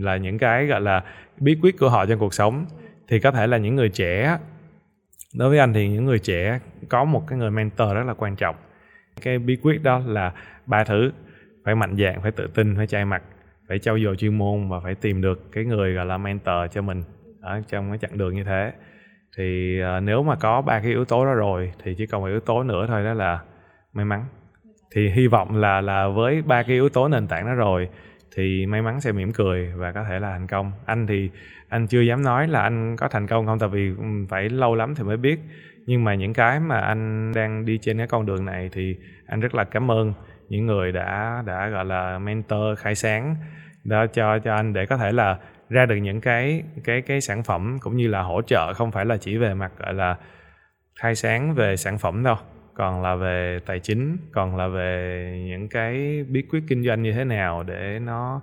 là 0.00 0.16
những 0.16 0.38
cái, 0.38 0.66
gọi 0.66 0.80
là, 0.80 1.02
bí 1.38 1.56
quyết 1.62 1.78
của 1.78 1.88
họ 1.88 2.06
trong 2.06 2.18
cuộc 2.18 2.34
sống. 2.34 2.66
Thì 3.08 3.20
có 3.20 3.30
thể 3.30 3.46
là 3.46 3.56
những 3.56 3.74
người 3.74 3.88
trẻ, 3.88 4.38
đối 5.38 5.48
với 5.48 5.58
anh 5.58 5.72
thì 5.72 5.88
những 5.88 6.04
người 6.04 6.18
trẻ 6.18 6.60
có 6.88 7.04
một 7.04 7.24
cái 7.28 7.38
người 7.38 7.50
mentor 7.50 7.94
rất 7.94 8.02
là 8.06 8.14
quan 8.14 8.36
trọng. 8.36 8.56
Cái 9.22 9.38
bí 9.38 9.56
quyết 9.62 9.82
đó 9.82 10.02
là 10.06 10.32
ba 10.66 10.84
thứ 10.84 11.12
phải 11.64 11.74
mạnh 11.74 11.96
dạn 11.96 12.20
phải 12.22 12.32
tự 12.32 12.46
tin 12.54 12.76
phải 12.76 12.86
chai 12.86 13.04
mặt 13.04 13.22
phải 13.68 13.78
trau 13.78 13.98
dồi 13.98 14.16
chuyên 14.16 14.38
môn 14.38 14.68
và 14.68 14.80
phải 14.80 14.94
tìm 14.94 15.20
được 15.20 15.52
cái 15.52 15.64
người 15.64 15.94
gọi 15.94 16.06
là 16.06 16.18
mentor 16.18 16.72
cho 16.72 16.82
mình 16.82 17.02
ở 17.40 17.62
trong 17.68 17.88
cái 17.90 17.98
chặng 17.98 18.18
đường 18.18 18.34
như 18.34 18.44
thế. 18.44 18.72
Thì 19.36 19.78
uh, 19.82 20.02
nếu 20.02 20.22
mà 20.22 20.36
có 20.36 20.62
ba 20.62 20.80
cái 20.80 20.90
yếu 20.90 21.04
tố 21.04 21.24
đó 21.24 21.34
rồi 21.34 21.72
thì 21.82 21.94
chỉ 21.94 22.06
còn 22.06 22.20
một 22.20 22.26
yếu 22.26 22.40
tố 22.40 22.62
nữa 22.62 22.84
thôi 22.88 23.04
đó 23.04 23.14
là 23.14 23.40
may 23.92 24.04
mắn. 24.04 24.24
Thì 24.94 25.10
hy 25.10 25.26
vọng 25.26 25.56
là 25.56 25.80
là 25.80 26.08
với 26.08 26.42
ba 26.42 26.62
cái 26.62 26.72
yếu 26.72 26.88
tố 26.88 27.08
nền 27.08 27.26
tảng 27.26 27.46
đó 27.46 27.54
rồi 27.54 27.88
thì 28.36 28.66
may 28.66 28.82
mắn 28.82 29.00
sẽ 29.00 29.12
mỉm 29.12 29.32
cười 29.32 29.72
và 29.76 29.92
có 29.92 30.04
thể 30.08 30.18
là 30.18 30.30
thành 30.30 30.46
công. 30.46 30.72
Anh 30.86 31.06
thì 31.06 31.30
anh 31.68 31.86
chưa 31.86 32.00
dám 32.00 32.22
nói 32.22 32.48
là 32.48 32.62
anh 32.62 32.96
có 32.96 33.08
thành 33.08 33.26
công 33.26 33.46
không 33.46 33.58
tại 33.58 33.68
vì 33.68 33.90
phải 34.28 34.48
lâu 34.48 34.74
lắm 34.74 34.94
thì 34.94 35.04
mới 35.04 35.16
biết. 35.16 35.40
Nhưng 35.86 36.04
mà 36.04 36.14
những 36.14 36.32
cái 36.32 36.60
mà 36.60 36.80
anh 36.80 37.32
đang 37.34 37.64
đi 37.64 37.78
trên 37.78 37.98
cái 37.98 38.06
con 38.06 38.26
đường 38.26 38.44
này 38.44 38.70
thì 38.72 38.96
anh 39.26 39.40
rất 39.40 39.54
là 39.54 39.64
cảm 39.64 39.90
ơn 39.90 40.12
những 40.52 40.66
người 40.66 40.92
đã 40.92 41.42
đã, 41.46 41.68
gọi 41.68 41.84
là, 41.84 42.18
mentor, 42.18 42.78
khai 42.78 42.94
sáng, 42.94 43.36
đã 43.84 44.06
cho 44.12 44.38
cho 44.38 44.54
anh 44.54 44.72
để 44.72 44.86
có 44.86 44.96
thể 44.96 45.12
là 45.12 45.38
ra 45.68 45.86
được 45.86 45.96
những 45.96 46.20
cái 46.20 46.62
cái 46.84 47.02
cái 47.02 47.20
sản 47.20 47.42
phẩm 47.42 47.78
cũng 47.80 47.96
như 47.96 48.08
là 48.08 48.22
hỗ 48.22 48.42
trợ, 48.42 48.74
không 48.74 48.92
phải 48.92 49.04
là 49.04 49.16
chỉ 49.16 49.36
về 49.36 49.54
mặt, 49.54 49.72
gọi 49.78 49.94
là, 49.94 50.16
khai 51.00 51.14
sáng 51.14 51.54
về 51.54 51.76
sản 51.76 51.98
phẩm 51.98 52.22
đâu, 52.22 52.36
còn 52.74 53.02
là 53.02 53.14
về 53.14 53.58
tài 53.66 53.80
chính, 53.80 54.16
còn 54.32 54.56
là 54.56 54.68
về 54.68 55.44
những 55.48 55.68
cái 55.68 56.24
bí 56.28 56.42
quyết 56.50 56.60
kinh 56.68 56.84
doanh 56.84 57.02
như 57.02 57.12
thế 57.12 57.24
nào 57.24 57.62
để 57.62 57.98
nó 58.02 58.40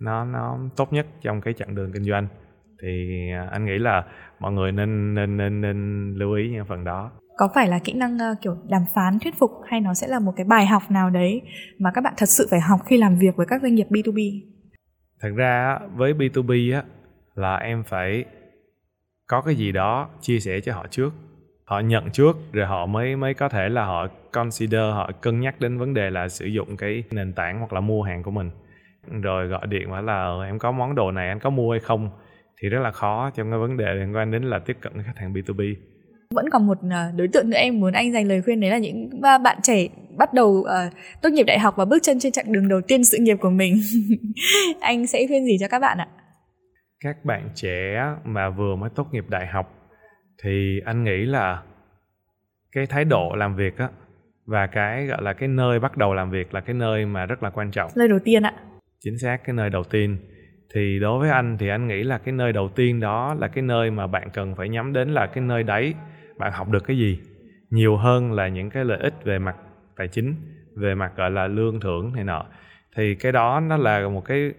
nó 0.00 0.24
nó 0.24 0.58
tốt 0.76 0.92
nhất 0.92 1.06
trong 1.22 1.40
cái 1.40 1.54
chặng 1.54 1.74
đường 1.74 1.92
kinh 1.92 2.04
doanh. 2.04 2.26
Thì 2.82 3.30
à, 3.32 3.48
anh 3.52 3.64
nghĩ 3.64 3.78
là 3.78 4.04
mọi 4.38 4.52
người 4.52 4.72
nên 4.72 5.14
nên 5.14 5.36
nên 5.36 5.60
nên 5.60 6.14
lưu 6.14 6.34
ý 6.34 6.50
những 6.50 6.66
phần 6.66 6.84
đó 6.84 7.10
có 7.36 7.48
phải 7.54 7.68
là 7.68 7.78
kỹ 7.78 7.92
năng 7.92 8.14
uh, 8.14 8.40
kiểu 8.40 8.56
đàm 8.68 8.82
phán 8.94 9.18
thuyết 9.18 9.34
phục 9.38 9.50
hay 9.66 9.80
nó 9.80 9.94
sẽ 9.94 10.08
là 10.08 10.18
một 10.18 10.32
cái 10.36 10.44
bài 10.44 10.66
học 10.66 10.82
nào 10.90 11.10
đấy 11.10 11.42
mà 11.78 11.90
các 11.94 12.00
bạn 12.04 12.14
thật 12.16 12.28
sự 12.28 12.46
phải 12.50 12.60
học 12.60 12.80
khi 12.86 12.98
làm 12.98 13.16
việc 13.16 13.36
với 13.36 13.46
các 13.46 13.62
doanh 13.62 13.74
nghiệp 13.74 13.86
B2B? 13.90 14.40
Thật 15.20 15.30
ra 15.36 15.78
với 15.94 16.14
B2B 16.14 16.74
á 16.74 16.82
là 17.34 17.56
em 17.56 17.84
phải 17.84 18.24
có 19.26 19.40
cái 19.40 19.54
gì 19.54 19.72
đó 19.72 20.08
chia 20.20 20.40
sẻ 20.40 20.60
cho 20.60 20.74
họ 20.74 20.86
trước. 20.90 21.12
Họ 21.64 21.80
nhận 21.80 22.10
trước 22.10 22.36
rồi 22.52 22.66
họ 22.66 22.86
mới 22.86 23.16
mới 23.16 23.34
có 23.34 23.48
thể 23.48 23.68
là 23.68 23.84
họ 23.84 24.06
consider 24.32 24.80
họ 24.80 25.10
cân 25.20 25.40
nhắc 25.40 25.60
đến 25.60 25.78
vấn 25.78 25.94
đề 25.94 26.10
là 26.10 26.28
sử 26.28 26.46
dụng 26.46 26.76
cái 26.76 27.04
nền 27.10 27.32
tảng 27.32 27.58
hoặc 27.58 27.72
là 27.72 27.80
mua 27.80 28.02
hàng 28.02 28.22
của 28.22 28.30
mình. 28.30 28.50
Rồi 29.22 29.46
gọi 29.46 29.66
điện 29.66 29.90
bảo 29.90 30.02
là 30.02 30.24
ừ, 30.24 30.44
em 30.44 30.58
có 30.58 30.72
món 30.72 30.94
đồ 30.94 31.10
này 31.10 31.28
anh 31.28 31.38
có 31.40 31.50
mua 31.50 31.70
hay 31.70 31.80
không? 31.80 32.10
Thì 32.60 32.68
rất 32.68 32.80
là 32.80 32.90
khó 32.90 33.30
trong 33.34 33.50
cái 33.50 33.58
vấn 33.58 33.76
đề 33.76 33.94
liên 33.94 34.16
quan 34.16 34.30
đến 34.30 34.42
là 34.42 34.58
tiếp 34.58 34.76
cận 34.80 35.02
khách 35.02 35.16
hàng 35.16 35.32
B2B 35.32 35.74
vẫn 36.34 36.50
còn 36.50 36.66
một 36.66 36.78
ờ, 36.90 37.12
đối 37.16 37.28
tượng 37.28 37.50
nữa 37.50 37.56
em 37.56 37.80
muốn 37.80 37.92
anh 37.92 38.12
dành 38.12 38.28
lời 38.28 38.42
khuyên 38.42 38.60
đấy 38.60 38.70
là 38.70 38.78
những 38.78 39.20
bạn 39.20 39.58
trẻ 39.62 39.88
bắt 40.16 40.34
đầu 40.34 40.48
uh, 40.48 40.92
tốt 41.22 41.28
nghiệp 41.28 41.42
đại 41.42 41.58
học 41.58 41.74
và 41.76 41.84
bước 41.84 41.98
chân 42.02 42.18
trên 42.20 42.32
chặng 42.32 42.52
đường 42.52 42.68
đầu 42.68 42.80
tiên 42.80 43.04
sự 43.04 43.18
nghiệp 43.20 43.36
của 43.40 43.50
mình. 43.50 43.80
Anh 44.80 45.06
sẽ 45.06 45.26
khuyên 45.26 45.44
gì 45.44 45.56
cho 45.60 45.68
các 45.68 45.78
bạn 45.78 45.98
ạ? 45.98 46.08
Các 47.00 47.24
bạn 47.24 47.48
trẻ 47.54 48.04
mà 48.24 48.50
vừa 48.50 48.76
mới 48.76 48.90
tốt 48.94 49.08
nghiệp 49.12 49.24
đại 49.28 49.46
học 49.46 49.82
thì 50.42 50.80
anh 50.84 51.04
nghĩ 51.04 51.24
là 51.24 51.62
cái 52.72 52.86
thái 52.86 53.04
độ 53.04 53.34
làm 53.36 53.56
việc 53.56 53.78
á 53.78 53.88
và 54.46 54.66
cái 54.66 55.06
gọi 55.06 55.22
là 55.22 55.32
cái 55.32 55.48
nơi 55.48 55.80
bắt 55.80 55.96
đầu 55.96 56.14
làm 56.14 56.30
việc 56.30 56.54
là 56.54 56.60
cái 56.60 56.74
nơi 56.74 57.06
mà 57.06 57.26
rất 57.26 57.42
là 57.42 57.50
quan 57.50 57.70
trọng. 57.70 57.90
Nơi 57.96 58.08
đầu 58.08 58.18
tiên 58.24 58.42
ạ. 58.42 58.54
Chính 59.00 59.18
xác 59.18 59.36
cái 59.44 59.54
nơi 59.54 59.70
đầu 59.70 59.84
tiên. 59.84 60.16
Thì 60.74 60.98
đối 61.00 61.20
với 61.20 61.30
anh 61.30 61.56
thì 61.58 61.68
anh 61.68 61.88
nghĩ 61.88 62.02
là 62.02 62.18
cái 62.18 62.32
nơi 62.32 62.52
đầu 62.52 62.68
tiên 62.68 63.00
đó 63.00 63.34
là 63.40 63.48
cái 63.48 63.62
nơi 63.62 63.90
mà 63.90 64.06
bạn 64.06 64.28
cần 64.34 64.54
phải 64.54 64.68
nhắm 64.68 64.92
đến 64.92 65.08
là 65.08 65.26
cái 65.26 65.44
nơi 65.44 65.62
đấy 65.62 65.94
bạn 66.42 66.52
học 66.52 66.68
được 66.68 66.84
cái 66.84 66.98
gì? 66.98 67.20
Nhiều 67.70 67.96
hơn 67.96 68.32
là 68.32 68.48
những 68.48 68.70
cái 68.70 68.84
lợi 68.84 68.98
ích 68.98 69.14
về 69.24 69.38
mặt 69.38 69.56
tài 69.96 70.08
chính, 70.08 70.34
về 70.76 70.94
mặt, 70.94 71.12
gọi 71.16 71.30
là, 71.30 71.46
lương 71.46 71.80
thưởng 71.80 72.12
này 72.14 72.24
nọ. 72.24 72.46
Thì 72.96 73.14
cái 73.14 73.32
đó 73.32 73.60
nó 73.60 73.76
là 73.76 74.08
một 74.08 74.24
cái 74.24 74.52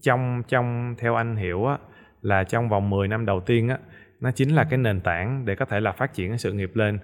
trong 0.00 0.42
trong 0.48 0.94
theo 0.98 1.14
anh 1.14 1.36
hiểu 1.36 1.66
á, 1.66 1.78
là 2.22 2.44
trong 2.44 2.68
vòng 2.68 2.90
10 2.90 3.08
năm 3.08 3.26
đầu 3.26 3.40
tiên 3.40 3.68
á, 3.68 3.78
nó 4.20 4.30
chính 4.30 4.54
là 4.54 4.64
cái 4.64 4.78
nền 4.78 5.00
tảng 5.00 5.44
để 5.46 5.54
có 5.54 5.64
thể 5.64 5.80
là 5.80 5.92
phát 5.92 6.14
triển 6.14 6.28
cái 6.28 6.38
sự 6.38 6.52
nghiệp 6.52 6.70
lên. 6.74 6.98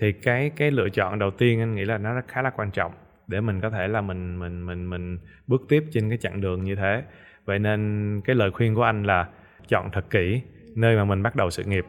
Thì 0.00 0.12
cái 0.12 0.50
cái 0.56 0.70
lựa 0.70 0.88
chọn 0.88 1.18
đầu 1.18 1.30
tiên 1.30 1.60
anh 1.60 1.74
nghĩ 1.74 1.84
là 1.84 1.98
nó 1.98 2.14
rất 2.14 2.28
khá 2.28 2.42
là 2.42 2.50
quan 2.50 2.70
trọng 2.70 2.92
để 3.26 3.40
mình 3.40 3.60
có 3.60 3.70
thể 3.70 3.88
là 3.88 4.00
mình 4.00 4.38
mình 4.38 4.66
mình 4.66 4.90
mình 4.90 5.18
bước 5.46 5.62
tiếp 5.68 5.84
trên 5.92 6.08
cái 6.08 6.18
chặng 6.18 6.40
đường 6.40 6.64
như 6.64 6.74
thế. 6.74 7.02
Vậy 7.44 7.58
nên 7.58 8.20
cái 8.24 8.36
lời 8.36 8.50
khuyên 8.50 8.74
của 8.74 8.82
anh 8.82 9.02
là 9.02 9.28
chọn 9.68 9.90
thật 9.92 10.04
kỹ 10.10 10.42
nơi 10.76 10.96
mà 10.96 11.04
mình 11.04 11.22
bắt 11.22 11.36
đầu 11.36 11.50
sự 11.50 11.64
nghiệp 11.64 11.84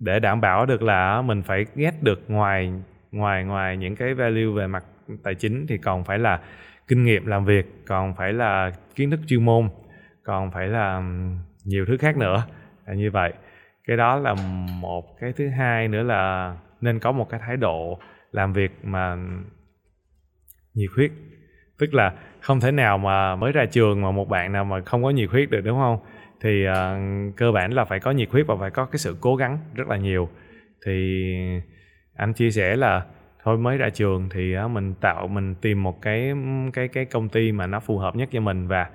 để 0.00 0.20
đảm 0.20 0.40
bảo 0.40 0.66
được 0.66 0.82
là 0.82 1.22
mình 1.22 1.42
phải 1.42 1.66
ghét 1.74 2.02
được 2.02 2.24
ngoài 2.28 2.72
ngoài 3.12 3.44
ngoài 3.44 3.76
những 3.76 3.96
cái 3.96 4.14
value 4.14 4.46
về 4.56 4.66
mặt 4.66 4.84
tài 5.22 5.34
chính 5.34 5.66
thì 5.66 5.78
còn 5.78 6.04
phải 6.04 6.18
là 6.18 6.40
kinh 6.88 7.04
nghiệm 7.04 7.26
làm 7.26 7.44
việc, 7.44 7.66
còn 7.86 8.14
phải 8.14 8.32
là 8.32 8.72
kiến 8.94 9.10
thức 9.10 9.20
chuyên 9.26 9.44
môn, 9.44 9.68
còn 10.22 10.50
phải 10.50 10.66
là 10.68 11.02
nhiều 11.64 11.84
thứ 11.86 11.96
khác 11.96 12.16
nữa. 12.16 12.42
Là 12.86 12.94
như 12.94 13.10
vậy, 13.10 13.32
cái 13.86 13.96
đó 13.96 14.16
là 14.16 14.34
một 14.80 15.18
cái 15.20 15.32
thứ 15.32 15.48
hai 15.48 15.88
nữa 15.88 16.02
là 16.02 16.56
nên 16.80 16.98
có 16.98 17.12
một 17.12 17.28
cái 17.30 17.40
thái 17.46 17.56
độ 17.56 17.98
làm 18.32 18.52
việc 18.52 18.70
mà 18.82 19.16
nhiệt 20.74 20.90
huyết. 20.96 21.10
Tức 21.78 21.94
là 21.94 22.12
không 22.40 22.60
thể 22.60 22.72
nào 22.72 22.98
mà 22.98 23.36
mới 23.36 23.52
ra 23.52 23.64
trường 23.70 24.02
mà 24.02 24.10
một 24.10 24.28
bạn 24.28 24.52
nào 24.52 24.64
mà 24.64 24.80
không 24.80 25.02
có 25.02 25.10
nhiệt 25.10 25.30
huyết 25.30 25.50
được, 25.50 25.60
đúng 25.60 25.78
không? 25.78 25.98
Thì 26.40 26.66
uh, 26.68 26.76
cơ 27.36 27.52
bản 27.52 27.72
là 27.72 27.84
phải 27.84 28.00
có 28.00 28.10
nhiệt 28.10 28.30
huyết 28.30 28.46
và 28.46 28.56
phải 28.60 28.70
có 28.70 28.86
cái 28.86 28.98
sự 28.98 29.16
cố 29.20 29.36
gắng 29.36 29.58
rất 29.74 29.88
là 29.88 29.96
nhiều. 29.96 30.28
Thì 30.86 31.24
anh 32.16 32.32
chia 32.32 32.50
sẻ 32.50 32.76
là 32.76 33.04
thôi 33.44 33.58
mới 33.58 33.78
ra 33.78 33.90
trường 33.90 34.28
thì 34.28 34.58
uh, 34.64 34.70
mình 34.70 34.94
tạo 34.94 35.28
mình 35.28 35.54
tìm 35.54 35.82
một 35.82 36.02
cái 36.02 36.32
cái 36.72 36.88
cái 36.88 37.04
công 37.04 37.28
ty 37.28 37.52
mà 37.52 37.66
nó 37.66 37.80
phù 37.80 37.98
hợp 37.98 38.16
nhất 38.16 38.28
cho 38.32 38.40
mình 38.40 38.68
và 38.68 38.86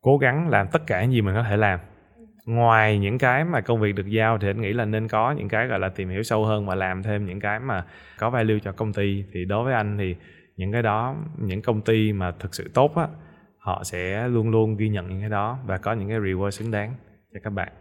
cố 0.00 0.18
gắng 0.18 0.48
làm 0.48 0.66
tất 0.72 0.86
cả 0.86 1.02
những 1.02 1.12
gì 1.12 1.20
mình 1.20 1.34
có 1.34 1.42
thể 1.42 1.56
làm. 1.56 1.80
Ngoài 2.46 2.98
những 2.98 3.18
cái 3.18 3.44
mà 3.44 3.60
công 3.60 3.80
việc 3.80 3.94
được 3.94 4.06
giao 4.06 4.38
thì 4.38 4.48
anh 4.48 4.60
nghĩ 4.60 4.72
là 4.72 4.84
nên 4.84 5.08
có 5.08 5.32
những 5.32 5.48
cái 5.48 5.66
gọi 5.66 5.78
là 5.78 5.88
tìm 5.88 6.08
hiểu 6.08 6.22
sâu 6.22 6.44
hơn 6.44 6.66
và 6.66 6.74
làm 6.74 7.02
thêm 7.02 7.26
những 7.26 7.40
cái 7.40 7.60
mà 7.60 7.84
có 8.18 8.30
value 8.30 8.58
cho 8.62 8.72
công 8.72 8.92
ty. 8.92 9.24
Thì 9.32 9.44
đối 9.44 9.64
với 9.64 9.74
anh 9.74 9.98
thì 9.98 10.16
những 10.56 10.72
cái 10.72 10.82
đó 10.82 11.16
những 11.38 11.62
công 11.62 11.80
ty 11.80 12.12
mà 12.12 12.32
thực 12.38 12.54
sự 12.54 12.70
tốt 12.74 12.96
á 12.96 13.06
họ 13.62 13.84
sẽ 13.84 14.28
luôn 14.28 14.50
luôn 14.50 14.76
ghi 14.76 14.88
nhận 14.88 15.08
những 15.08 15.20
cái 15.20 15.30
đó 15.30 15.58
và 15.66 15.78
có 15.78 15.92
những 15.92 16.08
cái 16.08 16.18
reward 16.18 16.50
xứng 16.50 16.70
đáng 16.70 16.94
cho 17.34 17.40
các 17.42 17.50
bạn. 17.50 17.72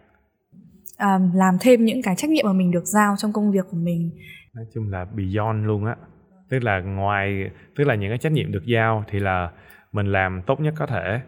À, 0.98 1.20
làm 1.34 1.58
thêm 1.62 1.86
những 1.86 2.02
cái 2.02 2.16
trách 2.18 2.30
nhiệm 2.30 2.46
mà 2.46 2.54
mình 2.54 2.72
được 2.72 2.86
giao 2.86 3.16
trong 3.18 3.34
công 3.34 3.52
việc 3.52 3.66
của 3.72 3.78
mình. 3.78 4.12
Nói 4.56 4.66
chung 4.74 4.90
là 4.90 5.06
beyond 5.06 5.66
luôn 5.66 5.86
á. 5.86 5.96
Tức 6.50 6.64
là 6.64 6.80
ngoài 6.80 7.50
tức 7.76 7.84
là 7.84 7.96
những 7.96 8.10
cái 8.10 8.18
trách 8.18 8.32
nhiệm 8.32 8.52
được 8.52 8.66
giao 8.66 9.04
thì 9.08 9.20
là 9.20 9.52
mình 9.92 10.08
làm 10.08 10.42
tốt 10.48 10.60
nhất 10.60 10.74
có 10.78 10.86
thể. 10.86 11.22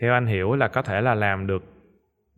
Theo 0.00 0.12
anh 0.12 0.26
hiểu 0.26 0.54
là 0.54 0.68
có 0.68 0.82
thể 0.82 1.00
là 1.00 1.14
làm 1.14 1.46
được 1.46 1.64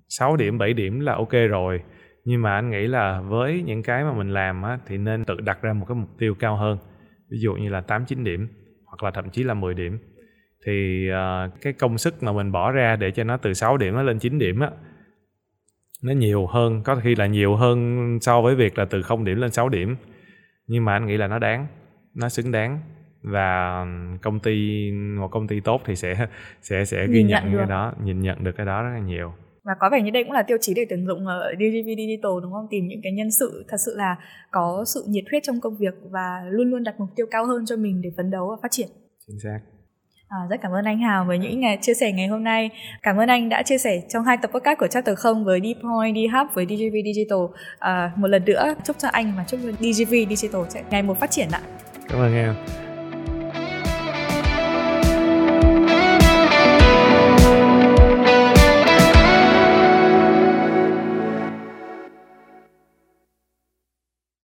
6 0.08 0.36
điểm 0.36 0.58
7 0.58 0.72
điểm 0.72 1.00
là 1.00 1.14
ok 1.14 1.32
rồi. 1.50 1.82
Nhưng 2.24 2.42
mà 2.42 2.54
anh 2.54 2.70
nghĩ 2.70 2.86
là 2.86 3.20
với 3.20 3.62
những 3.66 3.82
cái 3.82 4.04
mà 4.04 4.12
mình 4.12 4.30
làm 4.30 4.62
á, 4.62 4.78
thì 4.86 4.98
nên 4.98 5.24
tự 5.24 5.40
đặt 5.40 5.62
ra 5.62 5.72
một 5.72 5.86
cái 5.88 5.94
mục 5.94 6.10
tiêu 6.18 6.34
cao 6.38 6.56
hơn. 6.56 6.78
Ví 7.30 7.38
dụ 7.38 7.54
như 7.54 7.68
là 7.68 7.80
8 7.80 8.04
9 8.04 8.24
điểm 8.24 8.48
hoặc 8.84 9.02
là 9.02 9.10
thậm 9.10 9.30
chí 9.30 9.42
là 9.42 9.54
10 9.54 9.74
điểm 9.74 9.98
thì 10.66 11.08
uh, 11.10 11.60
cái 11.60 11.72
công 11.72 11.98
sức 11.98 12.22
mà 12.22 12.32
mình 12.32 12.52
bỏ 12.52 12.70
ra 12.70 12.96
để 12.96 13.10
cho 13.10 13.24
nó 13.24 13.36
từ 13.36 13.54
6 13.54 13.76
điểm 13.76 13.94
nó 13.94 14.02
lên 14.02 14.18
9 14.18 14.38
điểm 14.38 14.60
á 14.60 14.70
nó 16.02 16.12
nhiều 16.12 16.46
hơn 16.46 16.82
có 16.84 16.96
khi 16.96 17.14
là 17.14 17.26
nhiều 17.26 17.56
hơn 17.56 18.18
so 18.20 18.42
với 18.42 18.54
việc 18.54 18.78
là 18.78 18.84
từ 18.84 19.02
0 19.02 19.24
điểm 19.24 19.40
lên 19.40 19.50
6 19.50 19.68
điểm 19.68 19.96
nhưng 20.66 20.84
mà 20.84 20.92
anh 20.92 21.06
nghĩ 21.06 21.16
là 21.16 21.26
nó 21.26 21.38
đáng 21.38 21.66
nó 22.14 22.28
xứng 22.28 22.52
đáng 22.52 22.80
và 23.22 23.84
công 24.22 24.40
ty 24.40 24.90
một 25.20 25.28
công 25.28 25.48
ty 25.48 25.60
tốt 25.60 25.80
thì 25.84 25.96
sẽ 25.96 26.26
sẽ 26.62 26.84
sẽ 26.84 27.06
ghi 27.06 27.22
nhận, 27.22 27.44
nhận 27.44 27.56
cái 27.56 27.66
đó 27.66 27.92
nhìn 28.04 28.20
nhận 28.20 28.44
được 28.44 28.52
cái 28.56 28.66
đó 28.66 28.82
rất 28.82 28.90
là 28.94 29.00
nhiều 29.00 29.32
và 29.66 29.72
có 29.80 29.88
vẻ 29.92 30.02
như 30.02 30.10
đây 30.10 30.24
cũng 30.24 30.32
là 30.32 30.42
tiêu 30.42 30.56
chí 30.60 30.74
để 30.74 30.86
tuyển 30.88 31.06
dụng 31.06 31.26
ở 31.26 31.52
DGV 31.54 31.88
Digital 31.96 32.32
đúng 32.42 32.52
không? 32.52 32.66
Tìm 32.70 32.86
những 32.86 33.00
cái 33.02 33.12
nhân 33.12 33.30
sự 33.30 33.64
thật 33.68 33.76
sự 33.86 33.94
là 33.96 34.16
có 34.50 34.84
sự 34.94 35.04
nhiệt 35.08 35.24
huyết 35.30 35.42
trong 35.42 35.60
công 35.60 35.76
việc 35.76 35.94
và 36.10 36.42
luôn 36.50 36.70
luôn 36.70 36.84
đặt 36.84 36.94
mục 36.98 37.08
tiêu 37.16 37.26
cao 37.30 37.46
hơn 37.46 37.66
cho 37.66 37.76
mình 37.76 38.02
để 38.02 38.10
phấn 38.16 38.30
đấu 38.30 38.48
và 38.50 38.56
phát 38.62 38.68
triển. 38.70 38.88
Chính 39.26 39.38
xác. 39.38 39.60
À, 40.28 40.38
rất 40.50 40.56
cảm 40.62 40.72
ơn 40.72 40.84
anh 40.84 40.98
Hào 40.98 41.24
với 41.24 41.38
những 41.38 41.60
ngày 41.60 41.78
chia 41.82 41.94
sẻ 41.94 42.12
ngày 42.12 42.26
hôm 42.26 42.44
nay. 42.44 42.70
Cảm 43.02 43.16
ơn 43.16 43.28
anh 43.28 43.48
đã 43.48 43.62
chia 43.62 43.78
sẻ 43.78 44.02
trong 44.08 44.24
hai 44.24 44.36
tập 44.36 44.50
podcast 44.54 44.78
của 44.78 44.86
Chapter 44.86 45.18
0 45.18 45.44
với 45.44 45.60
Dpoint, 45.60 46.16
Dhub 46.16 46.54
với 46.54 46.66
DGV 46.66 46.96
Digital. 47.04 47.38
À, 47.78 48.12
một 48.16 48.28
lần 48.28 48.44
nữa 48.44 48.74
chúc 48.84 48.96
cho 48.98 49.08
anh 49.08 49.32
và 49.36 49.44
chúc 49.48 49.60
cho 49.64 49.72
DGV 49.72 50.14
Digital 50.28 50.62
sẽ 50.68 50.82
ngày 50.90 51.02
một 51.02 51.20
phát 51.20 51.30
triển 51.30 51.48
ạ. 51.52 51.60
Cảm 52.08 52.18
ơn 52.20 52.34
em. 52.34 52.54